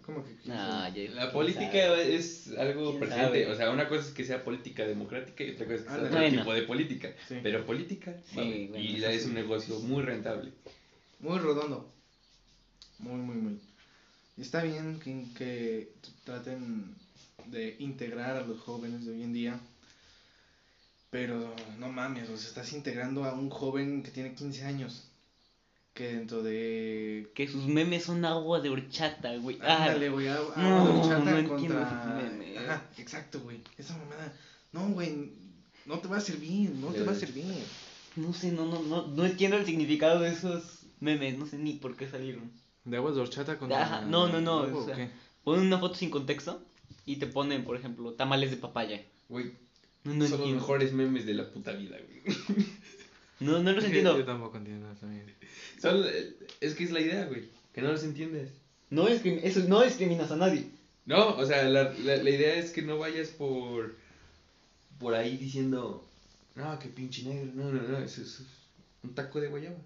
¿Cómo 0.06 0.24
que 0.24 0.36
quién 0.36 0.54
Ah, 0.56 0.88
La 1.14 1.32
política 1.32 1.72
sabe. 1.72 2.14
es 2.14 2.48
algo 2.56 2.90
¿Quién 2.90 3.00
presente, 3.00 3.24
sabe? 3.42 3.46
o 3.48 3.54
sea, 3.56 3.70
una 3.70 3.88
cosa 3.88 4.06
es 4.08 4.14
que 4.14 4.24
sea 4.24 4.44
política 4.44 4.86
democrática 4.86 5.42
y 5.44 5.50
otra 5.50 5.66
cosa 5.66 5.74
es 5.76 5.82
que 5.82 5.88
sea 5.88 5.98
otro 6.04 6.18
Bueno. 6.18 6.38
tipo 6.38 6.52
de 6.54 6.62
política, 6.62 7.12
Sí. 7.28 7.38
pero 7.42 7.66
política, 7.66 8.16
Sí, 8.24 8.66
bueno, 8.70 8.78
y 8.78 8.98
la- 8.98 9.10
es 9.12 9.22
sí. 9.22 9.28
un 9.28 9.34
negocio 9.34 9.78
muy 9.80 10.02
rentable. 10.02 10.52
muy 11.18 11.38
redondo 11.38 11.86
muy 12.98 13.20
muy 13.20 13.36
muy 13.36 13.58
y 14.38 14.40
está 14.42 14.62
bien 14.62 14.98
que, 15.00 15.24
que 15.36 15.88
traten 16.24 16.94
de 17.46 17.76
integrar 17.78 18.36
a 18.36 18.40
los 18.42 18.58
jóvenes 18.60 19.04
de 19.04 19.12
hoy 19.12 19.22
en 19.22 19.32
día 19.34 19.60
pero 21.10 21.54
no 21.78 21.88
mames 21.90 22.28
o 22.30 22.36
sea 22.38 22.48
estás 22.48 22.72
integrando 22.72 23.24
a 23.24 23.32
un 23.34 23.50
joven 23.50 24.02
que 24.02 24.10
tiene 24.10 24.34
15 24.34 24.64
años 24.64 25.02
que 26.00 26.14
dentro 26.14 26.42
de 26.42 27.30
Que 27.34 27.46
sus 27.46 27.66
memes 27.66 28.04
son 28.04 28.24
agua 28.24 28.60
de 28.60 28.70
horchata, 28.70 29.36
güey. 29.36 29.58
Ah, 29.60 29.84
Ándale, 29.84 30.08
güey, 30.08 30.28
agua 30.28 30.54
no, 30.56 30.84
de 30.86 30.92
horchata 30.98 31.30
no 31.30 31.38
entiendo 31.38 31.78
contra... 31.78 32.20
memes. 32.22 32.56
Ajá, 32.58 32.88
exacto, 32.96 33.40
güey. 33.40 33.60
Esa 33.76 33.98
mamada. 33.98 34.32
No, 34.72 34.88
güey, 34.88 35.32
no 35.84 35.98
te 35.98 36.08
va 36.08 36.16
a 36.16 36.20
servir, 36.20 36.70
no 36.70 36.88
te 36.88 37.02
va 37.02 37.12
a 37.12 37.14
servir. 37.14 37.44
no 38.16 38.32
sé, 38.32 38.50
no, 38.52 38.64
no, 38.64 38.80
no, 38.82 39.08
no 39.08 39.26
entiendo 39.26 39.58
el 39.58 39.66
significado 39.66 40.20
de 40.20 40.30
esos 40.30 40.86
memes. 41.00 41.36
No 41.36 41.44
sé 41.44 41.58
ni 41.58 41.74
por 41.74 41.96
qué 41.96 42.08
salieron. 42.08 42.50
¿De 42.84 42.96
aguas 42.96 43.14
de 43.14 43.20
horchata 43.20 43.58
Ajá, 43.76 44.00
no, 44.02 44.28
no, 44.28 44.40
no, 44.40 44.62
o 44.62 44.78
o 44.78 44.86
sea, 44.86 44.96
qué? 44.96 45.10
Ponen 45.44 45.66
una 45.66 45.78
foto 45.78 45.96
sin 45.96 46.08
contexto 46.08 46.64
y 47.04 47.16
te 47.16 47.26
ponen, 47.26 47.64
por 47.64 47.76
ejemplo, 47.76 48.14
tamales 48.14 48.50
de 48.50 48.56
papaya. 48.56 49.04
Güey, 49.28 49.52
No, 50.04 50.14
no 50.14 50.20
son 50.24 50.30
los 50.30 50.32
entiendo. 50.32 50.60
mejores 50.62 50.92
memes 50.94 51.26
de 51.26 51.34
la 51.34 51.50
puta 51.50 51.72
vida, 51.72 51.98
güey. 51.98 52.36
No, 53.40 53.62
no 53.62 53.72
los 53.72 53.82
Yo 53.82 53.86
entiendo. 53.88 54.24
tampoco 54.24 54.58
entiendo 54.58 54.86
también. 55.00 55.24
Son- 55.80 56.04
es 56.60 56.74
que 56.74 56.84
es 56.84 56.90
la 56.90 57.00
idea, 57.00 57.24
güey, 57.26 57.44
que 57.74 57.80
no 57.82 57.90
los 57.92 58.04
entiendes. 58.04 58.50
No 58.90 59.08
discrim- 59.08 59.40
eso 59.42 59.60
no 59.66 59.82
discriminas 59.82 60.30
a 60.30 60.36
nadie. 60.36 60.66
No, 61.06 61.36
o 61.36 61.46
sea, 61.46 61.64
la, 61.64 61.92
la, 62.04 62.16
la 62.16 62.30
idea 62.30 62.54
es 62.56 62.70
que 62.70 62.82
no 62.82 62.98
vayas 62.98 63.28
por 63.28 63.94
por 64.98 65.14
ahí 65.14 65.36
diciendo, 65.38 66.06
no, 66.54 66.78
que 66.78 66.88
pinche 66.88 67.22
negro, 67.22 67.50
no, 67.54 67.72
no, 67.72 67.80
no, 67.82 67.98
eso 68.04 68.20
es 68.20 68.42
un 69.02 69.14
taco 69.14 69.40
de 69.40 69.48
guayaba. 69.48 69.76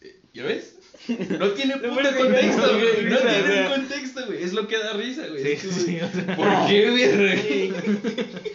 Eh, 0.00 0.16
¿Ya 0.32 0.44
ves? 0.44 0.76
No 1.08 1.50
tiene 1.50 1.76
puto 1.78 2.00
es 2.00 2.08
que 2.08 2.16
contexto, 2.16 2.66
no, 2.72 2.78
güey. 2.78 3.04
No 3.04 3.18
tiene 3.18 3.62
un 3.66 3.68
contexto, 3.72 4.26
güey. 4.26 4.42
Es 4.42 4.52
lo 4.54 4.66
que 4.66 4.78
da 4.78 4.94
risa, 4.94 5.26
güey. 5.28 5.42
Sí, 5.42 5.50
Es 5.52 5.62
que, 5.62 5.72
sí, 5.72 5.80
sí, 5.80 6.00
o 6.00 6.10
sea. 6.10 6.36
¿Por 6.36 6.66
qué, 6.68 6.90
güey? 6.90 7.72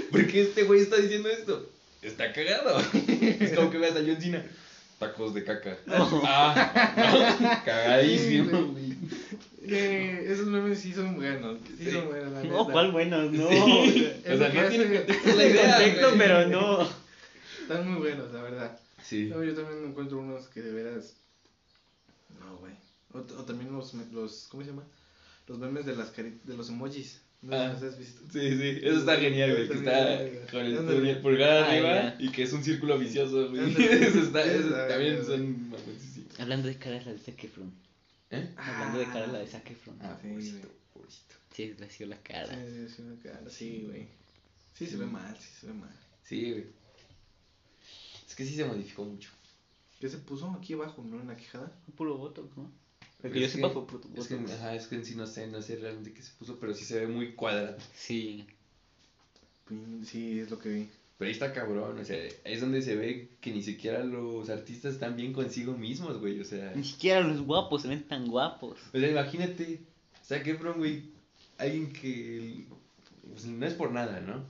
¿Por 0.10 0.26
qué 0.26 0.42
este 0.42 0.64
güey 0.64 0.80
está 0.80 0.96
diciendo 0.96 1.28
esto? 1.28 1.70
Está 2.02 2.32
cagado. 2.32 2.80
Es 3.40 3.52
como 3.52 3.70
que 3.70 3.78
veas 3.78 3.96
a 3.96 4.00
John 4.00 4.20
Cena. 4.20 4.44
Tacos 4.98 5.32
de 5.34 5.44
caca. 5.44 5.78
Ah, 5.86 6.94
no, 6.96 7.64
cagadísimo. 7.64 8.76
Eh, 9.62 10.24
esos 10.28 10.46
memes 10.46 10.78
sí 10.80 10.92
son 10.92 11.16
buenos. 11.16 11.58
Sí, 11.78 11.84
Sí. 11.86 11.90
son 11.92 12.08
buenos, 12.08 12.32
la 12.32 12.42
No, 12.44 12.58
neta. 12.60 12.72
¿cuál 12.72 12.92
buenos? 12.92 13.32
No. 13.32 13.48
Sí. 13.50 14.12
O 14.30 14.36
sea, 14.36 14.48
no 14.48 14.68
tiene 14.68 14.84
hace- 14.84 14.96
contexto 14.96 15.36
la 15.36 15.44
idea. 15.46 15.74
Contexto, 15.76 16.06
güey. 16.08 16.18
pero 16.18 16.48
no. 16.48 16.88
Están 17.62 17.90
muy 17.90 18.00
buenos, 18.00 18.32
la 18.32 18.42
verdad. 18.42 18.78
Sí. 19.02 19.26
No, 19.30 19.42
yo 19.44 19.54
también 19.54 19.84
encuentro 19.86 20.18
unos 20.18 20.48
que 20.48 20.60
de 20.60 20.72
veras. 20.72 21.14
No, 22.40 22.56
güey. 22.58 22.72
O, 23.12 23.18
o 23.18 23.44
también 23.44 23.72
los, 23.72 23.94
me- 23.94 24.10
los. 24.12 24.48
¿Cómo 24.50 24.62
se 24.62 24.70
llama? 24.70 24.84
Los 25.46 25.58
memes 25.58 25.86
de, 25.86 25.96
las 25.96 26.14
cari- 26.14 26.40
de 26.44 26.56
los 26.56 26.68
emojis. 26.68 27.20
No 27.42 27.56
Ah. 27.56 27.68
los 27.72 27.82
has 27.82 27.98
visto. 27.98 28.20
Sí, 28.30 28.38
sí, 28.58 28.80
eso 28.82 28.98
está 28.98 29.16
genial, 29.16 29.52
güey, 29.52 29.68
que 29.68 29.74
está 29.74 30.50
con 30.50 30.60
el 30.66 30.78
pul- 30.78 31.22
pulgar 31.22 31.50
Ah, 31.64 31.70
arriba 31.70 32.14
y 32.18 32.30
que 32.30 32.42
es 32.42 32.52
un 32.52 32.62
círculo 32.62 32.98
vicioso, 32.98 33.48
güey. 33.50 33.62
Eso 34.12 34.20
está, 34.20 34.44
eso 34.44 34.68
también 34.88 35.24
son. 35.24 35.72
Hablando 36.38 36.68
de 36.68 36.76
caras 36.76 37.06
la 37.06 37.12
de 37.12 37.18
Zac 37.18 37.42
Efron. 37.44 37.72
¿Eh? 38.30 38.54
Hablando 38.56 38.98
de 38.98 39.04
caras 39.06 39.32
la 39.32 39.38
de 39.38 39.46
Zac 39.46 39.70
Efron. 39.70 39.96
Ah, 40.02 40.18
Sí, 40.20 40.28
pobrecito, 40.28 40.68
pobrecito. 40.92 41.34
Sí, 41.54 41.68
desgració 41.68 42.06
la 42.06 42.16
cara. 42.22 42.54
Sí, 42.54 42.88
sí, 42.94 43.02
una 43.02 43.22
cara, 43.22 43.50
sí, 43.50 43.84
güey. 43.88 44.06
Sí, 44.74 44.86
se 44.86 44.96
ve 44.98 45.06
mal, 45.06 45.36
sí 45.38 45.48
se 45.60 45.66
ve 45.66 45.72
mal. 45.72 45.96
Sí, 46.24 46.50
güey. 46.52 46.66
Es 48.28 48.34
que 48.34 48.44
sí 48.44 48.54
se 48.54 48.64
modificó 48.64 49.04
mucho. 49.04 49.30
¿Qué 49.98 50.08
se 50.08 50.18
puso 50.18 50.50
aquí 50.50 50.74
abajo, 50.74 51.02
no? 51.04 51.20
En 51.20 51.26
la 51.28 51.36
quijada. 51.36 51.72
Puro 51.96 52.16
botox, 52.16 52.56
¿no? 52.56 52.70
Lo 53.22 53.28
Es 53.28 53.32
que 53.34 53.40
yo 53.40 53.46
que- 53.46 53.52
sepa 53.52 53.70
fue 53.70 53.86
puro 53.86 54.02
Es 54.16 54.28
que, 54.28 54.34
ajá, 54.34 54.74
es 54.74 54.86
que 54.86 54.94
en 54.96 55.04
sí 55.04 55.14
no 55.14 55.26
sé, 55.26 55.46
no 55.46 55.60
sé 55.62 55.76
realmente 55.76 56.12
qué 56.12 56.22
se 56.22 56.32
puso, 56.38 56.58
pero 56.58 56.74
sí 56.74 56.84
se 56.84 57.00
ve 57.00 57.06
muy 57.06 57.32
cuadrado. 57.32 57.76
Sí. 57.94 58.46
Sí, 60.04 60.40
es 60.40 60.50
lo 60.50 60.58
que 60.58 60.68
vi. 60.68 60.88
Pero 61.18 61.26
ahí 61.28 61.32
está 61.32 61.52
cabrón, 61.52 61.98
o 61.98 62.04
sea, 62.04 62.16
es 62.44 62.60
donde 62.62 62.80
se 62.80 62.96
ve 62.96 63.28
que 63.42 63.52
ni 63.52 63.62
siquiera 63.62 64.02
los 64.02 64.48
artistas 64.48 64.94
están 64.94 65.16
bien 65.16 65.34
consigo 65.34 65.74
mismos, 65.76 66.18
güey, 66.18 66.40
o 66.40 66.44
sea... 66.44 66.72
Ni 66.74 66.82
siquiera 66.82 67.20
los 67.20 67.42
guapos 67.42 67.82
se 67.82 67.88
ven 67.88 68.02
tan 68.08 68.26
guapos. 68.26 68.78
O 68.94 68.98
sea, 68.98 69.10
imagínate, 69.10 69.80
Zac 70.26 70.46
Efron, 70.46 70.78
güey, 70.78 71.10
alguien 71.58 71.92
que... 71.92 72.64
pues, 73.28 73.44
no 73.44 73.66
es 73.66 73.74
por 73.74 73.92
nada, 73.92 74.20
¿no? 74.20 74.42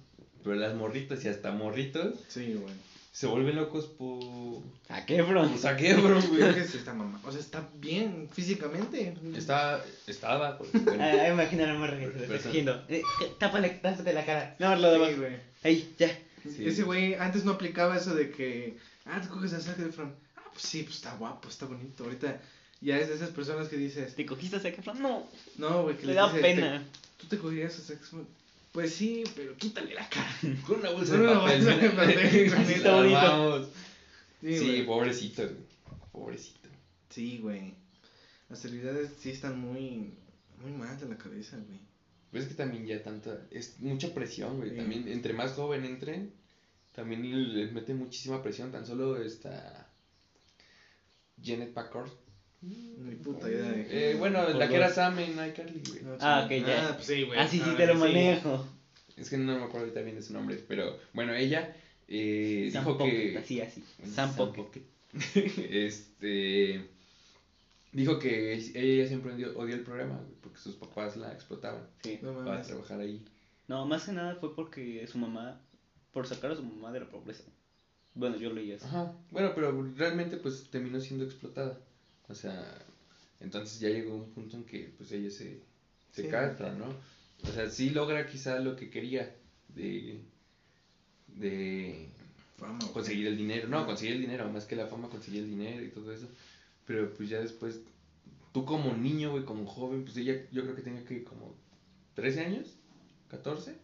Pero 0.45 0.55
las 0.55 0.75
morritas 0.77 1.25
y 1.25 1.29
hasta 1.29 1.51
morritos 1.51 2.15
Sí, 2.29 2.55
güey. 2.55 2.73
Se 3.13 3.27
vuelven 3.27 3.57
locos 3.57 3.87
por... 3.87 4.63
Efron, 5.09 5.53
Creo 5.57 6.21
güey. 6.29 6.55
que 6.55 6.65
sí 6.65 6.79
está 6.79 6.93
mamá. 6.95 7.21
O 7.25 7.31
sea, 7.33 7.41
está 7.41 7.69
bien 7.75 8.29
físicamente. 8.33 9.15
Está, 9.37 9.85
estaba, 10.07 10.59
porque, 10.59 10.79
bueno, 10.85 11.03
Ah, 11.03 11.29
imagínate 11.29 11.71
a 11.71 11.75
Morgan 11.75 12.13
Pero- 12.17 12.33
diciendo, 12.35 12.85
eh, 12.89 13.03
tápale, 13.39 13.71
tápate 13.71 14.13
la 14.13 14.25
cara. 14.25 14.57
No, 14.59 14.75
lo 14.77 14.91
de 14.91 14.97
Sí, 14.97 15.03
abajo. 15.05 15.17
güey. 15.21 15.37
Ahí, 15.65 15.95
ya. 15.99 16.19
Sí. 16.43 16.67
Ese 16.67 16.83
güey 16.85 17.15
antes 17.15 17.45
no 17.45 17.53
aplicaba 17.53 17.97
eso 17.97 18.15
de 18.15 18.31
que, 18.31 18.79
ah, 19.07 19.21
te 19.21 19.29
coges 19.29 19.53
a 19.53 19.61
Zac 19.61 19.79
Efron. 19.81 20.15
Ah, 20.37 20.43
pues 20.53 20.65
sí, 20.65 20.83
pues 20.85 20.97
está 20.97 21.15
guapo, 21.17 21.49
está 21.49 21.67
bonito. 21.67 22.05
Ahorita 22.05 22.41
ya 22.81 22.97
es 22.99 23.09
de 23.09 23.15
esas 23.15 23.31
personas 23.31 23.69
que 23.69 23.77
dices, 23.77 24.15
¿Te 24.17 24.25
cogiste 24.25 24.57
a 24.57 24.61
Zac 24.61 24.79
Efron? 24.79 25.03
No. 25.03 25.27
no, 25.59 25.83
güey, 25.83 25.97
que 25.97 26.07
Le 26.07 26.15
da 26.15 26.27
dices, 26.33 26.41
pena. 26.41 26.79
"Te- 26.79 27.01
¿Tú 27.19 27.27
te 27.27 27.39
cogerías 27.39 27.79
a 27.79 27.83
Zac 27.83 28.01
Efron? 28.01 28.27
Pues 28.73 28.95
sí, 28.95 29.25
pero 29.35 29.57
quítale 29.57 29.95
la 29.95 30.09
cara. 30.09 30.31
con 30.67 30.79
una 30.81 30.91
bolsa 30.91 31.13
Con 31.17 31.23
de 31.27 31.35
papel. 31.35 31.65
bolsa 31.65 31.77
de 31.77 31.91
papel, 31.91 32.55
Así 32.59 32.73
está 32.75 32.97
bonito. 32.97 33.15
Vamos. 33.21 33.69
Sí, 34.41 34.59
Sí, 34.59 34.83
pobrecito, 34.83 35.43
güey. 35.43 35.57
Pobrecito. 36.13 36.69
Sí, 37.11 37.39
güey. 37.39 37.75
Las 38.49 38.61
celebridades 38.61 39.11
sí 39.19 39.31
están 39.31 39.61
muy, 39.61 40.15
muy 40.63 40.73
mal 40.73 40.99
de 40.99 41.09
la 41.09 41.19
cabeza, 41.19 41.57
güey. 41.57 41.81
Pero 42.31 42.43
es 42.45 42.49
que 42.49 42.55
también 42.55 42.87
ya 42.87 43.03
tanta, 43.03 43.47
es 43.51 43.81
mucha 43.81 44.15
presión, 44.15 44.59
güey. 44.59 44.71
Sí. 44.71 44.77
También, 44.77 45.09
entre 45.09 45.33
más 45.33 45.53
joven 45.53 45.85
entren, 45.85 46.33
también 46.95 47.55
les 47.55 47.73
mete 47.73 47.93
muchísima 47.95 48.43
presión. 48.43 48.71
Tan 48.71 48.87
solo 48.87 49.21
esta 49.21 49.89
Janet 51.43 51.73
Packard. 51.73 52.11
Ni 52.63 53.15
puta 53.17 53.49
idea 53.51 53.71
de 53.73 54.13
Eh, 54.13 54.15
bueno, 54.17 54.47
la 54.51 54.69
que 54.69 54.77
era 54.77 54.91
Sam 54.91 55.19
en 55.19 55.33
iCarly, 55.33 55.83
güey. 55.89 56.03
No, 56.03 56.17
Ah, 56.21 56.43
ok, 56.45 56.67
ya. 56.67 56.89
Ah, 56.89 56.95
pues 56.95 57.07
sí, 57.07 57.23
güey. 57.25 57.39
Así 57.39 57.59
sí 57.59 57.65
Ah, 57.67 57.77
te 57.77 57.87
lo 57.87 57.95
sí. 57.95 57.99
manejo. 58.01 58.67
Es 59.17 59.31
que 59.31 59.39
no 59.39 59.53
me 59.59 59.65
acuerdo 59.65 59.81
ahorita 59.81 60.01
bien 60.03 60.17
de 60.17 60.23
su 60.23 60.33
nombre, 60.33 60.63
pero 60.69 60.99
bueno, 61.13 61.35
ella 61.35 61.75
eh, 62.09 62.69
Sam 62.73 62.85
dijo 62.85 62.99
Pocket, 62.99 63.33
que... 63.33 63.39
así, 63.39 63.61
así. 63.61 63.83
Sam 64.15 64.35
Pocket. 64.35 64.83
este... 65.71 66.87
Dijo 67.93 68.19
que 68.21 68.55
ella 68.55 69.09
siempre 69.09 69.33
odió, 69.33 69.59
odió 69.59 69.75
el 69.75 69.83
programa, 69.83 70.17
güey, 70.19 70.35
porque 70.41 70.59
sus 70.59 70.77
papás 70.77 71.17
la 71.17 71.33
explotaban 71.33 71.83
Sí. 72.03 72.19
No 72.23 72.33
para 72.35 72.45
mames. 72.45 72.67
trabajar 72.69 73.01
ahí. 73.01 73.25
No, 73.67 73.85
más 73.87 74.05
que 74.05 74.13
nada 74.13 74.37
fue 74.37 74.55
porque 74.55 75.05
su 75.09 75.19
mamá, 75.19 75.61
por 76.13 76.27
sacar 76.27 76.53
a 76.53 76.57
su 76.57 76.63
mamá 76.63 76.93
de 76.93 77.01
la 77.01 77.11
pobreza. 77.11 77.45
Bueno, 78.15 78.37
yo 78.37 78.53
leí 78.53 78.71
eso. 78.73 78.87
Ajá, 78.87 79.13
bueno, 79.31 79.53
pero 79.55 79.73
realmente 79.97 80.37
pues 80.37 80.69
terminó 80.71 81.01
siendo 81.01 81.25
explotada. 81.25 81.79
O 82.31 82.35
sea, 82.35 82.79
entonces 83.41 83.81
ya 83.81 83.89
llegó 83.89 84.15
un 84.15 84.31
punto 84.31 84.57
en 84.57 84.65
que 84.65 84.93
pues 84.97 85.11
ella 85.13 85.31
se, 85.31 85.61
se 86.13 86.23
Sí. 86.23 86.29
¿no? 86.79 86.95
O 87.49 87.53
sea, 87.53 87.69
sí 87.69 87.91
logra 87.91 88.27
quizá 88.27 88.59
lo 88.59 88.77
que 88.77 88.91
quería 88.91 89.35
de, 89.69 90.21
de 91.29 92.09
Fama, 92.61 92.79
conseguir 92.93 93.27
el 93.27 93.39
dinero. 93.39 93.69
No, 93.69 93.87
conseguir 93.87 94.17
el 94.17 94.21
dinero, 94.21 94.47
más 94.51 94.67
que 94.67 94.77
la 94.77 94.87
fama, 94.87 95.09
conseguir 95.09 95.45
el 95.45 95.49
dinero 95.49 95.83
y 95.83 95.89
todo 95.89 96.13
eso. 96.13 96.29
Pero 96.87 97.13
pues 97.15 97.31
ya 97.31 97.41
después, 97.41 97.81
tú 98.53 98.67
como 98.67 98.95
niño, 98.95 99.31
güey, 99.31 99.45
como 99.45 99.65
joven, 99.67 100.05
pues 100.05 100.17
ella 100.19 100.47
yo 100.53 100.63
creo 100.63 100.77
que 100.77 100.83
tenía 100.83 101.05
que 101.05 101.25
como 101.25 101.55
13 102.15 102.41
años, 102.41 102.77
14. 103.31 103.75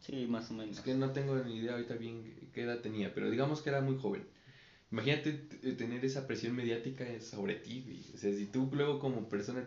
Sí, 0.00 0.26
más 0.28 0.48
o 0.50 0.54
menos. 0.54 0.78
Es 0.78 0.84
que 0.84 0.94
no 0.94 1.10
tengo 1.10 1.36
ni 1.42 1.56
idea 1.56 1.72
ahorita 1.72 1.94
bien 1.94 2.50
qué 2.54 2.62
edad 2.62 2.78
tenía, 2.78 3.12
pero 3.12 3.30
digamos 3.30 3.62
que 3.62 3.70
era 3.70 3.80
muy 3.80 3.98
joven. 3.98 4.24
Imagínate 4.90 5.32
t- 5.32 5.72
tener 5.74 6.04
esa 6.04 6.26
presión 6.26 6.54
mediática 6.54 7.04
sobre 7.20 7.54
ti, 7.56 7.82
güey. 7.82 8.00
O 8.14 8.16
sea, 8.16 8.32
si 8.32 8.46
tú 8.46 8.68
luego 8.72 8.98
como 8.98 9.28
persona 9.28 9.66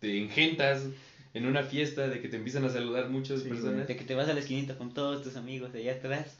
te 0.00 0.18
engentas 0.18 0.88
en 1.34 1.46
una 1.46 1.62
fiesta 1.62 2.08
de 2.08 2.20
que 2.20 2.28
te 2.28 2.36
empiezan 2.36 2.64
a 2.64 2.70
saludar 2.70 3.08
muchas 3.08 3.42
Sí, 3.42 3.48
personas. 3.48 3.86
De 3.86 3.96
que 3.96 4.04
te 4.04 4.14
vas 4.14 4.28
a 4.28 4.34
la 4.34 4.40
esquinita 4.40 4.76
con 4.76 4.92
todos 4.92 5.22
tus 5.22 5.36
amigos 5.36 5.72
de 5.72 5.80
allá 5.80 5.92
atrás. 5.92 6.38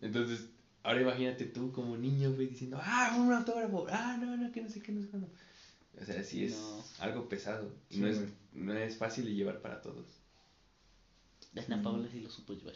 Entonces, 0.00 0.46
Ahora 0.84 1.00
imagínate 1.00 1.46
tú 1.46 1.72
como 1.72 1.96
niño, 1.96 2.34
güey, 2.34 2.46
diciendo, 2.46 2.78
ah, 2.78 3.16
un 3.18 3.32
autógrafo, 3.32 3.86
ah, 3.88 4.18
no, 4.20 4.36
no, 4.36 4.52
que 4.52 4.60
no 4.60 4.68
sé 4.68 4.80
qué, 4.80 4.92
no 4.92 5.00
sé 5.00 5.08
cuándo. 5.08 5.30
O 5.98 6.04
sea, 6.04 6.22
sí 6.22 6.44
es 6.44 6.52
No. 6.52 6.84
algo 6.98 7.26
pesado. 7.26 7.72
Sí, 7.88 8.00
no, 8.00 8.06
es, 8.06 8.18
güey. 8.18 8.28
no 8.52 8.74
es 8.74 8.94
fácil 8.98 9.24
de 9.24 9.32
llevar 9.32 9.62
para 9.62 9.80
todos. 9.80 10.04
Ana 11.56 11.80
Paula 11.80 12.06
sí 12.10 12.20
lo 12.20 12.28
supo 12.28 12.52
llevar. 12.52 12.74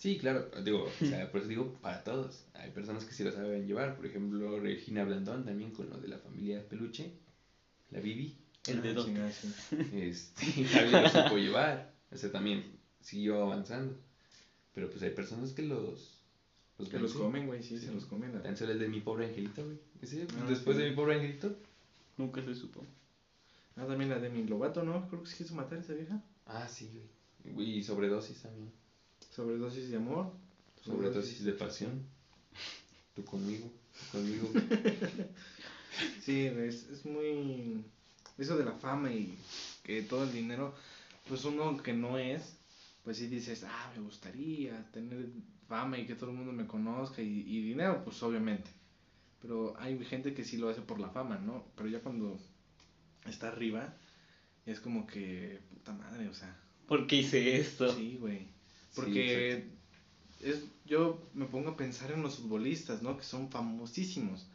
Sí, 0.00 0.16
claro, 0.18 0.48
digo, 0.64 0.84
o 0.84 1.04
sea, 1.04 1.28
por 1.30 1.40
eso 1.42 1.48
digo 1.48 1.74
para 1.82 2.02
todos. 2.02 2.46
Hay 2.54 2.70
personas 2.70 3.04
que 3.04 3.12
sí 3.12 3.22
lo 3.22 3.32
saben 3.32 3.66
llevar, 3.66 3.96
por 3.96 4.06
ejemplo, 4.06 4.58
Regina 4.58 5.04
Blandón 5.04 5.44
también 5.44 5.72
con 5.72 5.90
lo 5.90 5.98
de 5.98 6.08
la 6.08 6.16
familia 6.18 6.66
Peluche, 6.68 7.12
la 7.90 8.00
Bibi, 8.00 8.34
El 8.66 8.78
Ah, 8.78 8.80
dedo. 8.82 9.06
este, 9.92 10.64
también 10.72 11.02
lo 11.02 11.08
supo 11.10 11.36
llevar, 11.36 11.92
o 12.10 12.16
sea, 12.16 12.32
también 12.32 12.64
siguió 13.00 13.42
avanzando. 13.42 13.94
Pero 14.74 14.88
pues 14.88 15.02
hay 15.02 15.10
personas 15.10 15.52
que 15.52 15.62
los... 15.62 16.16
Que 16.90 16.98
los 16.98 17.12
comen, 17.12 17.46
güey, 17.46 17.62
sí, 17.62 17.78
Sí. 17.78 17.86
se 17.88 17.92
los 17.92 18.06
comen. 18.06 18.32
la- 18.32 18.42
Tan 18.42 18.56
solo 18.56 18.72
el 18.72 18.78
de 18.78 18.88
mi 18.88 19.00
pobre 19.02 19.26
angelito, 19.26 19.62
güey. 19.62 19.78
Ese, 20.00 20.26
Ah, 20.40 20.46
después 20.48 20.78
sí. 20.78 20.82
de 20.82 20.88
mi 20.90 20.96
pobre 20.96 21.16
angelito. 21.16 21.54
Nunca 22.16 22.42
se 22.42 22.54
supo. 22.54 22.86
Ah, 23.76 23.84
también 23.86 24.08
la 24.08 24.18
de 24.18 24.30
mi 24.30 24.44
Lobato, 24.44 24.82
¿no? 24.82 25.06
Creo 25.10 25.22
que 25.22 25.28
se 25.28 25.36
quiso 25.36 25.54
matar 25.54 25.78
esa 25.78 25.92
vieja. 25.92 26.22
Ah, 26.46 26.66
sí, 26.66 26.88
güey. 27.44 27.76
Y 27.78 27.82
sobredosis 27.82 28.40
también. 28.40 28.70
Sobredosis 29.30 29.90
de 29.90 29.96
amor. 29.96 30.32
Sobredosis 30.84 31.44
de 31.44 31.52
pasión. 31.52 32.06
Tú 33.14 33.24
conmigo, 33.24 33.70
tú 33.92 34.18
conmigo. 34.18 34.50
Sí, 36.22 36.46
es, 36.46 36.88
es 36.88 37.04
muy... 37.04 37.84
Eso 38.38 38.56
de 38.56 38.64
la 38.64 38.72
fama 38.72 39.12
y 39.12 39.36
que 39.82 40.02
todo 40.02 40.22
el 40.22 40.32
dinero, 40.32 40.72
pues 41.28 41.44
uno 41.44 41.76
que 41.82 41.92
no 41.92 42.16
es, 42.16 42.56
pues 43.04 43.18
sí 43.18 43.26
dices, 43.26 43.64
ah, 43.64 43.92
me 43.96 44.02
gustaría 44.02 44.88
tener 44.92 45.30
fama 45.68 45.98
y 45.98 46.06
que 46.06 46.14
todo 46.14 46.30
el 46.30 46.36
mundo 46.36 46.52
me 46.52 46.66
conozca 46.66 47.20
y, 47.22 47.40
y 47.40 47.62
dinero, 47.62 48.02
pues 48.04 48.22
obviamente. 48.22 48.70
Pero 49.42 49.74
hay 49.78 50.02
gente 50.04 50.32
que 50.32 50.44
sí 50.44 50.58
lo 50.58 50.68
hace 50.68 50.80
por 50.80 51.00
la 51.00 51.10
fama, 51.10 51.38
¿no? 51.38 51.66
Pero 51.76 51.88
ya 51.88 52.00
cuando 52.00 52.38
está 53.26 53.48
arriba, 53.48 53.94
es 54.66 54.80
como 54.80 55.06
que, 55.06 55.60
puta 55.70 55.92
madre, 55.92 56.28
o 56.28 56.34
sea, 56.34 56.56
¿Por 56.86 57.06
qué 57.06 57.16
hice 57.16 57.56
esto? 57.56 57.94
sí, 57.94 58.16
güey. 58.18 58.48
Sí, 58.90 59.00
Porque 59.00 59.68
es, 60.40 60.64
yo 60.84 61.22
me 61.34 61.46
pongo 61.46 61.70
a 61.70 61.76
pensar 61.76 62.10
en 62.12 62.22
los 62.22 62.36
futbolistas, 62.36 63.02
¿no? 63.02 63.16
Que 63.16 63.24
son 63.24 63.50
famosísimos. 63.50 64.46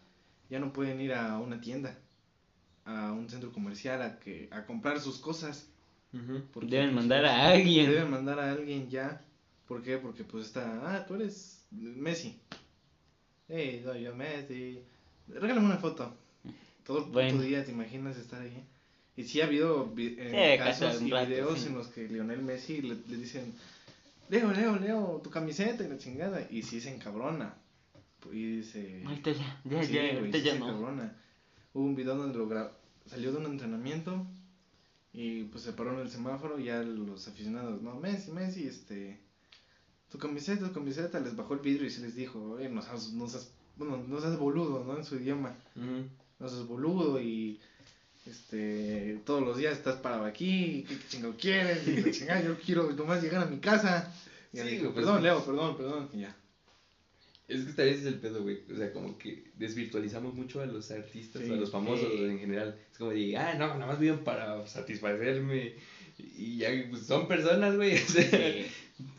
Ya 0.49 0.59
no 0.59 0.73
pueden 0.73 0.99
ir 1.01 1.13
a 1.13 1.39
una 1.39 1.59
tienda, 1.61 1.97
a 2.85 3.11
un 3.11 3.29
centro 3.29 3.51
comercial, 3.51 4.01
a, 4.01 4.19
que, 4.19 4.47
a 4.51 4.65
comprar 4.65 4.99
sus 4.99 5.17
cosas. 5.17 5.67
Porque, 6.53 6.69
Deben 6.69 6.91
pues, 6.93 6.95
mandar 6.95 7.25
a 7.25 7.47
alguien. 7.49 7.89
Deben 7.89 8.09
mandar 8.11 8.39
a 8.39 8.51
alguien 8.51 8.89
ya. 8.89 9.21
¿Por 9.67 9.81
qué? 9.81 9.97
Porque 9.97 10.23
pues 10.23 10.45
está, 10.47 10.79
ah, 10.95 11.05
tú 11.05 11.15
eres 11.15 11.65
Messi. 11.71 12.39
Hey, 13.47 13.81
soy 13.83 14.03
yo 14.03 14.15
Messi. 14.15 14.79
Regálame 15.27 15.65
una 15.65 15.77
foto. 15.77 16.15
Todo 16.85 16.99
el 16.99 17.03
puto 17.05 17.13
Bueno. 17.15 17.41
día 17.41 17.65
te 17.65 17.71
imaginas 17.71 18.15
estar 18.17 18.41
ahí. 18.41 18.63
Y 19.17 19.23
sí 19.23 19.41
ha 19.41 19.45
habido 19.45 19.91
eh, 19.97 20.57
Sí, 20.57 20.57
casos 20.63 21.01
y 21.01 21.09
rato, 21.09 21.27
videos 21.27 21.59
sí. 21.59 21.67
en 21.67 21.75
los 21.75 21.87
que 21.87 22.07
Lionel 22.07 22.41
Messi 22.43 22.81
le, 22.81 22.95
le 23.07 23.17
dicen, 23.17 23.53
Leo, 24.29 24.51
Leo, 24.51 24.75
Leo, 24.77 25.21
tu 25.23 25.29
camiseta 25.29 25.83
y 25.83 25.87
la 25.89 25.97
chingada. 25.97 26.45
Y 26.49 26.61
sí 26.63 26.81
se 26.81 26.93
encabrona. 26.93 27.55
Y 28.31 28.57
dice... 28.57 29.03
Ahorita 29.05 29.31
ya, 29.31 29.61
ya, 29.65 29.83
Sí, 29.83 29.93
ya, 29.93 30.19
sí 30.31 30.41
ya 30.41 30.53
se 30.53 30.59
no. 30.59 30.67
encabrona. 30.69 31.15
Hubo 31.73 31.83
un 31.85 31.95
video 31.95 32.15
donde 32.15 32.37
lo 32.37 32.47
gra- 32.49 32.71
salió 33.05 33.31
de 33.31 33.37
un 33.37 33.45
entrenamiento 33.45 34.25
y 35.13 35.43
pues 35.43 35.63
se 35.63 35.73
paró 35.73 35.93
en 35.93 35.99
el 35.99 36.09
semáforo 36.09 36.59
y 36.59 36.65
ya 36.65 36.81
los 36.81 37.27
aficionados, 37.27 37.81
no, 37.81 37.95
Messi, 37.99 38.31
Messi, 38.31 38.67
este, 38.67 39.19
tu 40.09 40.17
camiseta, 40.17 40.67
tu 40.67 40.73
camiseta, 40.73 41.19
les 41.19 41.35
bajó 41.35 41.53
el 41.53 41.59
vidrio 41.59 41.85
y 41.85 41.89
se 41.91 42.01
les 42.01 42.15
dijo, 42.15 42.41
oye, 42.53 42.67
no 42.69 42.81
seas, 42.81 43.11
no 43.13 43.27
seas, 43.29 43.53
bueno, 43.77 43.97
no 44.07 44.19
seas 44.19 44.37
boludo, 44.39 44.83
¿no? 44.83 44.97
En 44.97 45.03
su 45.05 45.15
idioma, 45.17 45.55
Ujú. 45.75 46.09
no 46.39 46.49
seas 46.49 46.65
boludo 46.67 47.21
y, 47.21 47.59
este, 48.25 49.19
todos 49.25 49.43
los 49.43 49.57
días 49.57 49.73
estás 49.73 49.97
parado 49.97 50.25
aquí, 50.25 50.85
¿qué 50.87 50.97
chingo 51.09 51.35
quieres? 51.37 51.87
Y 51.87 52.01
la 52.01 52.11
chingada, 52.11 52.43
yo 52.43 52.57
quiero 52.57 52.91
nomás 52.91 53.21
llegar 53.21 53.43
a 53.43 53.45
mi 53.45 53.59
casa. 53.59 54.13
Y 54.53 54.57
Sí, 54.59 54.79
pues, 54.81 54.93
perdón, 54.93 55.17
sí. 55.17 55.23
Leo, 55.23 55.45
perdón, 55.45 55.77
perdón, 55.77 56.09
y 56.13 56.21
ya. 56.21 56.35
Es 57.47 57.59
que 57.63 57.73
también 57.73 57.89
ese 57.89 58.07
es 58.07 58.13
el 58.13 58.19
pedo, 58.19 58.41
güey. 58.41 58.61
O 58.73 58.75
sea, 58.75 58.91
como 58.91 59.17
que 59.19 59.51
desvirtualizamos 59.55 60.33
mucho 60.33 60.61
a 60.61 60.65
los 60.65 60.89
artistas, 60.89 61.43
Sí, 61.43 61.51
a 61.51 61.55
los 61.55 61.69
famosos 61.69 62.11
sí. 62.11 62.23
en 62.23 62.39
general. 62.39 62.75
Es 62.91 62.97
como 62.97 63.11
de, 63.11 63.37
ah, 63.37 63.53
no, 63.53 63.67
nada 63.67 63.85
más 63.85 63.99
viven 63.99 64.23
para 64.23 64.65
satisfacerme. 64.65 65.75
Y 66.17 66.57
ya, 66.57 66.69
pues 66.89 67.03
son 67.03 67.27
personas, 67.27 67.75
güey. 67.75 67.95
O 67.95 68.07
sea. 68.07 68.65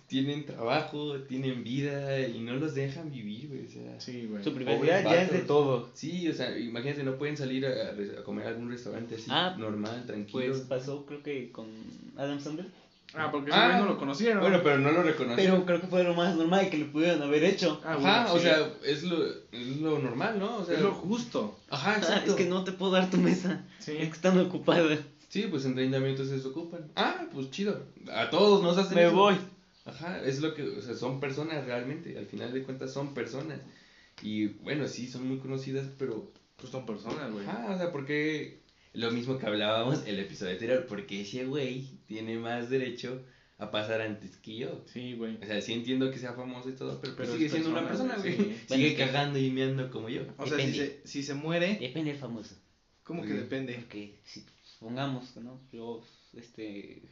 Tienen 0.08 0.44
trabajo, 0.46 1.14
tienen 1.28 1.64
vida 1.64 2.20
y 2.26 2.38
no 2.40 2.54
los 2.54 2.74
dejan 2.74 3.10
vivir, 3.10 3.48
güey. 3.48 3.66
O 3.66 3.68
sea, 3.70 4.00
Sí, 4.00 4.26
güey. 4.30 4.42
Su 4.44 4.54
privacidad 4.54 5.02
ya 5.04 5.22
es 5.22 5.32
de 5.32 5.40
todo. 5.40 5.88
Sí, 5.94 6.28
o 6.28 6.32
sea, 6.34 6.56
imagínate, 6.58 7.02
no 7.02 7.16
pueden 7.16 7.36
salir 7.36 7.66
a, 7.66 7.70
a 8.20 8.22
comer 8.24 8.46
a 8.46 8.50
algún 8.50 8.70
restaurante 8.70 9.16
así, 9.16 9.24
Ah, 9.28 9.56
normal, 9.58 10.04
tranquilo. 10.06 10.38
Pues 10.52 10.60
pasó, 10.62 11.04
creo 11.06 11.22
que 11.22 11.50
con 11.50 11.66
Adam 12.16 12.40
Sandler. 12.40 12.66
Ah, 13.14 13.30
porque 13.30 13.50
Ah, 13.52 13.78
no 13.78 13.86
lo 13.86 13.98
conocieron. 13.98 14.40
Bueno, 14.42 14.60
pero 14.62 14.78
no 14.78 14.90
lo 14.92 15.02
reconocen. 15.02 15.36
Pero 15.44 15.64
creo 15.64 15.80
que 15.80 15.86
fue 15.86 16.04
lo 16.04 16.14
más 16.14 16.36
normal 16.36 16.68
que 16.68 16.76
lo 16.78 16.92
pudieron 16.92 17.22
haber 17.22 17.44
hecho. 17.44 17.80
Ah, 17.84 17.94
Ajá, 17.94 17.98
bueno, 18.24 18.32
o 18.34 18.36
sí. 18.38 18.42
sea, 18.44 18.70
es 18.84 19.02
lo, 19.04 19.24
es 19.52 19.76
lo 19.80 19.98
normal, 20.00 20.38
¿no? 20.38 20.56
O 20.58 20.64
sea, 20.64 20.74
es 20.74 20.82
lo 20.82 20.92
justo. 20.92 21.58
Ajá, 21.70 21.92
Ah, 21.94 21.98
exacto. 21.98 22.30
es 22.32 22.36
que 22.36 22.44
no 22.46 22.62
te 22.64 22.72
puedo 22.72 22.92
dar 22.92 23.08
tu 23.08 23.16
mesa. 23.16 23.64
Sí. 23.78 23.92
Es 23.92 24.08
que 24.08 24.14
están 24.14 24.38
ocupadas. 24.38 24.98
Sí, 25.28 25.46
pues 25.50 25.64
en 25.64 25.74
30 25.74 25.98
minutos 26.00 26.28
se 26.28 26.34
desocupan. 26.34 26.82
Ah, 26.94 27.26
pues 27.32 27.50
chido. 27.50 27.80
A 28.12 28.28
todos 28.30 28.62
nos 28.62 28.76
hacen 28.78 28.94
Me 28.96 29.06
eso. 29.06 29.14
voy. 29.16 29.36
Ajá, 29.86 30.20
es 30.24 30.40
lo 30.40 30.54
que, 30.54 30.62
o 30.64 30.82
sea, 30.82 30.94
son 30.94 31.20
personas 31.20 31.64
realmente. 31.64 32.18
Al 32.18 32.26
final 32.26 32.52
de 32.52 32.62
cuentas 32.62 32.92
son 32.92 33.14
personas. 33.14 33.60
Y 34.22 34.46
bueno, 34.46 34.86
sí, 34.88 35.06
son 35.08 35.26
muy 35.28 35.38
conocidas, 35.38 35.86
pero. 35.98 36.30
Pues 36.56 36.72
son 36.72 36.84
personas, 36.86 37.30
güey. 37.32 37.46
Ajá, 37.46 37.72
o 37.74 37.78
sea, 37.78 37.92
porque. 37.92 38.60
Lo 38.92 39.10
mismo 39.10 39.38
que 39.38 39.44
hablábamos 39.46 40.06
el 40.06 40.18
episodio 40.18 40.52
anterior. 40.52 40.86
Porque 40.88 41.20
ese 41.20 41.44
güey 41.44 41.86
tiene 42.06 42.38
más 42.38 42.70
derecho 42.70 43.22
a 43.58 43.70
pasar 43.70 44.00
antes 44.00 44.36
que 44.38 44.56
yo. 44.56 44.82
Sí, 44.92 45.14
güey. 45.14 45.36
O 45.42 45.44
sea, 45.46 45.60
sí 45.60 45.74
entiendo 45.74 46.10
que 46.10 46.18
sea 46.18 46.32
famoso 46.32 46.70
y 46.70 46.72
todo, 46.72 46.98
pero, 47.02 47.14
pues 47.14 47.28
Pero 47.28 47.38
sigue 47.38 47.50
siendo 47.50 47.70
una 47.70 47.86
persona, 47.86 48.16
güey, 48.16 48.34
güey. 48.36 48.48
sí. 48.48 48.54
Bueno, 48.68 48.82
Sigue 48.82 48.86
es 48.88 48.94
que- 48.94 49.04
cagando 49.06 49.38
y 49.38 49.50
meando 49.50 49.90
como 49.90 50.08
yo. 50.08 50.22
O 50.38 50.46
sea, 50.46 50.58
si 50.58 50.72
se, 50.72 51.00
si 51.04 51.22
se 51.22 51.34
muere, 51.34 51.76
Depende 51.78 52.12
del 52.12 52.18
famoso. 52.20 52.54
¿cómo 53.04 53.22
que 53.22 53.34
depende? 53.34 53.74
Porque 53.74 54.18
si 54.24 54.44
supongamos 54.64 55.28
que 55.30 55.40
no, 55.40 55.60
yo, 55.72 56.02
este, 56.34 57.02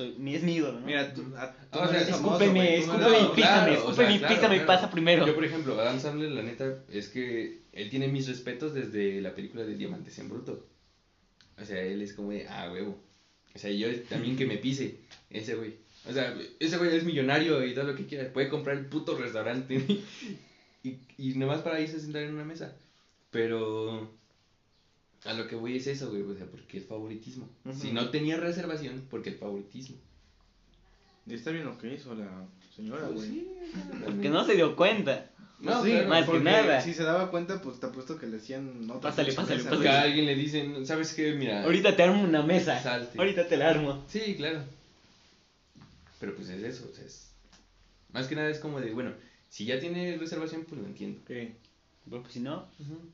soy, 0.00 0.14
mi 0.18 0.34
es 0.34 0.42
mi 0.42 0.54
ídolo, 0.56 0.80
¿no? 0.80 0.86
Mira, 0.86 1.12
tú, 1.14 1.22
a- 1.36 1.52
tú 1.52 1.78
o 1.78 1.84
no 1.84 1.90
sea, 1.90 2.00
escúpeme, 2.00 2.78
no 2.86 2.94
escúpeme 2.94 3.18
y 3.20 3.26
písame, 3.34 3.34
claro, 3.36 3.72
o 3.72 3.74
escúpeme 3.74 3.94
sea, 4.08 4.10
y 4.14 4.18
claro, 4.18 4.34
písame 4.34 4.54
y 4.54 4.58
claro. 4.58 4.66
pasa 4.66 4.90
primero. 4.90 5.26
Yo, 5.26 5.34
por 5.34 5.44
ejemplo, 5.44 5.78
Adam 5.80 6.00
Sandler, 6.00 6.30
la 6.30 6.42
neta, 6.42 6.78
es 6.90 7.08
que 7.08 7.60
él 7.72 7.90
tiene 7.90 8.08
mis 8.08 8.26
respetos 8.26 8.72
desde 8.74 9.20
la 9.20 9.34
película 9.34 9.64
de 9.64 9.74
Diamantes 9.76 10.18
en 10.18 10.28
Bruto. 10.28 10.64
O 11.60 11.64
sea, 11.64 11.80
él 11.82 12.00
es 12.02 12.14
como 12.14 12.30
de, 12.30 12.46
ah, 12.48 12.70
huevo. 12.72 12.98
O 13.54 13.58
sea, 13.58 13.70
yo 13.70 13.88
también 14.08 14.36
que 14.36 14.46
me 14.46 14.56
pise, 14.56 14.96
ese 15.28 15.54
güey. 15.54 15.74
O 16.08 16.12
sea, 16.12 16.34
ese 16.58 16.78
güey 16.78 16.96
es 16.96 17.04
millonario 17.04 17.62
y 17.64 17.74
todo 17.74 17.84
lo 17.84 17.94
que 17.94 18.06
quiera. 18.06 18.32
Puede 18.32 18.48
comprar 18.48 18.76
el 18.76 18.86
puto 18.86 19.16
restaurante 19.18 19.74
y, 20.82 20.96
y 21.18 21.34
nomás 21.34 21.60
para 21.60 21.80
irse 21.80 21.96
a 21.96 22.00
sentar 22.00 22.22
en 22.22 22.34
una 22.34 22.44
mesa. 22.44 22.74
Pero 23.30 24.10
a 25.24 25.32
lo 25.34 25.46
que 25.48 25.56
voy 25.56 25.76
es 25.76 25.86
eso, 25.86 26.10
güey. 26.10 26.22
O 26.22 26.34
sea, 26.34 26.46
porque 26.46 26.78
el 26.78 26.84
favoritismo. 26.84 27.48
Ujú. 27.64 27.78
Si 27.78 27.92
no 27.92 28.08
tenía 28.10 28.36
reservación, 28.36 29.06
porque 29.10 29.30
el 29.30 29.36
favoritismo. 29.36 29.96
Y 31.26 31.34
está 31.34 31.50
bien 31.50 31.64
lo 31.66 31.76
que 31.78 31.94
hizo 31.94 32.14
la 32.14 32.46
señora, 32.74 33.06
Pues 33.08 33.16
güey. 33.16 33.28
sí, 33.28 33.48
Porque 34.04 34.28
no 34.30 34.44
se 34.44 34.54
dio 34.54 34.74
cuenta. 34.74 35.30
No, 35.60 35.84
sí, 35.84 35.90
claro, 35.90 36.08
más 36.08 36.28
que 36.28 36.40
nada. 36.40 36.80
Si 36.80 36.94
se 36.94 37.02
daba 37.02 37.30
cuenta, 37.30 37.60
pues 37.60 37.78
te 37.78 37.86
apuesto 37.86 38.18
que 38.18 38.26
le 38.26 38.38
hacían 38.38 38.90
otra 38.90 39.10
Pásale, 39.10 39.34
pásale, 39.34 39.62
pásale. 39.62 39.88
a 39.90 40.00
alguien 40.02 40.24
le 40.24 40.34
dicen, 40.34 40.86
¿sabes 40.86 41.12
qué? 41.12 41.32
Mira. 41.34 41.64
Ahorita 41.64 41.94
te 41.94 42.02
armo 42.02 42.22
una 42.24 42.42
mesa. 42.42 42.82
Salte. 42.82 43.18
Ahorita 43.18 43.46
te 43.46 43.58
la 43.58 43.68
armo. 43.68 44.02
Sí, 44.08 44.36
claro. 44.36 44.62
Pero 46.18 46.34
pues 46.34 46.48
es 46.48 46.62
eso, 46.62 46.88
o 46.90 46.94
sea, 46.94 47.04
es... 47.04 47.30
Más 48.12 48.26
que 48.26 48.34
nada 48.36 48.48
es 48.48 48.58
como 48.58 48.80
de, 48.80 48.90
bueno, 48.92 49.12
si 49.50 49.66
ya 49.66 49.78
tiene 49.78 50.16
reservación, 50.16 50.64
pues 50.66 50.80
lo 50.80 50.86
entiendo. 50.86 51.20
Sí, 51.28 51.52
Pero 52.10 52.22
pues 52.22 52.34
si 52.34 52.40
no, 52.40 52.68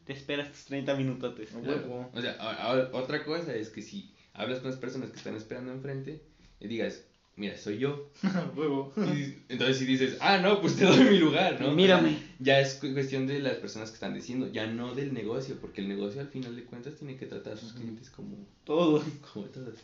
te 0.04 0.12
esperas 0.14 0.50
tus 0.50 0.64
30 0.64 0.96
minutotes. 0.96 1.54
a 1.54 1.60
Claro. 1.60 1.80
huevo. 1.82 2.10
O 2.14 2.20
sea, 2.20 2.32
a- 2.40 2.72
a- 2.72 2.90
otra 2.96 3.24
cosa 3.24 3.54
es 3.54 3.68
que 3.68 3.82
si 3.82 4.10
hablas 4.32 4.60
con 4.60 4.70
las 4.70 4.80
personas 4.80 5.10
que 5.10 5.18
están 5.18 5.36
esperando 5.36 5.70
enfrente 5.72 6.22
y 6.60 6.66
digas, 6.66 7.02
mira, 7.36 7.56
soy 7.58 7.76
yo. 7.78 8.10
Huevo. 8.56 8.92
Y 8.96 9.34
entonces 9.52 9.76
si 9.78 9.84
dices, 9.84 10.16
ah, 10.20 10.38
no, 10.38 10.60
pues 10.62 10.76
te 10.76 10.84
doy 10.84 11.04
mi 11.04 11.18
lugar, 11.18 11.60
¿no? 11.60 11.72
Mírame. 11.72 12.18
Ya 12.38 12.58
es 12.60 12.74
cu- 12.76 12.92
cuestión 12.94 13.26
de 13.26 13.38
las 13.40 13.56
personas 13.58 13.90
que 13.90 13.94
están 13.96 14.14
diciendo, 14.14 14.50
ya 14.50 14.66
no 14.66 14.94
del 14.94 15.12
negocio, 15.12 15.56
porque 15.60 15.82
el 15.82 15.88
negocio 15.88 16.20
al 16.22 16.28
final 16.28 16.56
de 16.56 16.64
cuentas 16.64 16.94
tiene 16.96 17.16
que 17.16 17.26
tratar 17.26 17.52
a 17.52 17.56
sus 17.58 17.74
clientes 17.74 18.08
como, 18.10 18.36
Todo. 18.64 19.04
como 19.34 19.46
todos. 19.48 19.74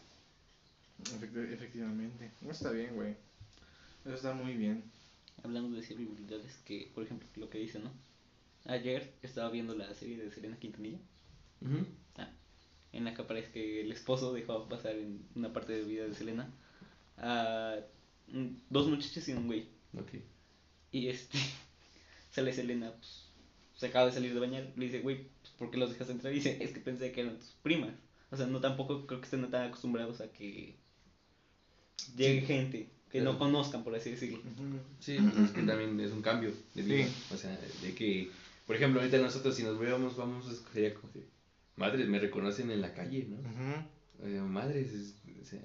Efecti- 1.05 1.53
efectivamente. 1.53 2.31
No 2.41 2.51
está 2.53 2.71
bien, 2.71 2.95
güey. 2.95 3.15
Eso 4.07 4.15
está 4.15 4.33
muy 4.33 4.55
bien. 4.55 4.83
Hablando 5.45 5.77
de 5.77 5.83
celebridades 5.83 6.57
que, 6.65 6.91
por 6.95 7.05
ejemplo, 7.05 7.29
lo 7.37 7.51
que 7.51 7.59
dice, 7.59 7.79
¿no? 7.79 7.91
Ayer 8.67 9.13
estaba 9.23 9.51
viendo 9.51 9.75
la 9.75 9.93
serie 9.95 10.17
de 10.17 10.31
Selena 10.31 10.59
Quintanilla. 10.59 10.99
Ah, 12.17 12.31
en 12.93 13.05
la 13.05 13.15
que 13.15 13.23
aparece 13.23 13.51
que 13.53 13.81
el 13.81 13.93
esposo 13.93 14.33
dejó 14.33 14.69
pasar 14.69 14.97
en 14.97 15.25
una 15.35 15.53
parte 15.53 15.73
de 15.73 15.83
vida 15.85 16.05
de 16.05 16.15
Selena 16.15 16.49
a 17.19 17.77
dos 18.71 18.89
muchachos 18.89 19.29
y 19.29 19.33
un 19.33 19.47
güey. 19.47 19.67
Y 20.93 21.09
este 21.09 21.39
Sale 22.31 22.53
Selena, 22.53 22.93
pues, 22.93 23.27
se 23.77 23.87
acaba 23.87 24.07
de 24.07 24.13
salir 24.13 24.33
de 24.33 24.41
bañar. 24.41 24.73
Le 24.77 24.87
dice, 24.87 25.01
güey, 25.01 25.27
pues, 25.41 25.53
¿por 25.59 25.71
qué 25.71 25.79
los 25.79 25.91
dejas 25.91 26.09
entrar? 26.11 26.33
Y 26.33 26.37
dice, 26.37 26.59
es 26.63 26.73
que 26.73 26.81
pensé 26.81 27.13
que 27.13 27.21
eran 27.23 27.39
tus 27.39 27.51
primas. 27.63 27.93
O 28.31 28.37
sea, 28.37 28.47
no 28.47 28.61
tampoco 28.61 29.07
creo 29.07 29.21
que 29.21 29.27
estén 29.27 29.49
tan 29.51 29.69
acostumbrados 29.69 30.21
a 30.23 30.33
que 30.33 30.75
llegue 32.17 32.41
Sí. 32.41 32.47
gente 32.47 32.89
que 33.11 33.21
no 33.21 33.39
conozcan, 33.39 33.85
por 33.85 33.95
así 33.95 34.11
decirlo. 34.13 34.41
Sí, 35.01 35.19
es 35.45 35.51
que 35.51 35.63
también 35.63 36.01
es 36.01 36.13
un 36.13 36.23
cambio 36.23 36.51
de 36.75 36.83
vida. 36.83 37.05
Sí. 37.05 37.35
O 37.35 37.37
sea, 37.37 37.59
de 37.83 37.95
que, 37.95 38.31
por 38.67 38.77
ejemplo, 38.77 39.01
ahorita 39.01 39.19
nosotros 39.19 39.55
si 39.57 39.63
nos 39.63 39.79
veamos, 39.79 40.17
vamos 40.17 40.49
a 40.49 40.53
escoger 40.53 40.95
como 40.95 41.13
de, 41.13 41.27
madres, 41.77 42.09
me 42.09 42.19
reconocen 42.19 42.71
en 42.71 42.81
la 42.81 42.93
calle, 42.95 43.27
¿no? 43.29 43.37
Ujú. 43.39 44.25
O 44.25 44.29
sea, 44.29 44.43
madres, 44.45 44.93
es- 44.93 45.15
o 45.41 45.45
sea, 45.45 45.61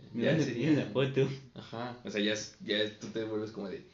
foto. 0.91 1.29
Ajá, 1.55 1.97
o 2.03 2.09
sea, 2.09 2.21
ya, 2.21 2.33
es, 2.33 2.55
ya 2.65 2.77
es- 2.77 2.99
tú 2.99 3.07
te 3.07 3.23
vuelves 3.23 3.51
como 3.51 3.69
de... 3.69 3.85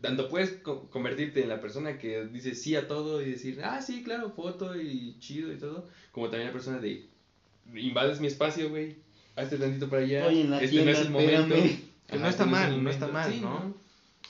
Tanto 0.00 0.28
puedes 0.28 0.50
co- 0.62 0.88
convertirte 0.90 1.42
en 1.42 1.48
la 1.48 1.60
persona 1.60 1.98
que 1.98 2.24
dice 2.26 2.54
sí 2.54 2.74
a 2.74 2.88
todo 2.88 3.20
y 3.20 3.30
decir, 3.32 3.60
ah, 3.62 3.82
sí, 3.82 4.02
claro, 4.02 4.30
foto 4.30 4.80
y 4.80 5.16
chido 5.18 5.52
y 5.52 5.56
todo, 5.58 5.86
como 6.12 6.28
también 6.30 6.46
la 6.48 6.52
persona 6.52 6.78
de, 6.78 7.06
invades 7.74 8.20
mi 8.20 8.26
espacio, 8.28 8.70
güey, 8.70 8.96
hazte 9.36 9.56
tantito 9.56 9.88
para 9.90 10.02
allá, 10.02 10.26
Oye, 10.26 10.40
en 10.42 10.50
la 10.50 10.56
este 10.62 10.68
tienda, 10.70 10.92
no 10.92 10.98
es 10.98 11.04
el 11.06 11.10
momento. 11.12 11.54
Que 12.06 12.16
no 12.16 12.20
Ajá, 12.22 12.28
está 12.28 12.46
mal, 12.46 12.82
no 12.84 12.90
está 12.90 13.08
mal, 13.08 13.32
Sí, 13.32 13.40
¿no? 13.40 13.74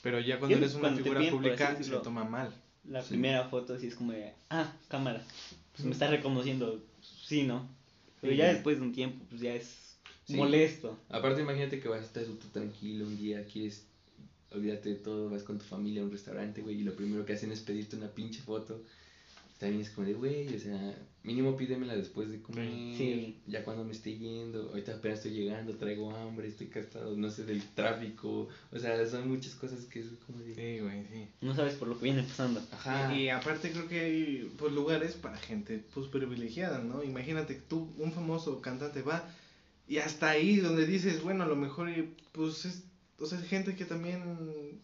Pero 0.03 0.21
ya 0.21 0.39
cuando 0.39 0.57
eres 0.57 0.73
una 0.75 0.81
cuando 0.83 1.03
figura 1.03 1.21
piden, 1.21 1.35
pública 1.35 1.71
se 1.73 1.77
decirlo. 1.79 2.03
toma 2.03 2.25
mal. 2.25 2.53
La 2.89 3.03
Sí. 3.03 3.11
primera 3.11 3.45
foto 3.49 3.79
sí 3.79 3.87
es 3.87 3.95
como 3.95 4.13
de, 4.13 4.33
ah, 4.51 4.71
cámara. 4.89 5.23
Pues 5.73 5.85
me 5.85 5.93
está 5.93 6.09
reconociendo, 6.09 6.81
sí, 7.03 7.45
¿no? 7.45 7.67
Pero 8.21 8.33
Sí. 8.33 8.39
ya 8.39 8.49
después 8.49 8.79
de 8.79 8.83
un 8.85 8.93
tiempo, 8.93 9.25
pues 9.29 9.41
ya 9.41 9.55
es 9.55 9.97
Sí. 10.27 10.37
molesto. 10.37 10.99
Aparte, 11.09 11.41
imagínate 11.43 11.81
que 11.81 11.89
vas 11.89 12.01
a 12.01 12.05
estar 12.05 12.23
tú 12.25 12.49
tranquilo 12.53 13.07
un 13.07 13.17
día, 13.17 13.45
quieres, 13.47 13.83
olvídate 14.53 14.91
de 14.91 14.95
todo, 14.97 15.31
vas 15.31 15.43
con 15.43 15.59
tu 15.59 15.65
familia 15.65 16.03
a 16.03 16.05
un 16.05 16.11
restaurante, 16.13 16.61
güey, 16.61 16.81
y 16.81 16.85
lo 16.85 16.95
primero 16.95 17.25
que 17.25 17.33
hacen 17.33 17.53
es 17.53 17.61
pedirte 17.61 17.97
una 17.97 18.09
pinche 18.09 18.41
foto. 18.43 18.83
También 19.65 19.83
es 19.83 19.91
como 19.91 20.07
de, 20.07 20.13
güey, 20.15 20.55
o 20.55 20.59
sea, 20.59 20.95
mínimo 21.23 21.57
pídemela 21.57 21.97
después 21.97 22.31
de 22.31 22.43
comer, 22.43 22.69
Sí. 22.99 23.41
ya 23.47 23.65
cuando 23.65 23.83
me 23.83 23.93
esté 23.93 24.19
yendo, 24.19 24.69
ahorita 24.69 24.97
apenas 24.97 25.19
estoy 25.19 25.33
llegando, 25.33 25.75
traigo 25.77 26.15
hambre, 26.15 26.49
estoy 26.49 26.67
cansado, 26.67 27.17
no 27.17 27.31
sé, 27.31 27.45
del 27.45 27.63
tráfico, 27.75 28.49
o 28.71 28.79
sea, 28.79 29.07
son 29.07 29.29
muchas 29.31 29.55
cosas 29.55 29.87
que 29.87 30.01
es 30.01 30.07
como 30.27 30.41
de... 30.41 30.55
Sí, 30.55 30.81
güey, 30.83 31.07
sí. 31.07 31.29
No 31.41 31.55
sabes 31.55 31.77
por 31.77 31.89
lo 31.89 31.99
que 31.99 32.05
viene 32.05 32.23
pasando. 32.25 32.61
Ajá. 32.73 33.17
Y 33.17 33.31
aparte 33.31 33.71
creo 33.71 33.89
que 33.89 34.01
hay 34.01 34.53
pues 34.59 34.73
lugares 34.75 35.15
para 35.15 35.39
gente 35.39 35.83
pues 35.95 36.09
privilegiada, 36.09 36.81
¿no? 36.81 37.03
Imagínate 37.03 37.55
que 37.55 37.63
tú, 37.63 37.91
un 37.97 38.13
famoso 38.13 38.61
cantante 38.61 39.01
va 39.01 39.27
y 39.89 39.97
hasta 39.99 40.29
ahí 40.29 40.57
donde 40.57 40.87
dices, 40.87 41.23
bueno, 41.23 41.45
a 41.45 41.47
lo 41.47 41.57
mejor 41.57 41.89
y, 41.89 42.15
pues 42.33 42.67
es, 42.67 42.85
o 43.19 43.25
sea, 43.27 43.39
gente 43.41 43.75
que 43.77 43.87
también, 43.87 44.81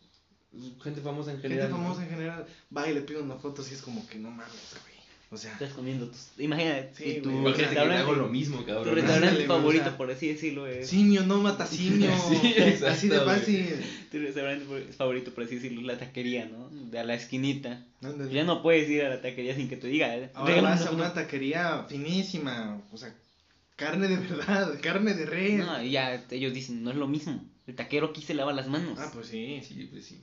Gente 0.83 1.01
famosa 1.01 1.31
en 1.31 1.41
gente 1.41 1.57
general. 1.57 1.71
¿no? 1.71 1.77
famosa 1.77 2.03
en 2.03 2.11
general, 2.11 2.47
va 2.77 2.89
y 2.89 2.95
le 2.95 3.03
pide 3.03 3.21
una 3.21 3.37
foto 3.37 3.63
así 3.63 3.75
es 3.75 3.83
como 3.83 4.07
que 4.07 4.19
no 4.19 4.31
mames, 4.31 4.77
güey. 4.83 4.91
O 5.33 5.37
sea, 5.37 5.53
Estás 5.53 5.73
comiendo 5.75 6.09
tus... 6.09 6.31
Imagínate, 6.39 6.91
Sí, 6.93 7.05
si 7.05 7.21
tu. 7.21 7.31
Imagínate 7.31 7.59
que 7.59 7.67
restaurante, 7.67 8.03
hago 8.03 8.13
lo 8.15 8.29
mismo, 8.29 8.59
tu 8.59 8.67
cabrón. 8.67 8.95
restaurante 8.97 9.29
Ándale, 9.29 9.47
güey, 9.47 9.59
favorito, 9.59 9.85
o 9.85 9.89
sea, 9.89 9.97
por 9.97 10.11
así 10.11 10.27
decirlo, 10.27 10.67
es... 10.67 10.89
simio 10.89 11.23
no 11.23 11.39
mata 11.39 11.67
simio. 11.67 12.11
Sí, 12.29 12.55
exacto, 12.57 12.87
así 12.89 13.09
de 13.09 13.21
fácil. 13.21 13.85
Tu 14.11 14.19
restaurante 14.19 14.93
favorito, 14.93 15.33
por 15.33 15.45
así 15.45 15.55
decirlo, 15.55 15.83
es 15.83 15.87
la 15.87 15.99
taquería, 15.99 16.47
¿no? 16.47 16.69
De 16.69 16.99
a 16.99 17.05
la 17.05 17.15
esquinita. 17.15 17.87
Ándale. 18.03 18.33
Ya 18.33 18.43
no 18.43 18.61
puedes 18.61 18.91
ir 18.91 19.05
a 19.05 19.09
la 19.09 19.23
taquería 19.23 19.55
sin 19.55 19.69
que 19.69 19.77
te 19.77 19.87
diga, 19.87 20.17
¿eh? 20.17 20.31
Ahora 20.35 20.63
vas 20.63 20.85
a 20.87 20.91
una 20.91 21.15
taquería 21.15 21.85
finísima, 21.89 22.83
o 22.91 22.97
sea, 22.97 23.15
carne 23.77 24.09
de 24.09 24.17
verdad, 24.17 24.79
carne 24.83 25.15
de 25.15 25.27
res. 25.27 25.59
No, 25.59 25.81
y 25.81 25.93
ya 25.93 26.27
ellos 26.29 26.53
dicen, 26.53 26.83
no 26.83 26.91
es 26.91 26.97
lo 26.97 27.07
mismo. 27.07 27.41
El 27.69 27.77
taquero 27.77 28.09
aquí 28.09 28.21
se 28.21 28.35
lava 28.35 28.53
las 28.53 28.67
manos. 28.67 28.99
Ah, 28.99 29.11
pues 29.15 29.29
sí. 29.29 29.61
Sí, 29.63 29.89
pues 29.93 30.07
sí. 30.07 30.21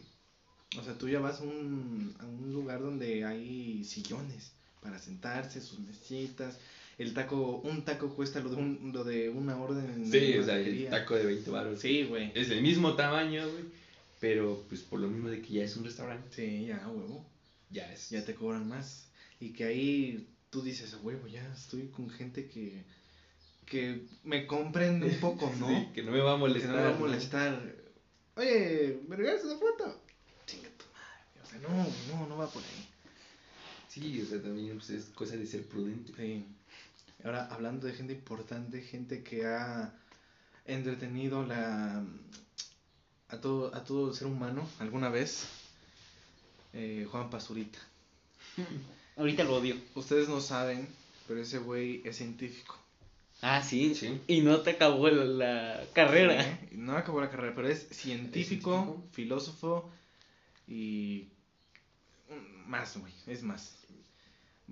O 0.78 0.84
sea, 0.84 0.94
tú 0.98 1.08
ya 1.08 1.20
vas 1.20 1.40
a 1.40 1.44
un, 1.44 2.14
a 2.20 2.26
un 2.26 2.52
lugar 2.52 2.82
donde 2.82 3.24
hay 3.26 3.84
sillones 3.86 4.52
para 4.82 5.00
sentarse, 5.00 5.62
sus 5.62 5.80
mesitas. 5.80 6.58
El 6.98 7.14
taco, 7.14 7.62
un 7.64 7.84
taco 7.84 8.10
cuesta 8.16 8.40
lo 8.40 8.50
de, 8.50 8.56
un, 8.58 8.92
lo 8.94 9.04
de 9.04 9.30
una 9.30 9.56
orden 9.58 9.86
en 9.86 10.12
Sí, 10.12 10.38
o 10.38 10.44
sea, 10.44 10.58
el 10.58 10.90
taco 10.90 11.16
de 11.16 11.26
20 11.26 11.50
baros. 11.52 11.80
Sí, 11.80 12.04
güey. 12.04 12.32
Es 12.36 12.50
el 12.50 12.62
mismo 12.62 12.96
tamaño, 12.96 13.48
güey. 13.50 13.64
Pero 14.20 14.64
pues 14.68 14.82
por 14.82 15.00
lo 15.00 15.08
mismo 15.08 15.30
de 15.30 15.42
que 15.42 15.54
ya 15.54 15.64
es 15.64 15.78
un 15.78 15.86
restaurante, 15.86 16.28
Sí, 16.36 16.66
ya, 16.66 16.88
huevo. 16.90 17.24
ya 17.70 17.92
es. 17.94 18.10
Ya 18.10 18.26
te 18.26 18.34
cobran 18.34 18.68
más. 18.68 19.06
Y 19.40 19.52
que 19.54 19.66
ahí 19.66 20.28
tú 20.50 20.64
dices, 20.64 20.94
a 20.96 20.98
huevo, 20.98 21.28
ya 21.28 21.46
estoy 21.54 21.88
con 21.90 22.10
gente 22.10 22.48
que, 22.48 22.84
que 23.68 24.02
me 24.24 24.48
comprende 24.48 25.06
un 25.06 25.20
poco, 25.20 25.54
¿no? 25.60 25.68
Sí, 25.70 25.88
que 25.94 26.02
no 26.04 26.12
me 26.12 26.20
va 26.20 26.32
a 26.32 26.36
Que 26.36 26.40
molestar. 26.40 26.72
no 26.72 26.78
me 26.78 26.82
va 26.84 26.90
a 26.90 26.94
¿no? 26.94 27.00
molestar. 27.00 27.76
Oye, 28.38 29.00
¿me 29.08 29.16
regalas 29.16 29.44
una 29.44 29.58
foto? 29.58 30.02
O 31.48 31.50
sea, 31.50 31.60
no, 31.60 31.70
no, 31.70 32.28
no 32.28 32.38
va 32.38 32.48
por 32.48 32.62
ahí. 32.62 32.88
Sí, 33.88 34.22
o 34.22 34.26
sea, 34.26 34.42
también 34.42 34.76
pues, 34.78 34.90
es 34.92 35.06
cosa 35.06 35.36
de 35.36 35.48
ser 35.48 35.66
prudente. 35.66 36.14
Sí. 36.16 36.46
Ahora, 37.24 37.48
hablando 37.48 37.88
de 37.88 37.94
gente 37.94 38.14
importante, 38.14 38.82
gente 38.82 39.24
que 39.24 39.46
ha 39.46 39.94
entretenido 40.66 41.46
la 41.46 42.04
a 43.30 43.38
todo, 43.38 43.74
a 43.76 43.84
todo 43.84 44.10
el 44.10 44.16
ser 44.16 44.28
humano 44.28 44.68
alguna 44.80 45.10
vez, 45.10 45.48
eh, 46.74 47.08
Juan 47.10 47.30
Pazurita. 47.30 47.80
Ahorita 49.18 49.44
lo 49.44 49.56
odio. 49.56 49.76
Ustedes 49.96 50.30
no 50.30 50.42
saben, 50.42 50.88
pero 51.28 51.42
ese 51.42 51.58
güey 51.58 52.02
es 52.06 52.18
científico. 52.18 52.78
Ah, 53.42 53.62
sí. 53.62 53.96
Sí. 53.96 54.22
Y 54.28 54.42
no 54.42 54.62
te 54.62 54.72
acabó 54.72 55.10
la, 55.10 55.26
la 55.26 55.84
carrera. 55.94 56.44
Sí, 56.44 56.78
No 56.78 56.96
acabó 56.96 57.22
la 57.22 57.30
carrera, 57.30 57.54
pero 57.56 57.68
es 57.68 57.88
científico, 57.90 58.72
científico? 58.72 59.04
filósofo 59.12 59.90
y 60.68 61.28
más, 62.66 62.98
güey, 62.98 63.14
es 63.28 63.44
más. 63.44 63.76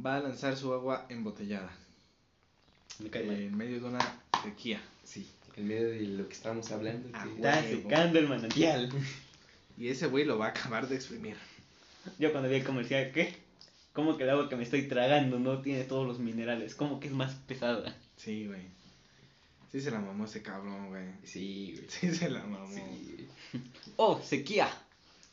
Va 0.03 0.17
a 0.17 0.19
lanzar 0.19 0.57
su 0.57 0.73
agua 0.73 1.05
embotellada 1.09 1.71
Me 2.99 3.09
cae 3.09 3.23
mal. 3.25 3.35
en 3.39 3.55
medio 3.57 3.79
de 3.79 3.85
una 3.87 4.21
sequía. 4.43 4.81
Sí, 5.03 5.29
en 5.55 5.67
medio 5.67 5.87
de 5.89 6.01
lo 6.01 6.27
que 6.27 6.33
estamos 6.33 6.69
hablando. 6.71 7.09
Ah, 7.13 7.23
que-. 7.23 7.35
Está 7.35 7.61
secando 7.63 8.19
el 8.19 8.27
manantial. 8.27 8.91
Y 9.77 9.89
ese 9.89 10.07
güey 10.07 10.23
lo 10.23 10.37
va 10.37 10.45
a 10.45 10.49
acabar 10.51 10.87
de 10.87 10.95
exprimir. 10.95 11.35
Yo 12.17 12.31
cuando 12.31 12.47
vi 12.47 12.55
el 12.55 12.63
comercial, 12.63 13.11
¿qué? 13.13 13.35
¿Cómo 13.91 14.15
que 14.15 14.23
el 14.23 14.29
agua 14.29 14.47
que 14.47 14.55
me 14.55 14.63
estoy 14.63 14.87
tragando 14.87 15.37
no 15.37 15.61
tiene 15.61 15.83
todos 15.83 16.07
los 16.07 16.17
minerales? 16.19 16.75
¿Cómo 16.75 17.01
que 17.01 17.07
es 17.07 17.13
más 17.13 17.33
pesada? 17.45 17.93
Sí, 18.15 18.47
güey. 18.47 18.61
Sí 19.73 19.81
se 19.81 19.91
la 19.91 19.99
mamó 19.99 20.23
ese 20.23 20.41
cabrón, 20.41 20.87
güey. 20.87 21.03
Sí, 21.25 21.73
güey. 21.75 21.89
Sí 21.89 22.15
se 22.15 22.29
la 22.29 22.43
mamó. 22.45 22.69
Sí, 22.73 22.79
güey. 23.51 23.63
Oh, 23.97 24.21
sequía. 24.21 24.69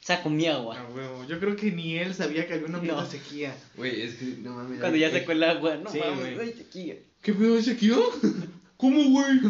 Saco 0.03 0.29
mi 0.31 0.47
agua. 0.49 0.77
huevo. 0.95 1.25
Yo 1.29 1.39
creo 1.39 1.55
que 1.55 1.71
ni 1.71 1.97
él 1.97 2.13
sabía 2.13 2.47
que 2.47 2.55
había 2.55 2.67
una 2.67 2.81
puta 2.81 2.93
No. 2.93 3.07
sequía. 3.07 3.55
Güey, 3.77 4.03
es 4.03 4.17
que 4.17 4.25
no 4.43 4.55
mames. 4.57 4.81
Cuando 4.81 4.99
ya 4.99 5.07
hay- 5.07 5.13
sacó 5.21 5.31
el 5.33 5.45
agua, 5.45 5.77
no 5.77 5.91
Sí, 5.91 6.01
mames, 6.01 6.35
güey. 6.35 6.49
hay 6.49 6.53
sequía. 6.55 6.97
¿Qué 7.23 7.33
pedo 7.33 7.55
de 7.55 7.63
sequía? 7.63 7.97
¿Cómo, 8.77 9.11
güey? 9.11 9.41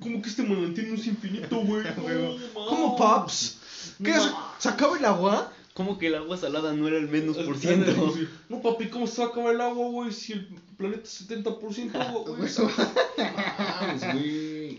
¿Cómo 0.00 0.20
que 0.20 0.28
este 0.28 0.42
manantial 0.42 0.88
no 0.88 0.94
es 0.96 1.06
infinito, 1.06 1.60
güey? 1.60 1.84
¿Cómo. 2.54 2.96
Pops? 2.96 3.58
¿Qué? 4.02 4.12
¿Se, 4.58 4.68
acaba 4.68 4.98
el 4.98 5.04
agua? 5.04 5.52
¿Cómo 5.74 5.96
que 5.96 6.08
el 6.08 6.16
agua 6.16 6.36
salada 6.36 6.72
no 6.74 6.86
era 6.88 6.98
el 6.98 7.08
menos 7.08 7.36
por 7.38 7.56
ciento? 7.56 7.92
No, 8.48 8.60
papi, 8.60 8.88
¿cómo 8.88 9.06
se 9.06 9.22
va 9.22 9.28
a 9.28 9.30
acabar 9.30 9.54
el 9.54 9.60
agua, 9.60 9.88
güey? 9.90 10.12
Si 10.12 10.32
el 10.32 10.46
planeta 10.76 11.02
es 11.04 11.28
70% 11.28 11.94
agua, 11.94 12.24
güey. 12.26 12.48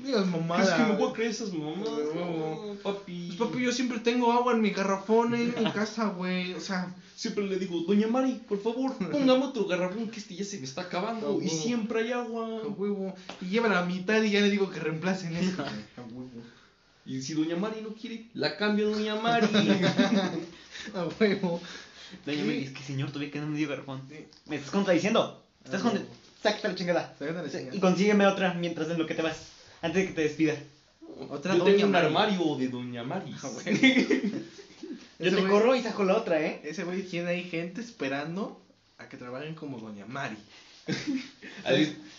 Eso. 0.03 0.25
Mames, 0.25 0.27
güey. 0.27 0.27
Dios, 0.27 0.27
¿Crees 0.29 0.31
mamada. 0.41 0.77
que 0.77 0.91
me 0.93 0.97
voy 0.99 1.09
a 1.09 1.13
creer 1.13 1.31
esas 1.31 1.53
mamás? 1.53 1.87
huevo. 1.87 2.65
No, 2.75 2.81
papi. 2.81 3.33
Pues 3.37 3.49
papi, 3.49 3.63
yo 3.63 3.71
siempre 3.71 3.99
tengo 3.99 4.31
agua 4.31 4.53
en 4.53 4.61
mi 4.61 4.69
garrafón 4.71 5.33
en 5.35 5.53
mi 5.63 5.71
casa, 5.71 6.05
güey. 6.09 6.53
O 6.53 6.59
sea, 6.59 6.93
Siempre 7.15 7.45
le 7.45 7.57
digo, 7.57 7.79
doña 7.87 8.07
Mari, 8.07 8.41
por 8.49 8.61
favor, 8.61 8.91
póngame 8.97 9.45
otro 9.45 9.65
garrafón 9.65 10.09
que 10.09 10.19
este 10.19 10.35
ya 10.35 10.43
se 10.43 10.57
me 10.57 10.65
está 10.65 10.81
acabando. 10.81 11.39
Y 11.41 11.45
huevo. 11.45 11.61
siempre 11.61 12.01
hay 12.01 12.11
agua. 12.11 12.45
a 12.63 12.67
huevo. 12.67 13.15
Y 13.39 13.45
lleva 13.45 13.69
la 13.69 13.85
mitad 13.85 14.21
y 14.23 14.31
ya 14.31 14.41
le 14.41 14.49
digo 14.49 14.69
que 14.69 14.79
reemplacen 14.79 15.33
eso. 15.35 15.61
A 15.97 16.01
huevo. 16.01 16.29
Y 17.05 17.21
si 17.21 17.33
doña 17.33 17.55
Mari 17.55 17.81
no 17.81 17.89
quiere, 17.93 18.27
la 18.33 18.57
cambio 18.57 18.87
a 18.89 18.91
doña 18.97 19.15
Mari. 19.15 19.47
A 20.95 21.05
huevo. 21.19 21.61
Doña 22.25 22.41
Sí. 22.41 22.45
Mary, 22.47 22.63
es 22.65 22.71
que 22.71 22.83
señor, 22.83 23.09
todavía 23.09 23.31
que 23.31 23.39
no 23.39 23.47
me 23.47 23.57
dio 23.57 23.69
garrafón. 23.69 24.01
Me 24.47 24.55
estás 24.57 24.71
contradiciendo. 24.71 25.43
Estás 25.63 25.81
con... 25.81 25.93
Sácate 26.41 26.67
la 26.67 26.75
chingada. 26.75 27.15
Sácate 27.17 27.41
la 27.43 27.49
chingada. 27.49 27.75
Y 27.75 27.79
consígueme 27.79 28.27
otra 28.27 28.53
mientras 28.55 28.89
en 28.89 28.97
lo 28.97 29.05
que 29.07 29.13
te 29.13 29.21
vas. 29.21 29.52
Antes 29.83 30.01
de 30.01 30.07
que 30.07 30.13
te 30.13 30.21
despida. 30.21 30.55
Otra 31.29 31.53
Yo 31.53 31.59
doña 31.59 31.71
tengo 31.75 31.85
un 31.85 31.91
Mari. 31.91 32.05
armario 32.07 32.55
de 32.57 32.67
doña 32.69 33.03
Mari. 33.03 33.31
Ah, 33.43 33.49
güey. 33.53 33.77
Yo 35.19 35.27
Ese 35.27 35.35
te 35.35 35.41
güey- 35.43 35.49
corro 35.49 35.75
y 35.75 35.81
saco 35.83 36.03
la 36.03 36.17
otra, 36.17 36.41
¿eh? 36.41 36.61
Ese 36.63 36.83
güey 36.83 37.03
tiene 37.03 37.29
ahí 37.29 37.43
gente 37.43 37.81
esperando 37.81 38.59
a 38.97 39.07
que 39.07 39.17
trabajen 39.17 39.53
como 39.55 39.77
Doña 39.77 40.05
Mari. 40.07 40.35
¿Has 41.65 41.75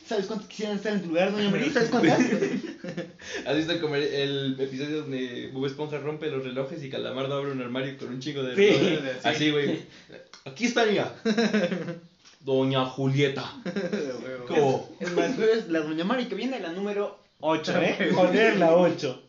¿Sabes 0.07 0.27
cuántos 0.27 0.49
quisieran 0.49 0.77
estar 0.77 0.93
en 0.93 1.01
tu 1.03 1.09
lugar, 1.09 1.33
doña 1.33 1.51
Mary? 1.51 1.71
¿Sabes 1.71 1.89
cuántas? 1.89 2.21
has 3.47 3.57
visto 3.57 3.81
como 3.81 3.95
el 3.97 4.55
episodio 4.61 5.01
donde 5.03 5.51
Bob 5.53 5.65
Esponja 5.67 5.99
rompe 5.99 6.31
los 6.31 6.45
relojes 6.45 6.83
y 6.83 6.91
Calamardo 6.91 7.35
abre 7.39 7.53
un 7.53 7.61
armario 7.63 7.97
con 7.99 8.09
un 8.09 8.21
chingo 8.21 8.43
de 8.43 8.55
Sí. 8.55 8.71
relojes? 8.79 9.13
Sí. 9.23 9.29
Así, 9.29 9.51
güey. 9.51 9.81
Aquí 10.45 10.67
estaría. 10.67 11.11
Doña 12.41 12.85
Julieta. 12.85 13.51
¿Cómo? 14.47 14.95
Es 15.01 15.11
más, 15.13 15.39
es 15.39 15.69
la 15.69 15.81
doña 15.81 16.05
Mari 16.05 16.27
que 16.27 16.35
viene 16.35 16.61
la 16.61 16.73
número 16.73 17.19
8, 17.47 17.83
¿eh? 17.83 18.11
Joder, 18.15 18.57
la 18.57 18.75
8. 18.75 19.23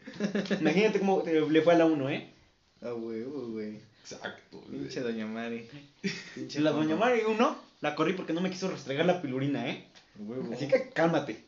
Imagínate 0.61 0.99
cómo 0.99 1.21
te- 1.21 1.41
le 1.41 1.61
fue 1.61 1.73
a 1.73 1.77
la 1.77 1.85
1, 1.85 2.09
¿eh? 2.09 2.29
A 2.81 2.93
huevo, 2.93 3.47
güey. 3.49 3.79
Exacto. 4.01 4.61
güey. 4.67 4.79
Pinche 4.81 5.01
Doña 5.01 5.25
Mari. 5.25 5.67
Pinche 6.35 6.61
La 6.61 6.71
doña. 6.71 6.95
Mari 6.95 7.21
uno, 7.27 7.57
la 7.81 7.95
corrí 7.95 8.13
porque 8.13 8.31
no 8.33 8.41
me 8.41 8.49
quiso 8.51 8.69
restregar 8.69 9.05
la 9.05 9.21
pilurina, 9.21 9.69
¿eh? 9.69 9.85
Huevo. 10.17 10.53
Así 10.53 10.67
que 10.67 10.89
cálmate. 10.91 11.43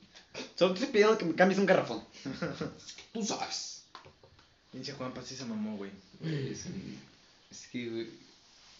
Solo 0.56 0.74
te 0.74 0.80
estoy 0.80 0.92
pidiendo 0.94 1.18
que 1.18 1.26
me 1.26 1.36
cambies 1.36 1.60
un 1.60 1.66
garrafón. 1.66 2.04
Tú 3.14 3.24
sabes. 3.24 3.86
Pinche 4.72 4.92
Juanpa 4.94 5.22
sí 5.22 5.36
se 5.36 5.46
mamó, 5.46 5.78
güey. 5.78 5.92
Güey, 6.20 6.52
Es, 6.52 6.66
un- 6.66 6.98
es 7.50 7.68
que, 7.68 7.90
güey, 7.90 8.08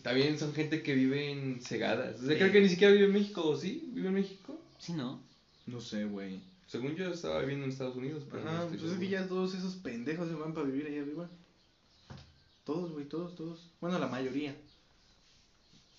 también 0.04 0.38
son 0.38 0.54
gente 0.54 0.84
que 0.84 0.94
vive 0.94 1.32
en 1.32 1.62
cegadas. 1.62 2.16
O 2.18 2.26
sea, 2.26 2.32
Sí. 2.34 2.40
creo 2.40 2.52
que 2.52 2.62
ni 2.62 2.70
siquiera 2.70 2.94
vive 2.94 3.06
en 3.06 3.14
México, 3.14 3.48
¿o 3.48 3.56
sí? 3.58 3.90
¿Vive 3.94 4.10
en 4.10 4.14
México? 4.16 4.60
Sí, 4.80 4.92
¿no? 4.94 5.22
No 5.68 5.80
sé, 5.82 6.04
güey. 6.06 6.40
Según 6.68 6.96
yo 6.96 7.08
estaba 7.12 7.40
viviendo 7.40 7.66
en 7.66 7.72
Estados 7.72 7.96
Unidos, 7.96 8.24
pero 8.30 8.44
no 8.44 8.50
Ajá, 8.50 8.64
estoy 8.64 8.78
pues 8.78 8.92
es 8.92 9.00
que 9.00 9.08
ya 9.08 9.28
todos 9.28 9.54
esos 9.56 9.76
pendejos 9.76 10.28
se 10.28 10.36
van 10.36 10.54
para 10.54 10.68
vivir 10.68 10.86
allá 10.88 11.02
arriba. 11.02 11.30
Todos, 12.66 12.92
güey, 12.92 13.06
todos, 13.06 13.36
todos. 13.36 13.70
Bueno, 13.80 13.98
la 14.00 14.08
mayoría. 14.08 14.54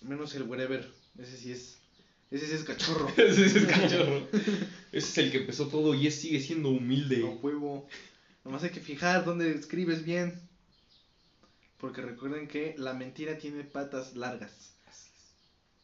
Menos 0.01 0.35
el 0.35 0.43
wherever. 0.43 0.87
Ese 1.17 1.37
sí 1.37 1.51
es. 1.51 1.77
Ese 2.29 2.45
sí 2.47 2.53
es 2.53 2.63
cachorro. 2.63 3.07
Ese 3.17 3.45
es 3.45 3.55
el 3.55 3.67
cachorro. 3.67 4.27
Ese 4.91 5.07
es 5.09 5.17
el 5.17 5.31
que 5.31 5.37
empezó 5.39 5.67
todo 5.67 5.95
y 5.95 6.05
es, 6.05 6.19
sigue 6.21 6.39
siendo 6.39 6.69
humilde. 6.69 7.17
No 7.17 7.31
huevo. 7.31 7.87
Nomás 8.45 8.63
hay 8.63 8.69
que 8.69 8.79
fijar 8.79 9.25
dónde 9.25 9.51
escribes 9.51 10.03
bien. 10.03 10.39
Porque 11.79 12.01
recuerden 12.01 12.47
que 12.47 12.75
la 12.77 12.93
mentira 12.93 13.37
tiene 13.39 13.63
patas 13.63 14.15
largas. 14.15 14.73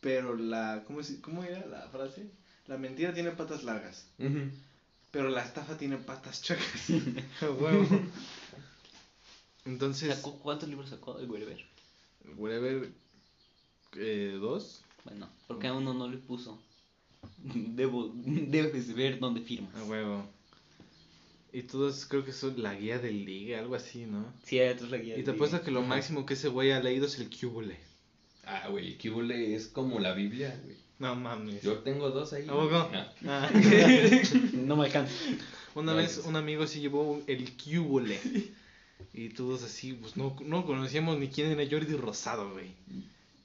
Pero 0.02 0.36
la. 0.36 0.84
¿Cómo, 0.86 1.02
se- 1.02 1.20
cómo 1.22 1.44
era 1.44 1.66
la 1.66 1.90
frase? 1.90 2.30
La 2.68 2.78
mentira 2.78 3.14
tiene 3.14 3.32
patas 3.32 3.64
largas. 3.64 4.06
Ujú. 4.20 4.52
Pero 5.16 5.30
la 5.30 5.46
estafa 5.46 5.78
tiene 5.78 5.96
patas 5.96 6.42
chocas. 6.42 6.90
A 7.42 7.50
huevo. 7.50 7.88
Entonces. 9.64 10.14
¿Sacó, 10.14 10.38
¿Cuántos 10.40 10.68
libros 10.68 10.90
sacó 10.90 11.18
el 11.20 11.30
Wherever? 11.32 11.58
Wherever. 12.36 12.92
Eh, 13.96 14.38
¿Dos? 14.42 14.82
Bueno, 15.06 15.30
porque 15.48 15.68
a 15.68 15.74
uno 15.74 15.94
no 15.94 16.10
le 16.10 16.18
puso. 16.18 16.62
Debo, 17.38 18.12
debes 18.14 18.94
ver 18.94 19.20
dónde 19.20 19.40
firmas. 19.40 19.74
A 19.76 19.86
huevo. 19.86 20.28
Y 21.54 21.62
todos 21.64 22.06
creo 22.08 22.26
que 22.26 22.34
son 22.34 22.62
la 22.62 22.76
guía 22.76 23.00
del 23.00 23.24
ligue, 23.24 23.56
algo 23.56 23.76
así, 23.76 24.06
¿no? 24.06 24.26
Sí, 24.44 24.60
hay 24.60 24.74
otros 24.74 24.92
la 24.92 24.98
guía 24.98 25.18
Y 25.18 25.24
te 25.24 25.32
de- 25.32 25.38
apuesto 25.38 25.62
que 25.62 25.72
lo 25.72 25.80
Ajá. 25.80 25.88
máximo 25.88 26.26
que 26.26 26.34
ese 26.34 26.50
güey 26.50 26.74
ha 26.74 26.82
leído 26.82 27.06
es 27.06 27.18
el 27.20 27.30
Cúbule. 27.30 27.80
Ah, 28.44 28.68
güey, 28.70 28.98
Kibule 28.98 29.56
es 29.56 29.68
como 29.70 29.98
la 30.02 30.14
Biblia, 30.14 30.60
güey. 30.66 30.76
No 31.00 31.14
mames. 31.16 31.62
Yo 31.62 31.80
tengo 31.80 32.10
dos 32.10 32.32
ahí. 32.34 32.46
¿A 32.48 32.52
poco? 32.54 32.90
Ah. 32.94 33.14
Ah. 33.28 33.50
No 34.54 34.76
me 34.78 34.86
alcanza. 34.86 35.14
Una 35.76 35.92
No, 35.92 35.98
vez 35.98 36.18
es- 36.20 36.26
un 36.26 36.36
amigo 36.38 36.66
sí 36.68 36.80
llevó 36.80 37.22
el 37.28 37.52
Cúbule. 37.58 38.20
Y 39.14 39.30
todos 39.30 39.64
así, 39.64 39.94
pues 39.94 40.16
no, 40.16 40.36
no 40.46 40.66
conocíamos 40.66 41.18
ni 41.20 41.28
quién 41.30 41.52
era 41.52 41.70
Jordi 41.70 41.96
Rosado, 41.96 42.52
güey. 42.54 42.72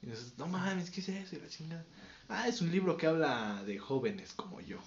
Y 0.01 0.07
nosotros, 0.07 0.33
no 0.37 0.47
mames, 0.47 0.89
¿qué 0.91 1.01
es 1.01 1.09
eso? 1.09 1.35
Y 1.35 1.39
la 1.39 1.47
chingada. 1.49 1.85
Ah, 2.29 2.47
es 2.47 2.61
un 2.61 2.71
libro 2.71 2.95
que 2.97 3.07
habla 3.07 3.61
de 3.65 3.77
jóvenes 3.77 4.31
como 4.33 4.61
yo. 4.61 4.77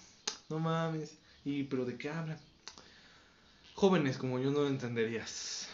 No 0.48 0.58
mames. 0.58 1.16
¿Y 1.44 1.64
pero 1.64 1.84
de 1.84 1.96
qué 1.98 2.08
habla? 2.08 2.38
Jóvenes 3.74 4.16
como 4.16 4.38
yo 4.38 4.50
no 4.50 4.60
lo 4.60 4.68
entenderías. 4.68 5.68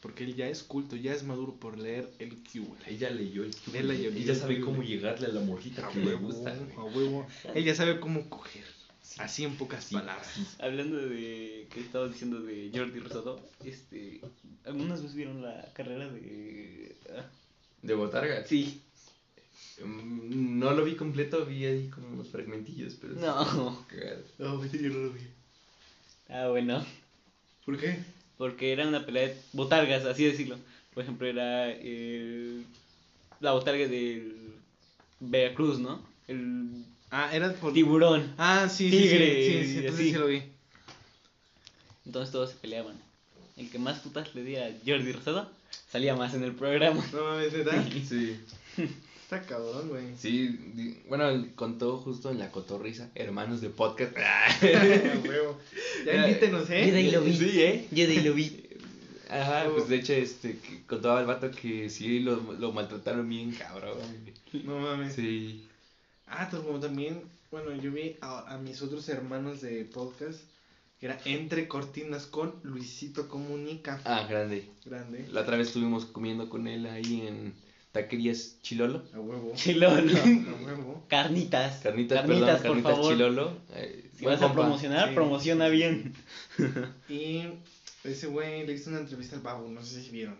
Porque 0.00 0.24
él 0.24 0.34
ya 0.36 0.48
es 0.48 0.62
culto, 0.62 0.94
ya 0.96 1.12
es 1.12 1.24
maduro 1.24 1.54
por 1.54 1.78
leer 1.78 2.08
el 2.18 2.36
Cúbule. 2.36 2.80
Ella 2.86 3.10
leyó 3.10 3.44
el 3.44 3.54
Kibule. 3.54 3.78
Ella 3.80 3.88
leyó 3.92 4.10
Ella 4.10 4.34
sabe 4.34 4.60
cómo 4.60 4.82
llegarle 4.82 5.26
a 5.26 5.30
la 5.30 5.40
morrita 5.40 5.86
A 5.86 5.90
que 5.90 6.00
le 6.00 6.06
huevo, 6.06 6.26
gusta, 6.28 6.52
a 6.52 6.84
huevo. 6.84 7.26
Él 7.54 7.64
ya 7.64 7.74
sabe 7.74 7.98
cómo 7.98 8.28
coger. 8.28 8.64
Así 9.18 9.44
en 9.44 9.56
pocas 9.56 9.84
Sí, 9.84 9.94
palabras. 9.94 10.28
Hablando 10.58 10.96
de 10.98 11.66
que 11.72 11.80
estabas 11.80 12.12
diciendo 12.12 12.40
de 12.42 12.70
Jordi 12.74 13.00
Rosado, 13.00 13.40
este, 13.64 14.20
algunas 14.64 15.00
veces 15.00 15.16
vieron 15.16 15.42
la 15.42 15.72
carrera 15.72 16.08
de 16.08 16.94
ah, 17.16 17.24
De 17.82 17.94
Botarga. 17.94 18.44
sí, 18.44 18.82
Mm, 19.82 20.58
No 20.58 20.72
lo 20.72 20.84
vi 20.84 20.96
completo, 20.96 21.44
vi 21.44 21.66
ahí 21.66 21.88
como 21.88 22.08
unos 22.08 22.28
fragmentillos, 22.28 22.94
pero 22.94 23.14
no. 23.14 23.86
No, 24.38 24.64
yo 24.64 24.90
no 24.90 24.98
lo 24.98 25.10
vi. 25.12 25.20
ah 26.28 26.48
bueno, 26.48 26.84
¿Por 27.64 27.78
qué? 27.78 27.98
Porque 28.38 28.72
era 28.72 28.86
una 28.86 29.04
pelea 29.06 29.28
de 29.28 29.36
botargas, 29.52 30.04
así 30.04 30.24
decirlo. 30.24 30.56
Por 30.94 31.02
ejemplo, 31.02 31.26
era 31.26 31.70
el- 31.70 32.64
la 33.40 33.52
botarga 33.52 33.86
del 33.86 34.52
Veracruz, 35.20 35.78
¿no? 35.78 36.00
El 36.28 36.84
Ah, 37.10 37.30
era 37.32 37.52
por. 37.54 37.72
tiburón. 37.72 38.34
Ah, 38.36 38.68
sí, 38.68 38.90
sí, 38.90 38.98
Tigre, 38.98 39.44
sí, 39.44 39.52
sí, 39.52 39.66
sí, 39.68 39.74
y 39.74 39.78
entonces 39.78 40.06
sí 40.06 40.12
lo 40.14 40.26
vi. 40.26 40.42
Entonces 42.04 42.32
todos 42.32 42.50
se 42.50 42.56
peleaban. 42.56 42.96
El 43.56 43.70
que 43.70 43.78
más 43.78 44.00
putas 44.00 44.34
le 44.34 44.42
diera 44.42 44.66
a 44.66 44.70
Jordi 44.86 45.12
Rosado 45.12 45.50
salía 45.90 46.14
más 46.14 46.34
en 46.34 46.42
el 46.44 46.52
programa. 46.52 47.04
No 47.12 47.24
mames, 47.24 47.52
¿verdad? 47.52 47.84
Sí, 48.08 48.38
Está 49.26 49.42
cabrón, 49.42 49.88
güey. 49.88 50.04
sí, 50.16 50.48
di- 50.74 50.98
bueno, 51.08 51.48
contó 51.56 51.96
justo 51.98 52.30
en 52.30 52.38
la 52.38 52.52
cotorriza, 52.52 53.10
hermanos 53.16 53.60
de 53.60 53.70
podcast. 53.70 54.16
Ya 56.06 56.28
invítenos, 56.28 56.68
Yo 56.68 56.74
de 56.74 56.96
ahí 56.96 57.08
¿eh? 57.08 57.12
lo 57.12 57.20
vi. 57.22 57.36
Sí, 57.36 57.60
¿eh? 57.60 57.88
Yo 57.90 58.06
de 58.06 58.12
ahí 58.12 58.22
lo 58.22 58.34
vi. 58.34 58.62
Ajá, 59.28 59.66
pues 59.74 59.88
de 59.88 59.96
hecho, 59.96 60.12
este, 60.12 60.56
que 60.58 60.84
contaba 60.86 61.20
el 61.20 61.26
vato 61.26 61.50
que 61.50 61.90
sí 61.90 62.20
lo, 62.20 62.36
lo 62.60 62.70
maltrataron 62.70 63.28
bien, 63.28 63.50
cabrón. 63.50 63.98
güey. 64.52 64.62
No 64.64 64.78
mames. 64.78 65.14
Sí. 65.14 65.66
Ah, 66.28 66.46
pues 66.48 66.62
como 66.62 66.78
también, 66.78 67.20
bueno, 67.50 67.72
yo 67.82 67.90
vi 67.90 68.14
a, 68.20 68.54
a 68.54 68.58
mis 68.58 68.80
otros 68.82 69.08
hermanos 69.08 69.60
de 69.60 69.84
podcast, 69.86 70.38
que 71.00 71.06
era 71.06 71.18
Entre 71.24 71.66
Cortinas 71.66 72.26
con 72.26 72.54
Luisito 72.62 73.26
Comunica. 73.28 74.00
Ah, 74.04 74.24
grande. 74.30 74.68
Grande. 74.84 75.26
La 75.32 75.40
otra 75.40 75.56
vez 75.56 75.66
estuvimos 75.68 76.04
comiendo 76.06 76.48
con 76.48 76.68
él 76.68 76.86
ahí 76.86 77.26
en 77.26 77.52
Taquerías 78.02 78.56
Chilolo. 78.62 79.02
A 79.14 79.18
huevo. 79.20 79.52
Chilolo. 79.54 79.88
A 79.90 80.64
huevo. 80.64 81.04
Carnitas. 81.08 81.80
Carnitas, 81.82 82.20
Carnitas, 82.20 82.60
perdón, 82.60 82.60
por 82.60 82.62
Carnitas 82.82 82.92
favor. 82.92 83.12
Chilolo. 83.12 83.58
Eh, 83.74 84.10
Si 84.18 84.24
vas 84.24 84.42
a 84.42 84.52
promocionar, 84.52 85.08
Sí. 85.08 85.14
promociona 85.14 85.68
bien. 85.68 86.14
Y 87.08 87.42
ese 88.04 88.26
güey 88.26 88.66
le 88.66 88.72
hizo 88.74 88.90
una 88.90 89.00
entrevista 89.00 89.36
al 89.36 89.42
babo, 89.42 89.68
no 89.68 89.82
sé 89.82 90.02
si 90.02 90.10
vieron. 90.10 90.36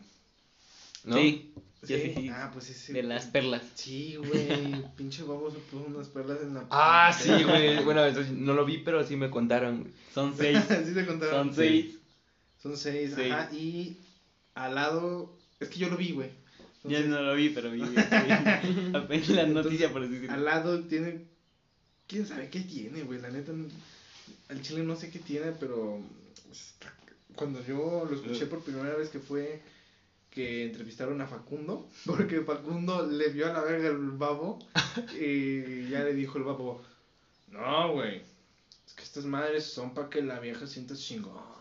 ¿No? 1.05 1.17
Sí, 1.17 1.53
yo 1.83 1.97
sí, 1.97 2.13
sí. 2.17 2.29
Ah, 2.31 2.51
pues 2.53 2.69
ese. 2.71 2.93
De 2.93 3.03
las 3.03 3.27
perlas. 3.27 3.63
Sí, 3.75 4.17
güey. 4.17 4.85
Pinche 4.97 5.23
babo 5.23 5.51
se 5.51 5.59
puso 5.59 5.85
unas 5.87 6.09
perlas 6.09 6.39
en 6.43 6.55
la. 6.55 6.67
Ah, 6.71 7.13
sí, 7.17 7.31
güey. 7.45 7.83
Bueno, 7.85 8.05
eso 8.05 8.23
no 8.33 8.55
lo 8.55 8.65
vi, 8.65 8.79
pero 8.79 9.05
sí 9.07 9.17
me 9.17 9.31
contaron. 9.31 9.81
güey. 9.83 9.93
Son 10.13 10.35
seis. 10.37 10.59
sí 10.85 10.95
te 10.95 11.07
contaron. 11.07 11.47
Son 11.47 11.55
seis. 11.55 11.99
Son 12.63 12.77
seis, 12.77 13.13
Sí. 13.17 13.31
ajá. 13.31 13.51
Y 13.55 13.99
al 14.55 14.75
lado. 14.75 15.37
Es 15.61 15.69
que 15.69 15.79
yo 15.79 15.89
lo 15.89 15.97
vi, 15.97 16.13
güey. 16.13 16.31
Ya 16.89 17.01
no 17.01 17.21
lo 17.23 17.35
vi, 17.35 17.51
pero 17.51 17.71
vi 17.71 17.83
apenas 18.95 19.29
la 19.31 19.47
noticia 19.47 19.93
por 19.93 20.03
así 20.03 20.15
Al 20.15 20.21
decirlo. 20.21 20.45
lado 20.45 20.85
tiene. 20.85 21.25
¿Quién 22.07 22.27
sabe 22.27 22.49
qué 22.51 22.61
tiene, 22.61 23.03
güey? 23.03 23.21
La 23.21 23.31
neta. 23.31 23.53
Al 24.49 24.63
chile 24.63 24.83
no 24.83 24.97
sé 24.97 25.11
qué 25.11 25.19
tiene, 25.19 25.53
pero. 25.53 26.01
Cuando 27.35 27.63
yo 27.65 28.07
lo 28.09 28.17
escuché 28.17 28.47
por 28.47 28.63
primera 28.63 28.95
vez 28.97 29.11
que 29.11 29.19
fue 29.19 29.61
que 30.31 30.67
entrevistaron 30.67 31.21
a 31.21 31.27
Facundo, 31.27 31.89
porque 32.07 32.41
Facundo 32.43 33.07
le 33.07 33.29
vio 33.31 33.47
a 33.47 33.53
la 33.53 33.63
verga 33.63 33.89
el 33.89 34.11
babo 34.13 34.59
y 35.21 35.89
ya 35.89 36.05
le 36.05 36.15
dijo 36.15 36.39
el 36.39 36.45
babo, 36.45 36.83
no, 37.51 37.93
güey, 37.93 38.23
es 38.87 38.95
que 38.95 39.03
estas 39.03 39.25
madres 39.25 39.65
son 39.65 39.95
para 39.95 40.09
que 40.11 40.23
la 40.23 40.39
vieja 40.41 40.67
sienta 40.67 40.95
chingón. 40.95 41.57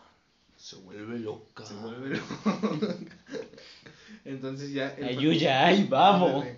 Se 0.58 0.78
vuelve 0.78 1.20
loca. 1.20 1.66
Se 1.66 1.74
vuelve 1.76 2.18
loco. 2.18 2.96
Entonces 4.26 4.72
ya... 4.74 4.90
el 4.96 5.06
Ayuya, 5.18 5.66
ay, 5.68 5.86
babo. 5.88 6.42
Ándale. 6.42 6.58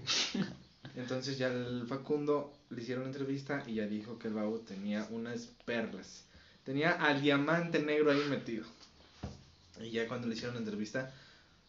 Entonces 0.96 1.38
ya 1.38 1.48
el 1.48 1.86
Facundo 1.88 2.54
le 2.70 2.82
hicieron 2.82 3.06
entrevista 3.06 3.64
y 3.68 3.76
ya 3.76 3.86
dijo 3.86 4.18
que 4.18 4.30
el 4.30 4.34
babo 4.34 4.60
tenía 4.60 5.06
unas 5.12 5.50
perlas. 5.66 6.24
Tenía 6.64 6.92
al 6.92 7.22
diamante 7.22 7.80
negro 7.80 8.12
ahí 8.12 8.22
metido. 8.30 8.66
Y 9.82 9.92
ya 9.92 10.08
cuando 10.08 10.28
le 10.28 10.34
hicieron 10.34 10.56
la 10.56 10.62
entrevista, 10.62 11.14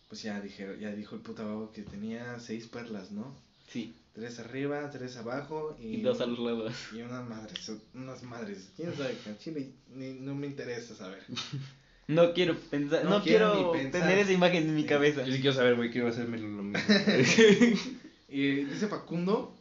pues 0.08 0.22
ya 0.22 0.40
dijeron, 0.40 0.78
ya 0.80 0.90
dijo 0.92 1.14
el 1.14 1.20
puta 1.20 1.42
babo 1.44 1.70
que 1.72 1.82
tenía 1.82 2.38
seis 2.40 2.66
perlas, 2.66 3.10
¿no? 3.10 3.34
Sí, 3.70 3.94
Tres 4.14 4.40
arriba, 4.40 4.90
tres 4.90 5.16
abajo 5.16 5.76
y, 5.80 5.96
y 5.98 6.02
dos 6.02 6.20
a 6.20 6.26
los 6.26 6.40
lados. 6.40 6.72
y 6.92 7.02
unas 7.02 7.28
madres, 7.28 7.70
unas 7.94 8.22
madres. 8.24 8.70
¿Quién 8.74 8.92
sabe? 8.96 9.16
Chile 9.38 9.70
ni- 9.94 10.14
no 10.14 10.34
me 10.34 10.46
interesa 10.48 10.94
saber. 10.96 11.22
No 12.08 12.32
quiero 12.32 12.56
pensar, 12.58 13.04
No 13.04 13.10
no, 13.18 13.22
quiero 13.22 13.52
quiero, 13.52 13.74
ni 13.74 13.80
pensar. 13.82 14.00
tener 14.00 14.18
esa 14.18 14.32
imagen 14.32 14.62
en 14.64 14.74
mi 14.74 14.84
cabeza. 14.84 15.24
Yo 15.24 15.32
sí 15.32 15.40
quiero 15.40 15.54
saber, 15.54 15.76
güey, 15.76 15.90
quiero 15.90 16.08
hacerme 16.08 16.38
lo 16.38 16.48
mismo. 16.48 16.78
Y 18.30 18.64
dice 18.64 18.88
Facundo 18.88 19.54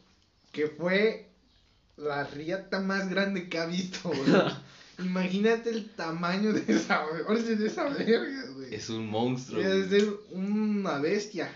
que 0.52 0.66
fue 0.68 1.26
la 1.96 2.24
riata 2.24 2.80
más 2.80 3.08
grande 3.08 3.48
que 3.48 3.58
ha 3.58 3.66
visto, 3.66 4.08
güey. 4.10 4.42
Imagínate 4.98 5.70
el 5.70 5.88
tamaño 5.90 6.52
de 6.52 6.64
esa, 6.66 7.04
de 7.06 7.66
esa 7.66 7.88
verga, 7.88 8.46
güey. 8.54 8.74
es 8.74 8.88
un 8.90 9.06
monstruo. 9.08 9.62
Ser 9.62 10.08
una 10.32 10.98
bestia. 10.98 11.50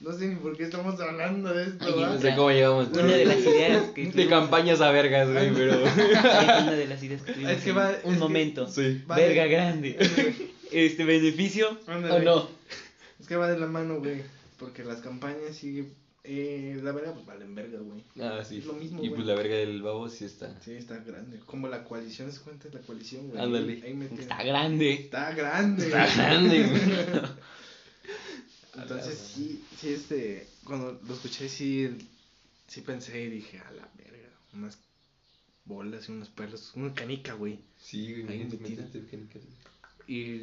No 0.00 0.12
sé 0.12 0.28
ni 0.28 0.36
por 0.36 0.56
qué 0.56 0.62
estamos 0.64 0.98
hablando 1.00 1.52
de 1.52 1.64
esto. 1.64 1.96
No 1.96 2.20
sé 2.20 2.34
cómo 2.36 2.50
llegamos. 2.52 2.88
Una 2.92 3.02
de 3.16 3.24
las 3.24 3.38
ideas 3.40 3.90
que 3.90 4.06
De 4.06 4.28
campañas 4.28 4.80
a 4.80 4.92
vergas, 4.92 5.28
güey, 5.30 5.52
pero. 5.52 5.72
Ay, 6.22 6.62
una 6.62 6.72
de 6.72 6.86
las 6.86 7.02
ideas 7.02 7.22
que 7.22 7.32
tuvimos 7.32 7.52
Es 7.52 7.62
que 7.64 7.72
va- 7.72 7.90
es 7.92 8.04
un 8.04 8.14
que- 8.14 8.18
momento. 8.20 8.68
Sí. 8.68 9.02
Va 9.10 9.16
Verga 9.16 9.42
de- 9.42 9.48
grande. 9.48 9.98
Este 10.70 11.04
beneficio 11.04 11.76
Ándale. 11.88 12.14
o 12.14 12.36
no. 12.36 12.48
Es 13.18 13.26
que 13.26 13.34
va 13.36 13.50
de 13.50 13.58
la 13.58 13.66
mano, 13.66 13.98
güey. 13.98 14.22
Porque 14.58 14.84
las 14.84 15.00
campañas 15.00 15.56
sí, 15.56 15.88
eh, 16.24 16.78
la 16.82 16.92
verga, 16.92 17.12
pues 17.14 17.26
valen 17.26 17.54
verga, 17.56 17.78
güey. 17.80 18.02
Ah, 18.20 18.44
sí. 18.48 18.58
Es 18.58 18.66
lo 18.66 18.74
mismo, 18.74 18.98
y 19.02 19.08
güey. 19.08 19.14
pues 19.16 19.26
la 19.26 19.34
verga 19.34 19.56
del 19.56 19.82
babo 19.82 20.08
sí 20.08 20.24
está. 20.26 20.54
Sí, 20.64 20.74
está 20.74 20.98
grande. 20.98 21.40
Como 21.46 21.66
la 21.68 21.82
coalición, 21.84 22.30
¿se 22.30 22.40
cuenta? 22.40 22.68
La 22.72 22.80
coalición, 22.80 23.28
güey. 23.30 23.42
Ándale. 23.42 23.72
Ahí, 23.72 23.82
ahí 23.86 23.94
metieron. 23.94 24.20
Está 24.20 24.42
grande. 24.44 24.92
Está 24.92 25.32
grande. 25.32 25.86
Está 25.86 26.06
grande, 26.06 26.62
güey. 26.64 26.80
Entonces 28.82 29.18
sí, 29.34 29.64
sí, 29.80 29.88
este, 29.90 30.46
cuando 30.64 31.00
lo 31.06 31.14
escuché 31.14 31.48
sí, 31.48 31.88
sí 32.66 32.80
pensé 32.82 33.22
y 33.24 33.30
dije, 33.30 33.58
a 33.58 33.70
la 33.72 33.88
verga, 33.96 34.28
unas 34.54 34.78
bolas 35.64 36.08
y 36.08 36.12
unas 36.12 36.28
perlas, 36.28 36.72
una 36.74 36.94
canica, 36.94 37.34
güey. 37.34 37.58
Sí, 37.78 38.22
güey, 38.22 38.44
metida. 38.44 38.86
canicas. 39.10 39.42
Y 40.06 40.42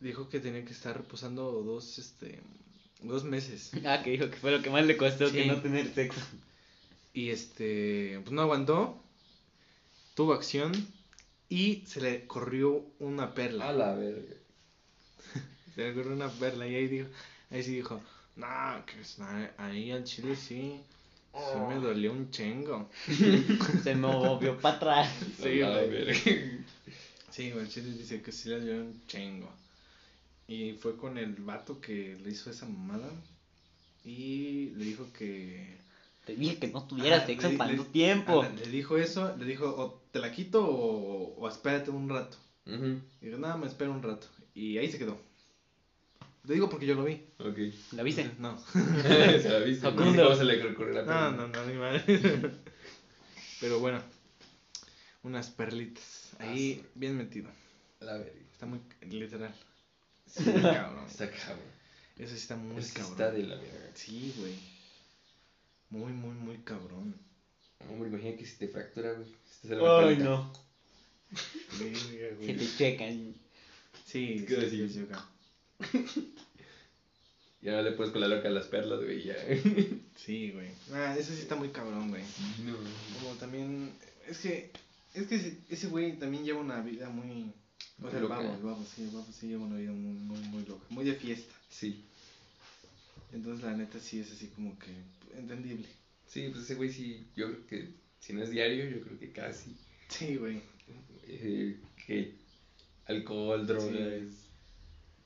dijo 0.00 0.28
que 0.28 0.40
tenía 0.40 0.64
que 0.64 0.72
estar 0.72 0.96
reposando 0.96 1.62
dos, 1.62 1.98
este, 1.98 2.40
dos 3.02 3.24
meses. 3.24 3.70
Ah, 3.86 4.02
que 4.02 4.10
dijo 4.10 4.30
que 4.30 4.36
fue 4.36 4.50
lo 4.50 4.62
que 4.62 4.70
más 4.70 4.84
le 4.84 4.96
costó 4.96 5.28
Sí. 5.28 5.34
que 5.34 5.46
no 5.46 5.60
tener 5.60 5.92
sexo. 5.94 6.20
Y 7.14 7.28
este, 7.30 8.20
pues 8.22 8.32
no 8.32 8.42
aguantó, 8.42 8.98
tuvo 10.14 10.32
acción 10.32 10.72
y 11.48 11.84
se 11.86 12.00
le 12.00 12.26
corrió 12.26 12.84
una 12.98 13.34
perla. 13.34 13.68
A 13.68 13.72
la 13.72 13.94
verga. 13.94 14.34
Se 15.74 15.82
le 15.88 15.94
corrió 15.94 16.12
una 16.12 16.30
perla 16.30 16.66
y 16.66 16.74
ahí 16.74 16.86
dijo, 16.88 17.08
ahí 17.52 17.62
sí 17.62 17.74
dijo, 17.76 18.00
no, 18.36 18.46
que 18.86 18.94
ahí 19.58 19.90
al 19.92 20.04
chile 20.04 20.34
sí, 20.36 20.80
sí 21.32 21.58
me 21.68 21.76
dolió 21.76 22.12
un 22.12 22.30
chingo. 22.30 22.88
Se 23.82 23.94
me 23.94 24.06
movió 24.08 24.58
para 24.58 24.76
atrás. 24.76 25.14
Sí, 25.42 25.60
güey. 25.60 26.14
Sí, 27.30 27.50
güey, 27.50 27.64
el 27.64 27.68
chile 27.70 27.92
dice 27.92 28.20
que 28.22 28.32
sí 28.32 28.48
le 28.48 28.60
dio 28.60 28.74
un 28.74 29.00
chingo. 29.06 29.50
Y 30.48 30.72
fue 30.74 30.96
con 30.96 31.16
el 31.18 31.34
vato 31.36 31.80
que 31.80 32.16
le 32.22 32.30
hizo 32.30 32.50
esa 32.50 32.66
mamada. 32.66 33.08
Y 34.04 34.70
le 34.76 34.84
dijo 34.84 35.06
que. 35.16 35.76
Te 36.26 36.36
dije 36.36 36.58
que 36.58 36.68
no 36.68 36.84
tuvieras 36.86 37.22
Ah, 37.24 37.26
sexo 37.26 37.48
le- 37.48 37.56
le- 37.76 37.84
tiempo. 37.84 38.42
ah, 38.42 38.48
Le 38.56 38.70
dijo 38.70 38.96
eso, 38.98 39.34
le 39.36 39.44
dijo, 39.44 39.66
o 39.66 40.00
te 40.12 40.18
la 40.20 40.30
quito 40.32 40.64
o, 40.64 41.34
o 41.36 41.48
espérate 41.48 41.90
un 41.90 42.08
rato. 42.08 42.36
Y 43.20 43.26
dijo, 43.26 43.38
nada, 43.38 43.56
me 43.56 43.66
espera 43.66 43.90
un 43.90 44.02
rato. 44.02 44.26
Y 44.54 44.78
ahí 44.78 44.90
se 44.90 44.98
quedó. 44.98 45.18
Te 46.46 46.54
digo 46.54 46.68
porque 46.68 46.86
yo 46.86 46.94
lo 46.94 47.04
vi. 47.04 47.24
Ok. 47.38 47.58
¿La 47.92 48.02
viste? 48.02 48.30
No. 48.38 48.58
se 48.72 49.48
la 49.48 49.58
viste. 49.60 49.88
Cómo 49.94 50.34
se 50.34 50.44
le 50.44 50.56
la 50.92 51.02
No, 51.02 51.32
no, 51.32 51.48
no, 51.48 51.66
ni 51.66 51.74
madre. 51.74 52.02
Pero 53.60 53.78
bueno, 53.78 54.02
unas 55.22 55.50
perlitas. 55.50 56.30
Ahí 56.40 56.78
Ah, 56.80 56.82
sí. 56.82 56.90
bien 56.96 57.16
metido. 57.16 57.48
La 58.00 58.14
verga. 58.18 58.32
Está 58.52 58.66
muy 58.66 58.80
literal. 59.08 59.54
Sí, 60.26 60.44
cabrón. 60.44 61.06
Está 61.06 61.30
cabrón. 61.30 61.72
Eso 62.18 62.30
sí 62.34 62.40
está 62.40 62.56
muy 62.56 62.78
Eso 62.78 62.88
sí 62.88 62.94
cabrón. 62.94 63.12
está 63.12 63.30
de 63.30 63.42
la 63.44 63.54
verga. 63.56 63.90
Sí, 63.94 64.34
güey. 64.38 64.54
Muy, 65.90 66.12
muy, 66.12 66.34
muy 66.34 66.58
cabrón. 66.58 67.14
Hombre, 67.88 68.08
imagina 68.08 68.36
que 68.36 68.46
si 68.46 68.56
te 68.58 68.66
fractura, 68.68 69.12
güey. 69.12 69.28
Ay, 70.08 70.16
no. 70.16 70.52
Verga, 71.78 72.00
Que 72.10 72.34
güey. 72.38 72.56
te 72.56 72.76
checan. 72.76 73.34
Sí, 74.04 74.44
sí, 74.48 74.56
así. 74.56 74.88
sí, 74.88 75.06
Ya 77.62 77.72
no 77.76 77.82
le 77.82 77.92
puedes 77.92 78.12
con 78.12 78.20
la 78.20 78.26
loca 78.28 78.48
a 78.48 78.50
las 78.50 78.66
perlas, 78.66 79.00
güey. 79.04 79.22
Ya. 79.24 79.36
Sí, 80.16 80.50
güey. 80.52 80.68
Ah, 80.92 81.16
eso 81.18 81.32
sí 81.34 81.40
está 81.42 81.56
muy 81.56 81.68
cabrón, 81.70 82.08
güey. 82.10 82.22
No. 82.64 82.76
Como 83.20 83.34
también. 83.36 83.90
Es 84.28 84.38
que. 84.38 84.70
Es 85.14 85.26
que 85.26 85.34
ese- 85.36 85.58
ese 85.68 85.86
güey 85.88 86.18
también 86.18 86.44
lleva 86.44 86.60
una 86.60 86.80
vida 86.80 87.08
muy. 87.08 87.52
O 88.02 88.08
sea, 88.10 88.18
el 88.18 88.22
Loca. 88.24 88.40
el 88.40 88.62
babo, 88.62 88.84
sí, 88.84 89.02
el 89.02 89.10
babo 89.10 89.26
sí 89.32 89.46
lleva 89.48 89.64
una 89.64 89.76
vida 89.76 89.92
muy, 89.92 90.12
muy, 90.14 90.38
muy 90.48 90.64
loca. 90.64 90.84
Muy 90.90 91.04
de 91.04 91.14
fiesta. 91.14 91.54
Sí. 91.70 92.04
Entonces, 93.32 93.64
la 93.64 93.76
neta 93.76 93.98
sí 94.00 94.18
es 94.20 94.30
así 94.32 94.46
como 94.48 94.76
que. 94.78 94.90
Entendible. 95.38 95.86
Sí, 96.26 96.48
pues 96.50 96.64
ese 96.64 96.74
güey 96.74 96.92
sí. 96.92 97.26
Yo 97.36 97.46
creo 97.46 97.66
que. 97.66 97.88
Si 98.20 98.32
no 98.32 98.42
es 98.42 98.50
diario, 98.50 98.88
yo 98.88 99.00
creo 99.02 99.18
que 99.18 99.30
casi. 99.32 99.76
Sí, 100.08 100.36
güey. 100.36 100.60
Eh, 101.26 101.76
que. 102.06 102.34
Alcohol, 103.06 103.66
drogas. 103.66 104.41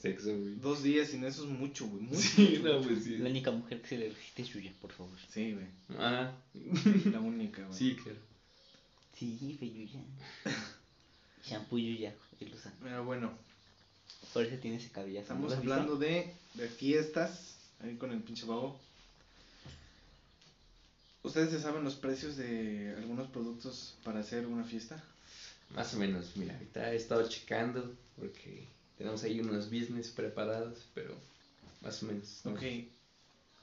Sexo, 0.07 0.37
güey. 0.39 0.55
Dos 0.57 0.83
días 0.83 1.09
sin 1.09 1.25
eso 1.25 1.45
es 1.45 1.51
mucho, 1.51 1.87
güey. 1.87 2.03
Mucho. 2.03 2.21
Sí, 2.21 2.61
no, 2.63 2.81
pues 2.83 3.05
sí. 3.05 3.19
La 3.19 3.29
única 3.31 3.51
mujer 3.51 3.81
que 3.83 3.89
se 3.89 3.99
le 3.99 4.09
resiste 4.11 4.43
es 4.43 4.49
Yuya, 4.49 4.73
por 4.81 4.93
favor. 4.93 5.19
Sí, 5.33 5.53
güey. 5.55 5.67
Ah, 5.99 6.33
La 7.13 7.21
única, 7.21 7.65
güey. 7.67 7.79
sí, 7.79 7.97
claro. 7.97 8.19
Sí, 9.19 9.57
fue 9.59 9.69
Yuya. 9.71 10.01
Shampoo 11.45 11.79
Yuya, 11.79 12.15
usa. 12.55 12.73
Pero 12.83 13.05
bueno, 13.05 13.33
Por 14.33 14.45
eso 14.45 14.57
tiene 14.61 14.77
ese 14.79 14.91
cabellazo. 14.91 15.23
estamos 15.23 15.53
hablando 15.55 15.97
de, 15.97 16.33
de 16.55 16.69
fiestas. 16.69 17.55
Ahí 17.81 17.97
con 17.97 18.11
el 18.13 18.21
pinche 18.23 18.47
babo. 18.47 18.79
¿Ustedes 21.23 21.51
se 21.51 21.61
saben 21.61 21.83
los 21.85 21.97
precios 21.97 22.37
de 22.37 22.95
algunos 22.99 23.29
productos 23.29 23.97
para 24.05 24.21
hacer 24.21 24.47
una 24.47 24.65
fiesta? 24.65 25.03
Más 25.75 25.93
o 25.95 25.99
menos, 25.99 26.37
mira, 26.37 26.55
ahorita 26.55 26.93
he 26.93 26.97
estado 26.97 27.29
checando 27.29 27.93
porque 28.17 28.65
tenemos 28.97 29.23
ahí 29.23 29.41
unos 29.41 29.67
business 29.67 30.11
preparados, 30.11 30.87
pero 30.95 31.15
más 31.83 32.03
o 32.03 32.07
menos. 32.07 32.41
¿no? 32.45 32.53
Ok. 32.53 32.63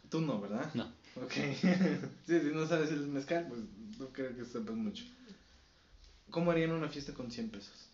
Tú 0.10 0.22
no, 0.22 0.40
¿verdad? 0.40 0.70
No. 0.74 0.84
Ok. 1.16 1.32
sí, 2.26 2.40
si 2.40 2.52
no 2.52 2.68
sabes 2.68 2.92
el 2.92 3.08
mezcal, 3.08 3.46
pues 3.48 3.62
no 4.00 4.08
creo 4.12 4.36
que 4.36 4.46
sepas 4.46 4.76
mucho. 4.76 5.04
¿Cómo 6.30 6.52
harían 6.52 6.72
una 6.72 6.90
fiesta 6.90 7.14
con 7.14 7.32
100 7.32 7.50
pesos? 7.50 7.88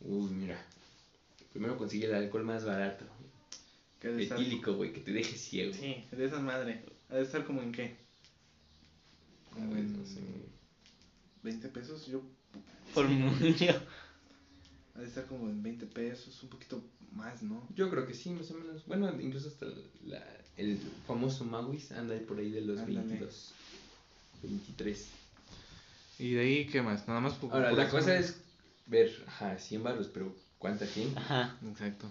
Uy, 0.00 0.30
mira. 0.30 0.58
Primero 1.52 1.76
consigue 1.76 2.06
el 2.06 2.14
alcohol 2.14 2.44
más 2.44 2.64
barato. 2.64 3.04
Etílico, 4.02 4.74
güey, 4.74 4.92
que 4.92 5.00
te 5.00 5.12
deje 5.12 5.36
ciego. 5.36 5.72
Sí, 5.72 6.02
de 6.10 6.24
esa 6.24 6.40
madre. 6.40 6.82
¿Ha 7.08 7.16
de 7.16 7.22
estar 7.22 7.44
como 7.44 7.62
en 7.62 7.70
qué? 7.72 7.94
A 9.52 9.54
Como 9.54 9.70
ver, 9.70 9.80
en 9.80 9.98
no 9.98 10.06
sé. 10.06 10.20
20 11.42 11.68
pesos. 11.68 12.06
Yo. 12.06 12.22
Por 12.94 13.06
mucho. 13.08 13.82
Ha 14.94 15.00
de 15.00 15.06
estar 15.06 15.26
como 15.26 15.48
en 15.48 15.62
20 15.62 15.86
pesos, 15.86 16.42
un 16.42 16.50
poquito 16.50 16.82
más, 17.12 17.42
¿no? 17.42 17.66
Yo 17.74 17.88
creo 17.90 18.06
que 18.06 18.14
sí, 18.14 18.30
más 18.30 18.50
o 18.50 18.54
menos. 18.54 18.84
Bueno, 18.86 19.10
incluso 19.20 19.48
hasta 19.48 19.66
la, 20.04 20.22
el 20.56 20.78
famoso 21.06 21.44
Maguis 21.44 21.92
anda 21.92 22.14
ahí 22.14 22.20
por 22.20 22.38
ahí 22.38 22.50
de 22.50 22.60
los 22.60 22.78
Ándale. 22.80 23.08
22, 23.08 23.54
23. 24.42 25.08
¿Y 26.18 26.32
de 26.34 26.40
ahí 26.40 26.66
qué 26.66 26.82
más? 26.82 27.08
Nada 27.08 27.20
más 27.20 27.34
por- 27.34 27.52
Ahora, 27.52 27.70
por 27.70 27.78
la 27.78 27.84
eso, 27.84 27.96
cosa 27.96 28.10
¿no? 28.14 28.20
es 28.20 28.42
ver, 28.86 29.10
ajá, 29.26 29.58
100 29.58 29.82
baros, 29.82 30.08
pero 30.12 30.34
¿cuánta 30.58 30.86
gente? 30.86 31.18
Ajá. 31.18 31.56
Exacto. 31.66 32.06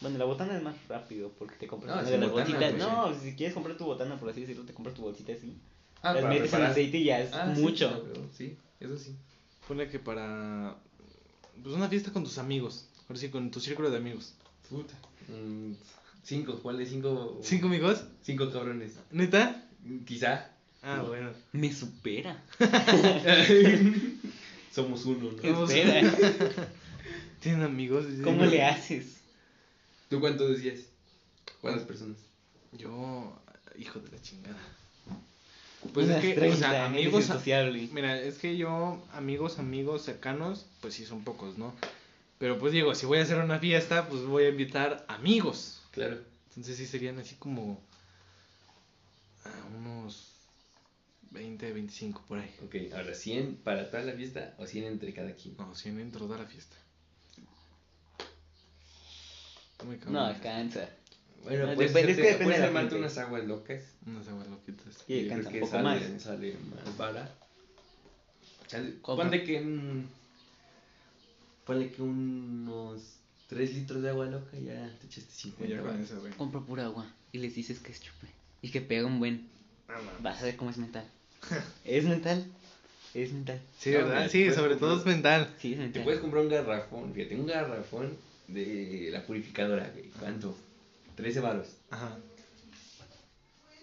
Bueno, 0.00 0.18
la 0.18 0.24
botana 0.24 0.56
es 0.56 0.62
más 0.62 0.76
rápido 0.88 1.30
porque 1.38 1.54
te 1.56 1.66
compras 1.66 1.94
No, 1.94 2.00
una 2.02 2.10
de 2.10 2.18
las 2.18 2.30
botana, 2.30 2.50
bolsitas. 2.50 2.72
pues, 2.72 2.82
no, 2.82 3.20
si 3.20 3.34
quieres 3.36 3.54
comprar 3.54 3.76
tu 3.76 3.84
botana, 3.84 4.18
por 4.18 4.28
así 4.28 4.40
decirlo, 4.40 4.64
te 4.64 4.74
compras 4.74 4.94
tu 4.96 5.02
bolsita 5.02 5.32
así. 5.32 5.56
Ah, 6.02 6.12
las 6.14 6.24
metes 6.24 6.52
en 6.52 6.62
aceite 6.62 6.98
y 6.98 7.04
ya 7.04 7.20
es 7.20 7.32
Ah, 7.32 7.54
sí, 7.54 7.62
mucho. 7.62 7.88
claro, 8.02 8.28
Sí, 8.32 8.58
eso 8.80 8.98
sí. 8.98 9.16
Ponle 9.68 9.88
que 9.88 10.00
para. 10.00 10.76
Pues 11.62 11.74
una 11.74 11.88
fiesta 11.88 12.12
con 12.12 12.24
tus 12.24 12.38
amigos. 12.38 12.86
Ahora 13.08 13.18
sí, 13.20 13.28
con 13.30 13.50
tu 13.50 13.60
círculo 13.60 13.90
de 13.90 13.98
amigos. 13.98 14.34
Puta. 14.70 14.94
Mm, 15.28 15.72
cinco, 16.22 16.58
¿cuál 16.62 16.78
de 16.78 16.86
cinco? 16.86 17.38
¿Cinco 17.42 17.66
amigos? 17.66 18.04
Cinco 18.22 18.50
cabrones. 18.50 18.92
¿Neta? 19.10 19.64
Quizá. 20.06 20.48
Ah, 20.82 20.96
No. 20.98 21.06
bueno. 21.08 21.30
Me 21.52 21.72
supera. 21.72 22.42
Somos 24.74 25.04
uno, 25.04 25.30
¿no? 25.32 25.42
Vamos. 25.52 25.70
Espera. 25.70 26.10
¿Tienen 27.40 27.62
amigos? 27.62 28.06
¿Cómo 28.22 28.44
le 28.44 28.64
haces? 28.64 29.18
¿Tú 30.08 30.20
cuánto 30.20 30.48
decías? 30.48 30.80
¿Cuántas 31.60 31.84
personas? 31.84 32.18
Yo. 32.72 33.36
Hijo 33.78 34.00
de 34.00 34.10
la 34.10 34.20
chingada. 34.22 34.58
Pues 35.92 36.06
Unas 36.06 36.18
es 36.18 36.22
que, 36.22 36.32
o 36.32 36.40
30, 36.40 36.56
sea, 36.56 36.86
amigos. 36.86 37.28
Mira, 37.92 38.20
es 38.20 38.38
que 38.38 38.56
yo, 38.56 39.02
amigos, 39.12 39.58
amigos 39.58 40.02
cercanos, 40.02 40.66
pues 40.80 40.94
sí 40.94 41.04
son 41.04 41.24
pocos, 41.24 41.58
¿no? 41.58 41.74
Pero 42.38 42.58
pues 42.58 42.72
digo, 42.72 42.94
si 42.94 43.06
voy 43.06 43.18
a 43.18 43.22
hacer 43.22 43.38
una 43.38 43.58
fiesta, 43.58 44.08
pues 44.08 44.22
voy 44.22 44.44
a 44.44 44.48
invitar 44.48 45.04
amigos. 45.08 45.82
Claro. 45.90 46.18
Entonces 46.48 46.76
sí 46.76 46.86
serían 46.86 47.18
así 47.18 47.34
como. 47.36 47.80
a 49.44 49.76
unos 49.76 50.32
20, 51.30 51.72
25 51.72 52.22
por 52.28 52.38
ahí. 52.38 52.54
Ok, 52.64 52.94
ahora 52.94 53.14
100 53.14 53.56
para 53.56 53.90
toda 53.90 54.02
la 54.02 54.12
fiesta 54.12 54.54
o 54.58 54.66
100 54.66 54.84
entre 54.84 55.12
cada 55.12 55.34
quien. 55.34 55.56
No, 55.56 55.74
100 55.74 56.00
en 56.00 56.12
toda 56.12 56.38
la 56.38 56.46
fiesta. 56.46 56.76
Muy 59.84 59.96
cabrón. 59.96 60.14
No 60.14 60.24
alcanza. 60.26 60.88
Bueno, 61.44 61.66
No, 61.66 61.74
pues 61.74 61.92
depende- 61.92 62.12
es 62.12 62.16
que 62.16 62.22
depende 62.22 62.44
puedes 62.44 62.60
de 62.60 62.72
la 62.90 62.96
unas 62.96 63.18
aguas 63.18 63.44
locas. 63.44 63.82
Unas 64.06 64.28
aguas 64.28 64.46
loquitas. 64.48 64.98
Creo 65.06 65.22
alcanza 65.22 65.48
un 65.48 65.52
que 65.54 65.60
poco 65.60 65.72
sale, 65.72 65.82
más. 65.82 66.22
sale 66.22 66.56
más. 66.70 67.28
Ponle 69.02 69.44
que 69.44 69.60
un... 69.60 70.08
Ponle 71.64 71.90
que 71.92 72.02
unos 72.02 73.16
3 73.48 73.74
litros 73.74 74.02
de 74.02 74.10
agua 74.10 74.26
loca 74.26 74.56
ya 74.58 74.90
te 75.00 75.06
echaste 75.06 75.30
50 75.32 75.74
Ya 75.74 75.80
con 75.82 76.00
eso, 76.00 76.20
güey. 76.20 76.32
Compra 76.32 76.60
pura 76.60 76.84
agua 76.86 77.06
y 77.32 77.38
les 77.38 77.54
dices 77.54 77.78
que 77.80 77.92
es 77.92 78.00
chupe. 78.00 78.26
Y 78.62 78.70
que 78.70 78.80
pega 78.80 79.06
un 79.06 79.18
buen. 79.18 79.48
Ah. 79.88 79.98
Vas 80.20 80.40
a 80.42 80.44
ver 80.46 80.56
cómo 80.56 80.70
es 80.70 80.78
mental. 80.78 81.04
¿Es 81.84 82.04
mental? 82.04 82.44
Es 83.14 83.32
mental. 83.32 83.60
Sí, 83.78 83.90
No, 83.90 83.98
¿verdad? 83.98 84.28
Sí, 84.30 84.50
sobre 84.52 84.76
todo 84.76 84.98
es 84.98 85.04
mental. 85.06 85.54
Sí, 85.60 85.72
es 85.72 85.78
Te 85.78 85.82
mental. 85.84 86.04
puedes 86.04 86.20
comprar 86.20 86.42
un 86.44 86.48
garrafón, 86.50 87.12
fíjate, 87.12 87.36
un 87.36 87.46
garrafón 87.46 88.16
de 88.48 89.10
la 89.12 89.24
purificadora, 89.26 89.88
güey. 89.92 90.08
¿Cuánto? 90.18 90.56
13 91.22 91.40
varos. 91.40 91.68
Ajá. 91.90 92.18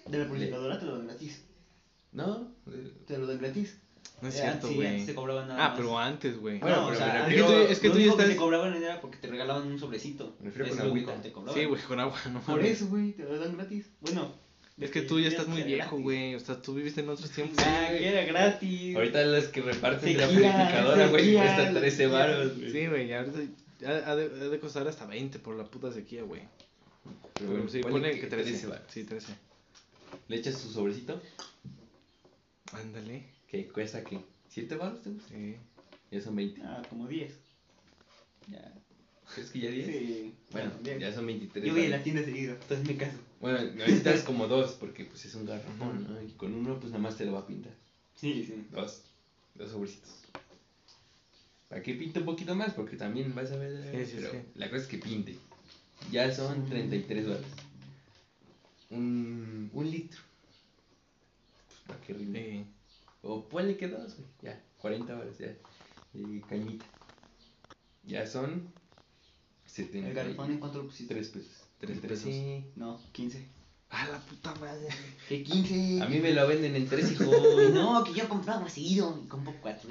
De 0.08 0.18
la 0.18 0.28
purificadora 0.28 0.80
te 0.80 0.86
lo 0.86 0.98
dan 0.98 1.08
gratis. 1.08 1.44
No, 2.12 2.52
Te 3.08 3.18
lo 3.18 3.28
dan 3.28 3.38
gratis. 3.40 3.78
No 4.22 4.28
es 4.28 4.36
Eh, 4.36 4.42
cierto, 4.42 4.74
güey. 4.74 5.06
se 5.06 5.16
cobraban 5.16 5.48
nada 5.48 5.64
Ah, 5.66 5.70
más. 5.70 5.78
pero 5.78 5.98
antes, 5.98 6.38
güey. 6.38 6.60
Bueno, 6.60 6.76
no, 6.76 6.88
pero 6.90 6.96
o 6.96 7.00
sea, 7.00 7.14
me 7.14 7.20
refiero- 7.26 7.62
es 7.62 7.80
que 7.80 7.88
lo 7.88 7.94
tú 7.94 8.00
ya 8.00 8.04
único 8.06 8.18
que 8.18 8.24
estás- 8.24 8.36
te 8.36 8.42
cobraban 8.42 8.74
era 8.76 9.00
porque 9.00 9.18
te 9.18 9.28
regalaban 9.28 9.68
un 9.68 9.80
sobrecito. 9.80 10.36
Me 10.40 10.48
refiero 10.48 10.66
Es 10.66 10.72
con 10.72 10.80
lo 10.80 10.84
agüita. 10.92 11.12
único 11.12 11.22
que 11.24 11.30
te 11.30 11.34
cobraban. 11.34 11.60
Sí, 11.62 11.66
güey, 11.66 11.82
con 11.84 12.00
agua, 12.02 12.20
no 12.32 12.42
Por 12.42 12.56
mames. 12.58 12.72
eso, 12.72 12.88
güey, 12.88 13.12
te 13.14 13.24
lo 13.24 13.40
dan 13.40 13.56
gratis. 13.56 13.86
Bueno. 14.02 14.34
Es 14.78 14.92
que 14.92 15.02
tú 15.04 15.20
ya 15.20 15.28
estás 15.30 15.48
muy 15.48 15.62
viejo, 15.64 16.00
güey. 16.00 16.36
O 16.36 16.40
sea, 16.40 16.62
tú 16.62 16.74
viviste 16.74 17.02
en 17.02 17.10
otros 17.10 17.30
tiempos. 17.32 17.58
Ah, 17.66 17.88
que 17.92 18.08
era 18.08 18.24
gratis. 18.24 18.96
Ahorita 18.96 19.22
las 19.24 19.48
que 19.48 19.62
reparten 19.62 20.14
de 20.14 20.20
la 20.20 20.28
Sequía, 20.28 20.52
purificadora, 20.54 21.08
güey, 21.08 21.24
sequía, 21.26 21.42
cuesta 21.44 21.72
la 21.72 21.80
13 21.80 21.98
sequía. 21.98 22.18
baros, 22.18 22.58
güey. 22.58 22.72
Sí, 22.72 22.88
güey, 22.88 23.14
ahorita 23.14 23.40
ha, 23.88 24.12
ha 24.12 24.16
de, 24.16 24.24
ha 24.26 24.50
de 24.50 24.60
costar 24.60 24.88
hasta 24.88 25.06
20 25.06 25.40
por 25.40 25.56
la 25.56 25.66
puta 25.66 25.92
sequía, 25.94 26.24
güey. 26.24 26.42
Pero 27.36 27.52
bueno, 27.52 27.70
sí, 27.70 27.82
ponle 27.82 28.20
que 28.20 28.28
13. 28.28 28.68
baros. 28.68 28.86
Sí, 28.92 29.04
13. 29.04 29.34
Le 30.28 30.38
echas 30.38 30.58
su 30.58 30.72
sobrecito, 30.72 31.22
Ándale. 32.74 33.24
que 33.48 33.68
cuesta, 33.68 34.04
¿qué? 34.04 34.20
¿7 34.54 34.78
baros 34.78 35.02
te 35.02 35.10
gusta? 35.10 35.30
Sí. 35.34 35.56
Ya 36.12 36.22
son 36.22 36.36
20. 36.36 36.62
Ah, 36.64 36.82
como 36.90 37.08
10. 37.08 37.34
Ya. 38.48 38.74
¿Crees 39.34 39.52
que 39.52 39.60
ya 39.60 39.70
10? 39.70 39.86
Sí. 39.88 40.36
Bueno, 40.52 40.72
bien. 40.82 41.00
ya 41.00 41.14
son 41.14 41.26
23 41.28 41.66
Yo 41.66 41.74
voy 41.74 41.86
a 41.86 41.90
la 41.90 42.04
tienda 42.04 42.24
seguido, 42.24 42.54
entonces 42.54 42.88
me 42.88 42.98
caso. 42.98 43.18
Bueno, 43.40 43.60
necesitas 43.76 44.24
como 44.24 44.48
dos, 44.48 44.74
porque 44.74 45.06
pues 45.06 45.24
es 45.26 45.36
un 45.36 45.46
garrafón, 45.46 46.08
¿no? 46.10 46.22
Y 46.22 46.32
con 46.32 46.54
uno, 46.54 46.80
pues 46.80 46.92
nada 46.92 47.04
más 47.04 47.16
te 47.16 47.26
lo 47.26 47.34
va 47.34 47.40
a 47.40 47.48
pintar. 47.48 47.74
Sí, 48.16 48.44
sí. 48.46 48.66
Dos. 48.72 49.04
Dos 49.56 49.72
sobrecitos. 49.72 50.24
Para 51.70 51.84
que 51.84 51.94
pinte 51.94 52.20
un 52.20 52.26
poquito 52.26 52.56
más, 52.56 52.74
porque 52.74 52.98
también 52.98 53.34
vas 53.36 53.52
a 53.52 53.58
ver. 53.58 53.84
Sí, 53.92 54.12
sí, 54.12 54.18
pero 54.18 54.32
sí. 54.32 54.38
la 54.56 54.70
cosa 54.70 54.82
es 54.82 54.88
que 54.88 54.98
pinte. 54.98 55.38
Ya 56.12 56.34
son 56.34 56.66
33 56.66 57.28
baros. 57.28 57.46
Un, 58.90 59.70
un 59.74 59.92
litro. 59.92 60.20
Pues, 61.68 61.80
para 61.88 62.02
que 62.02 62.14
rinde. 62.14 62.42
Sí. 62.42 62.66
O 63.22 63.48
ponle 63.48 63.78
que 63.78 63.88
dos, 63.88 64.16
güey. 64.16 64.28
Ya, 64.42 64.62
40 64.80 65.14
baros, 65.14 65.38
ya. 65.38 65.54
Y 66.14 66.40
cañita. 66.42 66.86
Ya 68.04 68.26
son. 68.26 68.72
¿El 69.66 69.72
73 69.72 70.16
garrafón 70.16 70.52
en 70.52 70.60
cuánto 70.60 70.80
lo 70.80 70.86
pusiste? 70.86 71.14
pesos. 71.14 71.34
Tres 71.80 72.02
Tres 72.02 72.02
pesos. 72.02 72.24
Sí. 72.24 72.66
No, 72.76 73.00
15. 73.12 73.48
Ah, 73.92 74.08
la 74.12 74.20
puta 74.20 74.54
madre. 74.56 74.88
¿Qué 75.28 75.44
15? 75.44 76.04
A 76.04 76.08
mí 76.08 76.20
me 76.20 76.32
lo 76.34 76.48
venden 76.48 76.76
en 76.76 76.88
tres, 76.88 77.12
hijo. 77.12 77.26
No, 77.74 78.04
que 78.04 78.14
yo 78.14 78.30
compraba 78.30 78.70
seguido 78.70 79.20
y 79.24 79.28
compro 79.28 79.54
cuatro. 79.62 79.90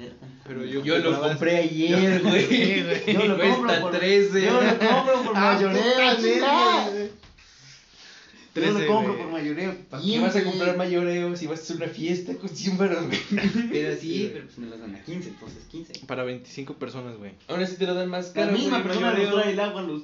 Pero 0.49 0.65
yo, 0.65 0.83
Yo 0.83 0.97
lo 0.97 1.21
compré 1.21 1.57
ayer, 1.57 2.21
güey. 2.23 2.45
Sí, 2.47 2.83
güey. 2.83 3.13
Yo 3.15 3.25
lo 3.25 3.37
compro 3.39 3.81
por- 3.81 3.91
13. 3.99 4.41
Yo 4.45 4.53
lo 4.53 4.67
compro 4.79 5.23
por 5.25 5.37
Ah, 5.37 5.53
mayoreo, 5.53 5.83
puta 5.83 6.17
chingada. 6.17 6.89
verga. 6.89 7.05
Yo 7.05 8.61
13, 8.61 8.79
lo 8.79 8.87
compro 8.87 9.17
por 9.17 9.27
mayoreo. 9.31 9.75
¿Para 9.91 10.01
qué 10.03 10.19
vas 10.19 10.35
a 10.35 10.39
15. 10.41 10.43
comprar 10.49 10.75
mayoreo 10.77 11.35
si 11.35 11.45
vas 11.45 11.59
a 11.59 11.61
hacer 11.61 11.75
una 11.75 11.87
fiesta 11.87 12.33
con 12.33 12.49
100 12.49 12.77
baros, 12.79 13.05
güey? 13.05 13.19
Pero 13.71 13.95
sí, 13.95 14.31
pero 14.33 14.45
pues 14.45 14.57
me 14.57 14.67
los 14.67 14.79
dan 14.79 14.95
a 14.95 15.03
15, 15.03 15.29
entonces 15.29 15.63
15. 15.69 15.93
Para 16.07 16.23
25 16.23 16.73
personas, 16.73 17.15
güey. 17.17 17.33
Aún 17.47 17.61
así 17.61 17.75
te 17.75 17.85
lo 17.85 17.93
dan 17.93 18.09
más 18.09 18.29
La 18.29 18.45
caro, 18.45 18.51
misma 18.53 18.79
güey, 18.79 18.83
persona 18.87 19.13
nos 19.13 19.31
trae 19.31 19.51
el 19.51 19.59
agua 19.59 19.81
a 19.81 19.83
los 19.83 20.01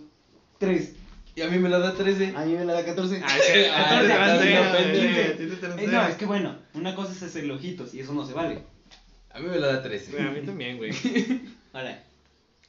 3. 0.60 0.94
Y 1.38 1.42
a 1.42 1.48
mí 1.50 1.58
me 1.58 1.70
lo 1.70 1.80
da 1.80 1.96
13. 1.96 2.34
A 2.36 2.46
mí 2.46 2.54
me 2.54 2.64
la 2.66 2.74
da 2.74 2.86
14. 2.86 3.20
Ah, 3.26 3.38
ese- 3.40 3.70
Ah, 3.72 4.00
entonces 4.00 4.08
te 4.08 4.14
te 4.14 4.20
vas 4.20 4.38
transea, 4.38 4.68
a 4.68 4.72
ofender. 4.76 5.12
güey, 5.12 5.26
a 5.26 5.38
ti 5.38 5.46
te 5.48 5.56
transea. 5.56 5.84
Eh, 5.84 5.88
no, 5.92 6.08
es 6.08 6.16
que 6.16 6.26
bueno, 6.28 6.56
una 6.76 6.96
cosa 6.96 7.12
es 7.14 7.24
hacer 7.24 7.50
ojitos 7.52 7.94
y 7.96 8.00
eso 8.02 8.14
no 8.14 8.26
se 8.28 8.34
vale. 8.34 8.62
A 9.36 9.40
mí 9.40 9.48
me 9.50 9.60
lo 9.60 9.68
da 9.68 9.84
13. 9.84 10.12
Güey, 10.14 10.28
A 10.28 10.32
mí 10.32 10.42
también, 10.46 10.78
güey. 10.78 10.92
Ahora, 11.74 12.02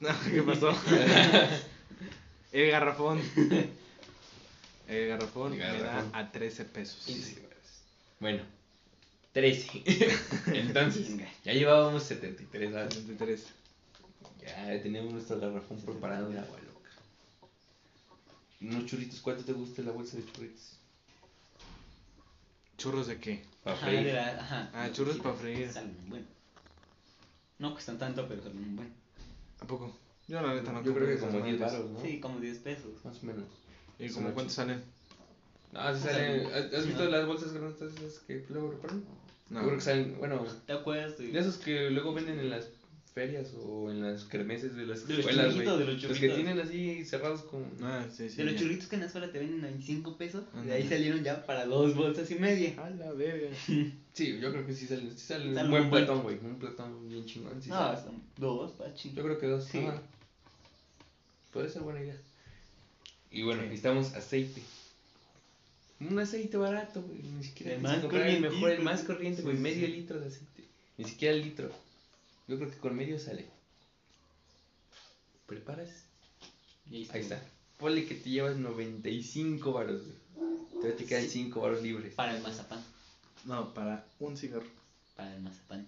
No, 0.01 0.09
¿qué 0.31 0.43
pasó? 0.43 0.71
El 2.53 2.71
garrafón. 2.71 3.21
El 4.89 5.09
garrafón 5.09 5.53
El 5.53 5.59
me 5.59 5.65
da 5.81 6.05
a 6.13 6.33
13 6.33 6.65
pesos. 6.65 7.05
15 7.07 7.41
baros. 7.41 7.83
Bueno, 8.21 8.43
13. 9.33 9.83
Entonces, 10.47 11.09
ya 11.45 11.53
llevábamos 11.53 12.03
73 12.05 12.73
baros. 12.73 12.95
23. 13.07 13.47
Ya 14.43 14.83
teníamos 14.83 15.13
nuestro 15.13 15.39
garrafón 15.39 15.81
preparado 15.83 16.31
de 16.31 16.39
agua 16.39 16.59
loca. 16.67 16.91
Unos 18.61 18.87
churritos, 18.87 19.21
¿cuánto 19.21 19.45
te 19.45 19.53
gusta 19.53 19.83
la 19.83 19.93
bolsa 19.93 20.17
de 20.17 20.25
churritos? 20.33 20.73
¿Churros 22.79 23.07
de 23.07 23.19
qué? 23.19 23.43
Para 23.65 23.77
ajá, 23.77 23.87
freír. 23.87 24.05
de 24.07 24.13
la- 24.13 24.41
ajá. 24.41 24.71
Ah, 24.75 24.89
churros 24.93 25.19
pa' 25.19 25.33
freír. 25.35 25.71
Salen 25.73 25.97
bueno. 26.09 26.27
No 27.59 27.73
cuestan 27.73 27.99
tanto, 27.99 28.27
pero 28.29 28.43
salen 28.43 28.77
bueno. 28.77 28.91
¿A 29.61 29.67
poco? 29.67 29.97
Yo 30.29 30.41
la 30.43 30.55
neta 30.55 30.73
no 30.73 30.83
Yo 30.83 30.93
creo 30.95 31.07
que 31.07 31.19
como 31.19 31.31
esas 31.31 31.45
10 31.45 31.59
madres. 31.61 31.73
baros, 31.73 31.91
¿no? 31.93 32.01
Sí, 32.03 32.21
como 32.21 32.41
10 32.41 32.59
pesos. 32.59 33.05
Más 33.05 33.23
o 33.23 33.27
menos. 33.27 33.45
¿Y 33.99 34.09
Son 34.09 34.15
como 34.17 34.27
ocho. 34.29 34.35
cuántos 34.35 34.55
salen? 34.55 34.83
No, 35.73 35.95
si 35.95 36.03
salen. 36.03 36.47
¿Has 36.75 36.87
visto 36.87 37.05
las 37.07 37.27
bolsas 37.27 37.53
grandes 37.53 37.81
esas 37.83 38.19
que 38.21 38.45
luego 38.51 38.71
preparan? 38.71 39.05
No. 39.51 39.61
Yo 39.61 39.67
creo 39.67 39.79
que 39.79 39.85
salen, 39.85 40.17
bueno, 40.19 40.45
¿Te 40.67 40.73
acuerdas 40.73 41.17
de, 41.19 41.29
de 41.29 41.39
esos 41.39 41.57
que 41.59 41.91
luego 41.91 42.13
venden 42.13 42.39
en 42.41 42.51
las 42.51 42.67
ferias 43.17 43.55
o 43.67 43.91
en 43.91 44.03
las 44.03 44.25
kermeses 44.25 44.77
de 44.77 44.85
las 44.85 45.07
De 45.09 45.15
los 45.15 45.21
escuelas, 45.21 45.47
güey. 45.55 45.65
churritos, 45.67 45.79
de 45.79 45.85
los 45.87 45.95
que 46.03 46.07
churritos. 46.09 46.37
tienen 46.37 46.61
así 46.61 47.03
cerrados 47.07 47.41
con. 47.45 47.65
Ah, 47.83 48.07
sí, 48.15 48.29
sí. 48.29 48.37
de 48.37 48.45
los 48.45 48.57
churritos 48.57 48.89
que 48.89 48.97
en 48.97 49.01
la 49.01 49.07
escuela 49.07 49.33
te 49.33 49.39
venden 49.39 49.65
a 49.65 49.69
25 49.69 50.19
pesos? 50.19 50.45
De 50.67 50.71
ahí 50.75 50.87
salieron 50.87 51.25
ya 51.25 51.47
para 51.47 51.65
dos 51.65 51.95
bolsas 51.97 52.31
y 52.31 52.35
media. 52.35 52.75
A 52.77 52.91
la 52.91 53.13
verga. 53.13 53.49
Sí, 54.13 54.39
yo 54.41 54.51
creo 54.51 54.67
que 54.67 54.73
sí 54.75 54.87
salen. 54.87 55.11
Sí 55.13 55.27
salen 55.27 55.59
un 55.59 55.71
buen 55.71 55.91
platón, 55.91 56.23
güey. 56.23 56.39
Un 56.43 56.59
platón 56.59 57.07
bien 57.09 57.25
chingón. 57.27 57.61
Sí 57.63 57.69
No, 57.71 57.95
son 57.97 58.23
dos, 58.39 58.73
pachi. 58.73 59.13
Yo 59.15 59.23
creo 59.23 59.39
que 59.39 59.47
dos. 59.47 59.65
Sí. 59.65 59.81
Puede 61.53 61.69
ser 61.71 61.83
buena 61.83 62.01
idea. 62.03 62.17
Y 63.31 63.43
bueno, 63.43 63.61
Sí. 63.63 63.69
necesitamos 63.69 64.15
aceite. 64.15 64.63
Un 66.01 66.19
aceite 66.19 66.57
barato, 66.59 67.03
güey. 67.03 67.19
Ni 67.23 67.45
siquiera 67.45 67.73
El 67.73 67.77
que 67.79 67.83
más 67.83 68.01
comprar 68.01 68.27
el 68.29 68.41
mejor, 68.41 68.71
el 68.71 68.83
más 68.83 69.03
corriente, 69.05 69.43
güey. 69.43 69.57
Sí, 69.57 69.59
sí, 69.59 69.63
medio 69.63 69.89
litro 69.89 70.21
de 70.21 70.27
aceite. 70.29 70.65
Ni 70.99 71.05
siquiera 71.05 71.35
el 71.35 71.43
litro. 71.43 71.71
Yo 72.49 72.57
creo 72.59 72.71
que 72.71 72.79
con 72.79 72.95
medio 72.97 73.19
sale. 73.19 73.47
¿Preparas? 75.47 75.91
Y 76.91 77.09
Ahí 77.11 77.21
está. 77.23 77.41
Ponle 77.79 78.07
que 78.07 78.15
te 78.15 78.31
llevas 78.31 78.57
95 78.57 79.73
varos, 79.73 80.03
güey. 80.05 80.17
Todavía 80.73 80.97
te 80.97 81.05
quedan 81.05 81.23
Sí. 81.25 81.31
5 81.31 81.61
varos 81.61 81.83
libres. 81.83 82.15
Para 82.15 82.37
el 82.37 82.43
mazapán. 82.43 82.83
No, 83.45 83.73
para 83.75 84.07
un 84.19 84.37
cigarro. 84.37 84.67
Para 85.17 85.35
el 85.35 85.43
mazapán. 85.43 85.87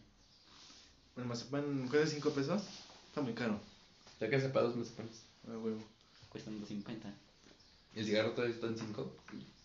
¿El 1.17 1.25
mazapán 1.25 1.89
cuesta 1.89 2.07
5 2.15 2.31
pesos? 2.31 2.63
Está 3.09 3.21
muy 3.23 3.33
caro. 3.35 3.61
Ya 4.21 4.29
que 4.29 4.39
para 4.39 4.67
dos 4.67 4.77
mazapanes. 4.77 5.23
A 5.47 5.51
huevo. 5.59 5.83
Cuestan 6.31 6.61
2.50. 6.61 7.13
¿El 7.95 8.05
cigarro 8.05 8.33
todavía 8.33 8.55
está 8.55 8.67
en 8.69 8.79
5? 8.79 9.13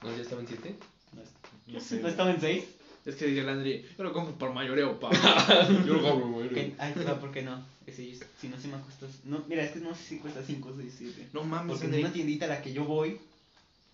¿No? 0.01 0.15
¿Ya 0.15 0.21
estaba 0.21 0.41
en 0.41 0.47
7? 0.47 0.75
No, 1.13 1.21
es- 1.21 1.29
No 1.67 1.79
sé. 1.79 1.99
¿No 2.01 2.07
estaba 2.07 2.31
en 2.31 2.39
6? 2.41 2.63
Es 3.05 3.15
que 3.15 3.25
dice 3.27 3.41
el 3.41 3.49
Andri, 3.49 3.85
yo 3.97 4.03
lo 4.03 4.13
compro 4.13 4.33
por 4.37 4.53
mayoreo, 4.53 4.99
pa. 4.99 5.09
Yo 5.85 5.93
lo 5.95 6.01
compro, 6.01 6.29
güey. 6.31 6.49
Que- 6.49 6.73
Ay, 6.77 6.93
no, 6.95 7.19
¿por 7.19 7.31
qué 7.31 7.41
no? 7.41 7.65
Ese, 7.85 8.17
si 8.39 8.47
no 8.47 8.57
se 8.59 8.69
me 8.69 8.77
cuesta. 8.77 9.07
No, 9.25 9.43
mira, 9.49 9.63
es 9.63 9.71
que 9.71 9.79
no 9.79 9.93
sé 9.93 10.03
si 10.03 10.17
cuesta 10.19 10.41
5 10.41 10.69
o 10.69 10.75
6, 10.77 10.93
7. 10.99 11.27
No 11.33 11.43
mames, 11.43 11.71
Porque 11.71 11.85
en 11.85 11.91
Andri. 11.91 12.03
una 12.05 12.13
tiendita 12.13 12.45
a 12.45 12.47
la 12.47 12.61
que 12.61 12.71
yo 12.71 12.85
voy, 12.85 13.19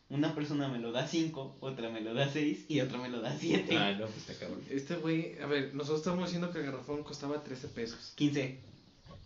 una 0.10 0.36
persona 0.36 0.68
me 0.68 0.78
lo 0.78 0.92
da 0.92 1.08
5, 1.08 1.58
otra 1.60 1.90
me 1.90 2.02
lo 2.02 2.14
da 2.14 2.32
6 2.32 2.66
y 2.68 2.82
otra 2.82 3.00
me 3.00 3.10
lo 3.10 3.20
da 3.20 3.36
7. 3.36 3.76
Ah, 3.78 3.94
no, 3.94 4.06
pues 4.06 4.18
está 4.18 4.34
cabrón. 4.46 4.62
Este 4.70 4.96
güey, 4.98 5.40
a 5.42 5.48
ver, 5.48 5.74
nosotros 5.74 6.02
estamos 6.02 6.26
diciendo 6.26 6.52
que 6.52 6.60
el 6.60 6.66
garrafón 6.66 7.04
costaba 7.04 7.44
13 7.44 7.68
pesos. 7.70 8.14
15. 8.16 8.60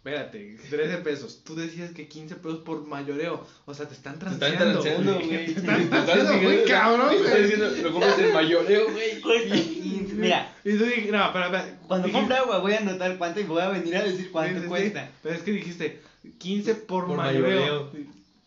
Espérate, 0.06 0.58
13 0.70 0.98
pesos. 0.98 1.44
Tú 1.46 1.56
decías 1.56 1.92
que 1.92 2.10
15 2.10 2.36
pesos 2.36 2.60
por 2.66 2.86
mayoreo. 2.86 3.48
O 3.66 3.74
sea, 3.74 3.88
te 3.88 3.94
están 3.94 4.20
Te 4.20 4.26
están 4.28 4.40
transeando. 4.40 4.82
transeando, 4.82 5.14
güey. 5.16 5.28
güey. 5.28 5.46
Te 5.54 5.60
están 5.62 5.90
transeando, 5.90 6.34
muy 6.42 6.58
cabrón, 6.68 7.10
Te 7.10 7.16
están 7.16 7.32
güey. 7.32 7.44
diciendo, 7.44 7.70
lo 7.84 7.92
compras 7.94 8.20
en 8.20 8.34
mayoreo, 8.34 8.92
güey. 8.92 9.22
Cuesta 9.22 9.56
15. 9.56 10.14
Mira, 10.16 10.56
Y 10.66 10.78
tú 10.78 10.84
dijiste, 10.84 11.12
no, 11.14 11.26
espera, 11.26 11.46
espera. 11.46 11.80
cuando 11.88 12.12
compre 12.12 12.36
agua 12.36 12.58
voy 12.60 12.74
a 12.74 12.80
anotar 12.80 13.18
cuánto 13.18 13.40
y 13.40 13.44
voy 13.44 13.62
a 13.62 13.70
venir 13.70 13.96
a 13.96 14.04
decir 14.04 14.30
cuánto 14.30 14.56
Sí, 14.56 14.58
sí, 14.58 14.64
sí. 14.64 14.68
cuesta. 14.70 15.12
Pero 15.24 15.36
es 15.36 15.42
que 15.42 15.52
dijiste 15.52 16.02
15 16.38 16.76
por, 16.76 17.08
Por 17.08 17.16
mayoreo. 17.18 17.90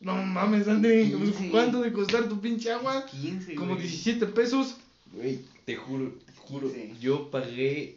No 0.00 0.14
mames, 0.22 0.68
Andri. 0.68 1.10
15. 1.10 1.48
¿Cuánto 1.50 1.80
de 1.80 1.90
costar 1.90 2.28
tu 2.28 2.38
pinche 2.38 2.70
agua? 2.70 3.06
15. 3.06 3.54
Como 3.54 3.76
güey. 3.76 3.86
17 3.86 4.26
pesos. 4.26 4.76
Güey, 5.10 5.40
te 5.64 5.74
juro, 5.74 6.12
te 6.26 6.32
juro. 6.36 6.70
15. 6.70 7.00
Yo 7.00 7.30
pagué. 7.30 7.96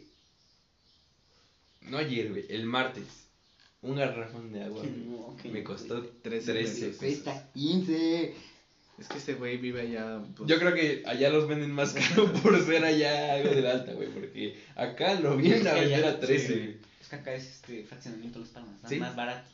No 1.82 1.98
ayer, 1.98 2.30
güey, 2.30 2.46
el 2.48 2.64
martes. 2.64 3.04
Un 3.82 3.96
garrafón 3.96 4.52
de 4.52 4.62
agua. 4.64 4.82
No, 4.84 5.36
Me 5.50 5.64
costó 5.64 5.98
güey. 5.98 6.10
13 6.22 6.52
13 6.52 6.84
pesos. 6.86 6.96
Cuesta 6.98 7.50
15. 7.54 8.34
Es 8.98 9.08
que 9.08 9.16
este 9.18 9.34
güey 9.34 9.56
vive 9.56 9.80
allá. 9.80 10.20
pues, 10.36 10.48
Yo 10.48 10.58
creo 10.58 10.74
que 10.74 11.02
allá 11.06 11.30
los 11.30 11.48
venden 11.48 11.70
más 11.70 11.94
caro 11.94 12.30
por 12.42 12.62
ser 12.64 12.84
allá 12.84 13.34
algo 13.34 13.50
del 13.54 13.66
alta, 13.66 13.92
güey. 13.92 14.08
Porque 14.10 14.58
acá 14.76 15.14
lo 15.14 15.36
vienen 15.36 15.66
a 15.66 15.72
vender 15.72 16.04
a 16.04 16.20
13, 16.20 16.46
sí. 16.46 16.52
güey. 16.54 16.76
Es 17.00 17.08
que 17.08 17.16
acá 17.16 17.32
es 17.34 17.44
este 17.44 17.84
fraccionamiento 17.84 18.38
de 18.38 18.44
los 18.44 18.52
palmas, 18.52 18.74
Sí. 18.86 18.96
más 18.96 19.16
baratos. 19.16 19.50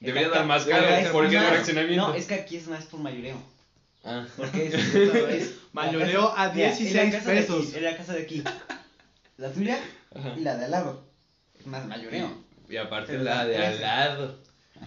Debería 0.00 0.30
dar 0.30 0.46
más 0.46 0.64
caro, 0.64 0.86
es 0.88 1.08
porque 1.10 1.36
es 1.36 1.44
fraccionamiento. 1.44 2.08
No, 2.08 2.14
es 2.14 2.24
que 2.26 2.34
aquí 2.34 2.56
es 2.56 2.66
más 2.68 2.86
por 2.86 3.00
mayoreo. 3.00 3.36
Ah. 4.02 4.26
Porque 4.34 4.68
es, 4.68 4.74
es 4.94 5.54
Mayoreo 5.74 6.30
a 6.34 6.50
mira, 6.54 6.68
16 6.74 6.94
en 6.94 7.04
la 7.06 7.18
casa 7.18 7.30
de 7.32 7.38
aquí, 7.38 7.46
pesos. 7.46 7.74
en 7.74 7.84
la 7.84 7.96
casa 7.98 8.12
de 8.14 8.22
aquí. 8.22 8.42
La 9.36 9.52
tuya 9.52 9.78
Ajá. 10.14 10.34
y 10.38 10.40
la 10.40 10.56
de 10.56 10.64
al 10.64 10.70
lado. 10.70 11.04
Es 11.58 11.66
más 11.66 11.86
mayoreo. 11.86 12.30
Y 12.70 12.76
aparte 12.76 13.18
la 13.18 13.44
de 13.46 13.56
al 13.56 13.76
13. 13.76 13.80
lado. 13.82 14.38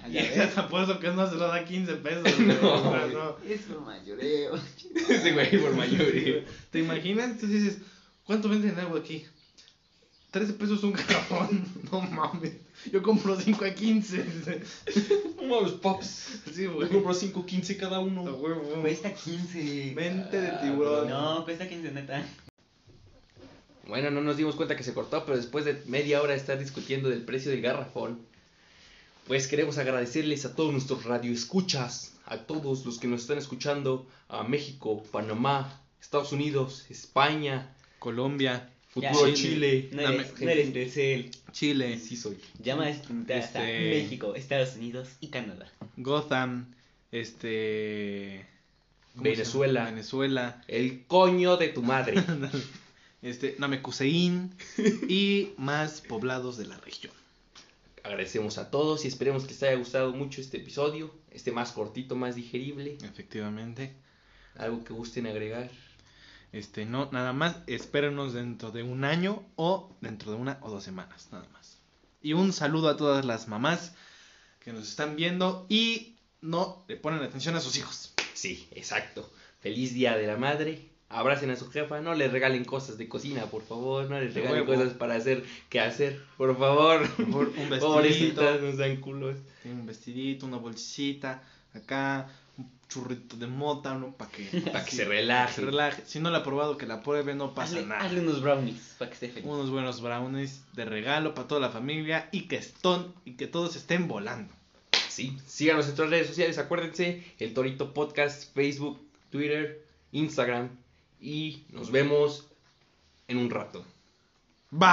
Y 0.10 0.14
te 0.14 0.42
apuesto 0.56 1.00
que 1.00 1.08
no 1.12 1.30
se 1.30 1.36
lo 1.36 1.48
da 1.48 1.64
15 1.64 1.94
pesos. 1.98 2.40
No, 2.40 3.08
no. 3.08 3.38
Es 3.48 3.62
por 3.62 3.82
mayoreo. 3.82 4.56
Ese 5.10 5.32
güey 5.34 5.58
por 5.62 5.76
mayoría. 5.76 6.44
¿Te 6.72 6.80
imaginas? 6.80 7.32
Entonces 7.32 7.64
dices, 7.64 7.78
¿cuánto 8.26 8.50
venden 8.50 8.80
agua 8.80 9.00
aquí? 9.00 9.26
13 10.32 10.54
pesos 10.54 10.84
un 10.84 10.94
garrafón. 10.94 11.64
No 11.92 12.02
mames. 12.02 12.54
Yo 12.92 13.04
compro 13.04 13.40
5 13.40 13.66
a 13.66 13.70
15. 13.70 14.26
No 15.42 15.48
mames, 15.60 15.74
pops. 15.74 16.42
Sí, 16.54 16.64
Yo 16.64 16.74
güey. 16.74 16.90
compro 16.90 17.14
5.15 17.14 17.78
cada 17.78 17.98
A 17.98 18.00
uno. 18.00 18.24
huevo. 18.24 18.82
Cuesta 18.82 19.14
15. 19.14 19.94
Mente 19.96 20.42
de 20.42 20.48
Ah, 20.48 20.62
tiburón. 20.62 21.08
No, 21.10 21.44
cuesta 21.46 21.68
15 21.70 21.92
neta. 21.92 22.26
Bueno, 23.88 24.12
no 24.12 24.22
nos 24.22 24.38
dimos 24.38 24.56
cuenta 24.56 24.76
que 24.78 24.84
se 24.84 24.94
cortó, 24.94 25.26
pero 25.26 25.38
después 25.38 25.66
de 25.66 25.82
media 25.88 26.22
hora 26.22 26.32
de 26.34 26.38
estar 26.40 26.58
discutiendo 26.58 27.10
del 27.10 27.24
precio 27.24 27.52
del 27.52 27.62
garrafón, 27.62 28.20
pues 29.28 29.48
queremos 29.48 29.78
agradecerles 29.78 30.46
a 30.46 30.56
todos 30.56 30.72
nuestros 30.72 31.04
radioescuchas, 31.04 32.14
a 32.26 32.38
todos 32.38 32.86
los 32.86 32.98
que 33.00 33.08
nos 33.08 33.22
están 33.22 33.38
escuchando, 33.38 34.08
a 34.30 34.44
México, 34.44 35.04
Panamá, 35.12 35.82
Estados 36.02 36.32
Unidos, 36.32 36.86
España, 36.90 37.74
Colombia, 38.00 38.70
futuro 38.90 39.28
Ya, 39.28 39.34
Chile. 39.34 39.90
No 39.92 40.02
Dame- 40.02 40.16
eres, 40.16 40.42
no 40.42 40.50
eres 40.50 40.74
de 40.74 40.90
Cel. 40.90 41.32
Chile, 41.52 42.00
Sí 42.00 42.16
soy. 42.16 42.38
Llama 42.62 42.88
hasta 42.88 43.14
Este- 43.38 43.90
México, 43.90 44.34
Estados 44.36 44.76
Unidos 44.76 45.10
y 45.20 45.28
Canadá. 45.28 45.72
Gotham, 45.98 46.74
este. 47.12 48.46
Venezuela. 49.16 49.86
Venezuela. 49.86 50.64
El 50.68 51.06
coño 51.06 51.58
de 51.58 51.68
tu 51.70 51.82
madre. 51.82 52.16
Este, 53.24 53.56
Namekusein 53.58 54.54
y 55.08 55.54
más 55.58 56.02
poblados 56.02 56.58
de 56.58 56.68
la 56.68 56.78
región. 56.78 57.14
Agradecemos 58.04 58.58
a 58.58 58.70
todos 58.70 59.06
y 59.06 59.08
esperemos 59.08 59.44
que 59.44 59.54
les 59.54 59.64
haya 59.64 59.78
gustado 59.78 60.12
mucho 60.12 60.42
este 60.42 60.58
episodio, 60.58 61.10
este 61.32 61.54
más 61.54 61.72
cortito, 61.72 62.18
más 62.18 62.36
digerible. 62.36 62.98
Efectivamente. 63.02 63.96
Algo 64.58 64.84
que 64.84 64.94
gusten 64.94 65.26
agregar. 65.26 65.72
Este, 66.52 66.86
no, 66.86 67.10
nada 67.12 67.32
más, 67.32 67.56
espérenos 67.66 68.34
dentro 68.34 68.72
de 68.72 68.84
un 68.84 69.06
año 69.06 69.44
o 69.56 69.96
dentro 70.02 70.32
de 70.32 70.38
una 70.38 70.60
o 70.62 70.70
dos 70.70 70.84
semanas, 70.84 71.30
nada 71.32 71.48
más. 71.54 71.80
Y 72.22 72.34
un 72.34 72.52
saludo 72.52 72.90
a 72.90 72.98
todas 72.98 73.26
las 73.26 73.48
mamás 73.48 73.96
que 74.60 74.74
nos 74.74 74.88
están 74.88 75.16
viendo 75.16 75.66
y 75.70 76.18
no 76.42 76.84
le 76.90 76.98
ponen 76.98 77.24
atención 77.24 77.56
a 77.56 77.62
sus 77.62 77.78
hijos. 77.78 78.14
Sí, 78.34 78.68
exacto. 78.72 79.32
Feliz 79.62 79.94
Día 79.94 80.18
de 80.18 80.28
la 80.28 80.36
Madre. 80.36 80.93
Abracen 81.14 81.50
a 81.52 81.56
su 81.56 81.70
jefa, 81.70 82.02
no 82.02 82.14
le 82.16 82.28
regalen 82.28 82.66
cosas 82.66 82.98
de 82.98 83.08
cocina, 83.08 83.46
por 83.46 83.62
favor, 83.64 84.10
no 84.10 84.20
les 84.20 84.34
regalen 84.34 84.68
huevo. 84.68 84.74
cosas 84.74 84.94
para 84.94 85.16
hacer 85.16 85.44
qué 85.70 85.80
hacer, 85.80 86.22
por 86.38 86.58
favor. 86.58 87.08
Por 87.16 87.26
favor, 87.26 87.54
un 87.58 87.70
vestidito, 88.04 88.60
nos 88.60 88.78
dan 88.78 88.98
culos. 88.98 89.38
un 89.66 89.86
vestidito, 89.86 90.46
una 90.46 90.58
bolsita, 90.58 91.44
acá, 91.74 92.28
un 92.58 92.70
churrito 92.90 93.38
de 93.38 93.48
mota, 93.48 93.96
¿no? 93.96 94.12
Para 94.16 94.32
que, 94.32 94.44
Pa' 94.74 94.84
que 94.84 94.92
sí, 94.92 94.98
se 94.98 95.06
relaje. 95.06 95.54
se 95.54 95.62
relaje. 95.62 96.04
Si 96.06 96.20
no 96.20 96.30
la 96.32 96.40
ha 96.40 96.44
probado, 96.44 96.78
que 96.78 96.86
la 96.86 97.02
pruebe, 97.02 97.34
no 97.36 97.54
pasa 97.54 97.78
hazle, 97.78 97.88
nada. 97.88 98.02
hazle 98.02 98.20
unos 98.22 98.42
brownies 98.42 98.96
para 98.98 99.10
que 99.10 99.14
esté 99.16 99.30
feliz. 99.30 99.46
Unos 99.48 99.70
buenos 99.70 100.02
brownies 100.02 100.64
de 100.74 100.86
regalo 100.86 101.34
para 101.34 101.48
toda 101.48 101.62
la 101.62 101.70
familia 101.70 102.30
y 102.32 102.48
que, 102.48 102.56
estón, 102.58 103.14
y 103.26 103.34
que 103.34 103.48
todos 103.48 103.76
estén 103.76 104.08
volando. 104.08 104.54
Sí, 105.10 105.38
síganos 105.46 105.86
en 105.86 105.90
nuestras 105.90 106.10
redes 106.10 106.28
sociales, 106.28 106.58
acuérdense, 106.58 107.24
el 107.38 107.54
Torito 107.54 107.94
Podcast, 107.94 108.52
Facebook, 108.56 109.00
Twitter, 109.30 109.86
Instagram. 110.12 110.70
Y 111.24 111.64
nos 111.70 111.90
vemos 111.90 112.46
en 113.30 113.38
un 113.38 113.50
rato. 113.50 113.86
Bye. 114.72 114.90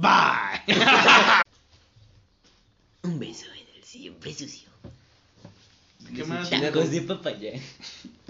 Bye. 0.00 0.74
Un 3.02 3.18
beso 3.18 3.44
en 3.52 3.76
el 3.76 3.84
siempre 3.84 4.32
sucio. 4.32 4.70
¿Qué 6.16 6.24
más? 6.24 6.48
Tacos 6.48 6.90
de 6.90 7.02
papaya. 7.02 7.60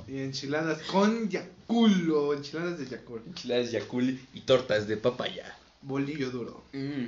Y 0.09 0.19
enchiladas 0.19 0.83
con 0.83 1.29
yaculo. 1.29 2.35
Enchiladas 2.35 2.81
de 2.81 2.87
yaculo. 2.89 3.23
Enchiladas 3.29 3.71
Yakul 3.71 4.19
y 4.35 4.41
tortas 4.41 4.89
de 4.89 4.97
papaya. 4.97 5.57
Bolillo 5.83 6.31
duro. 6.33 6.65
Mm. 6.73 7.05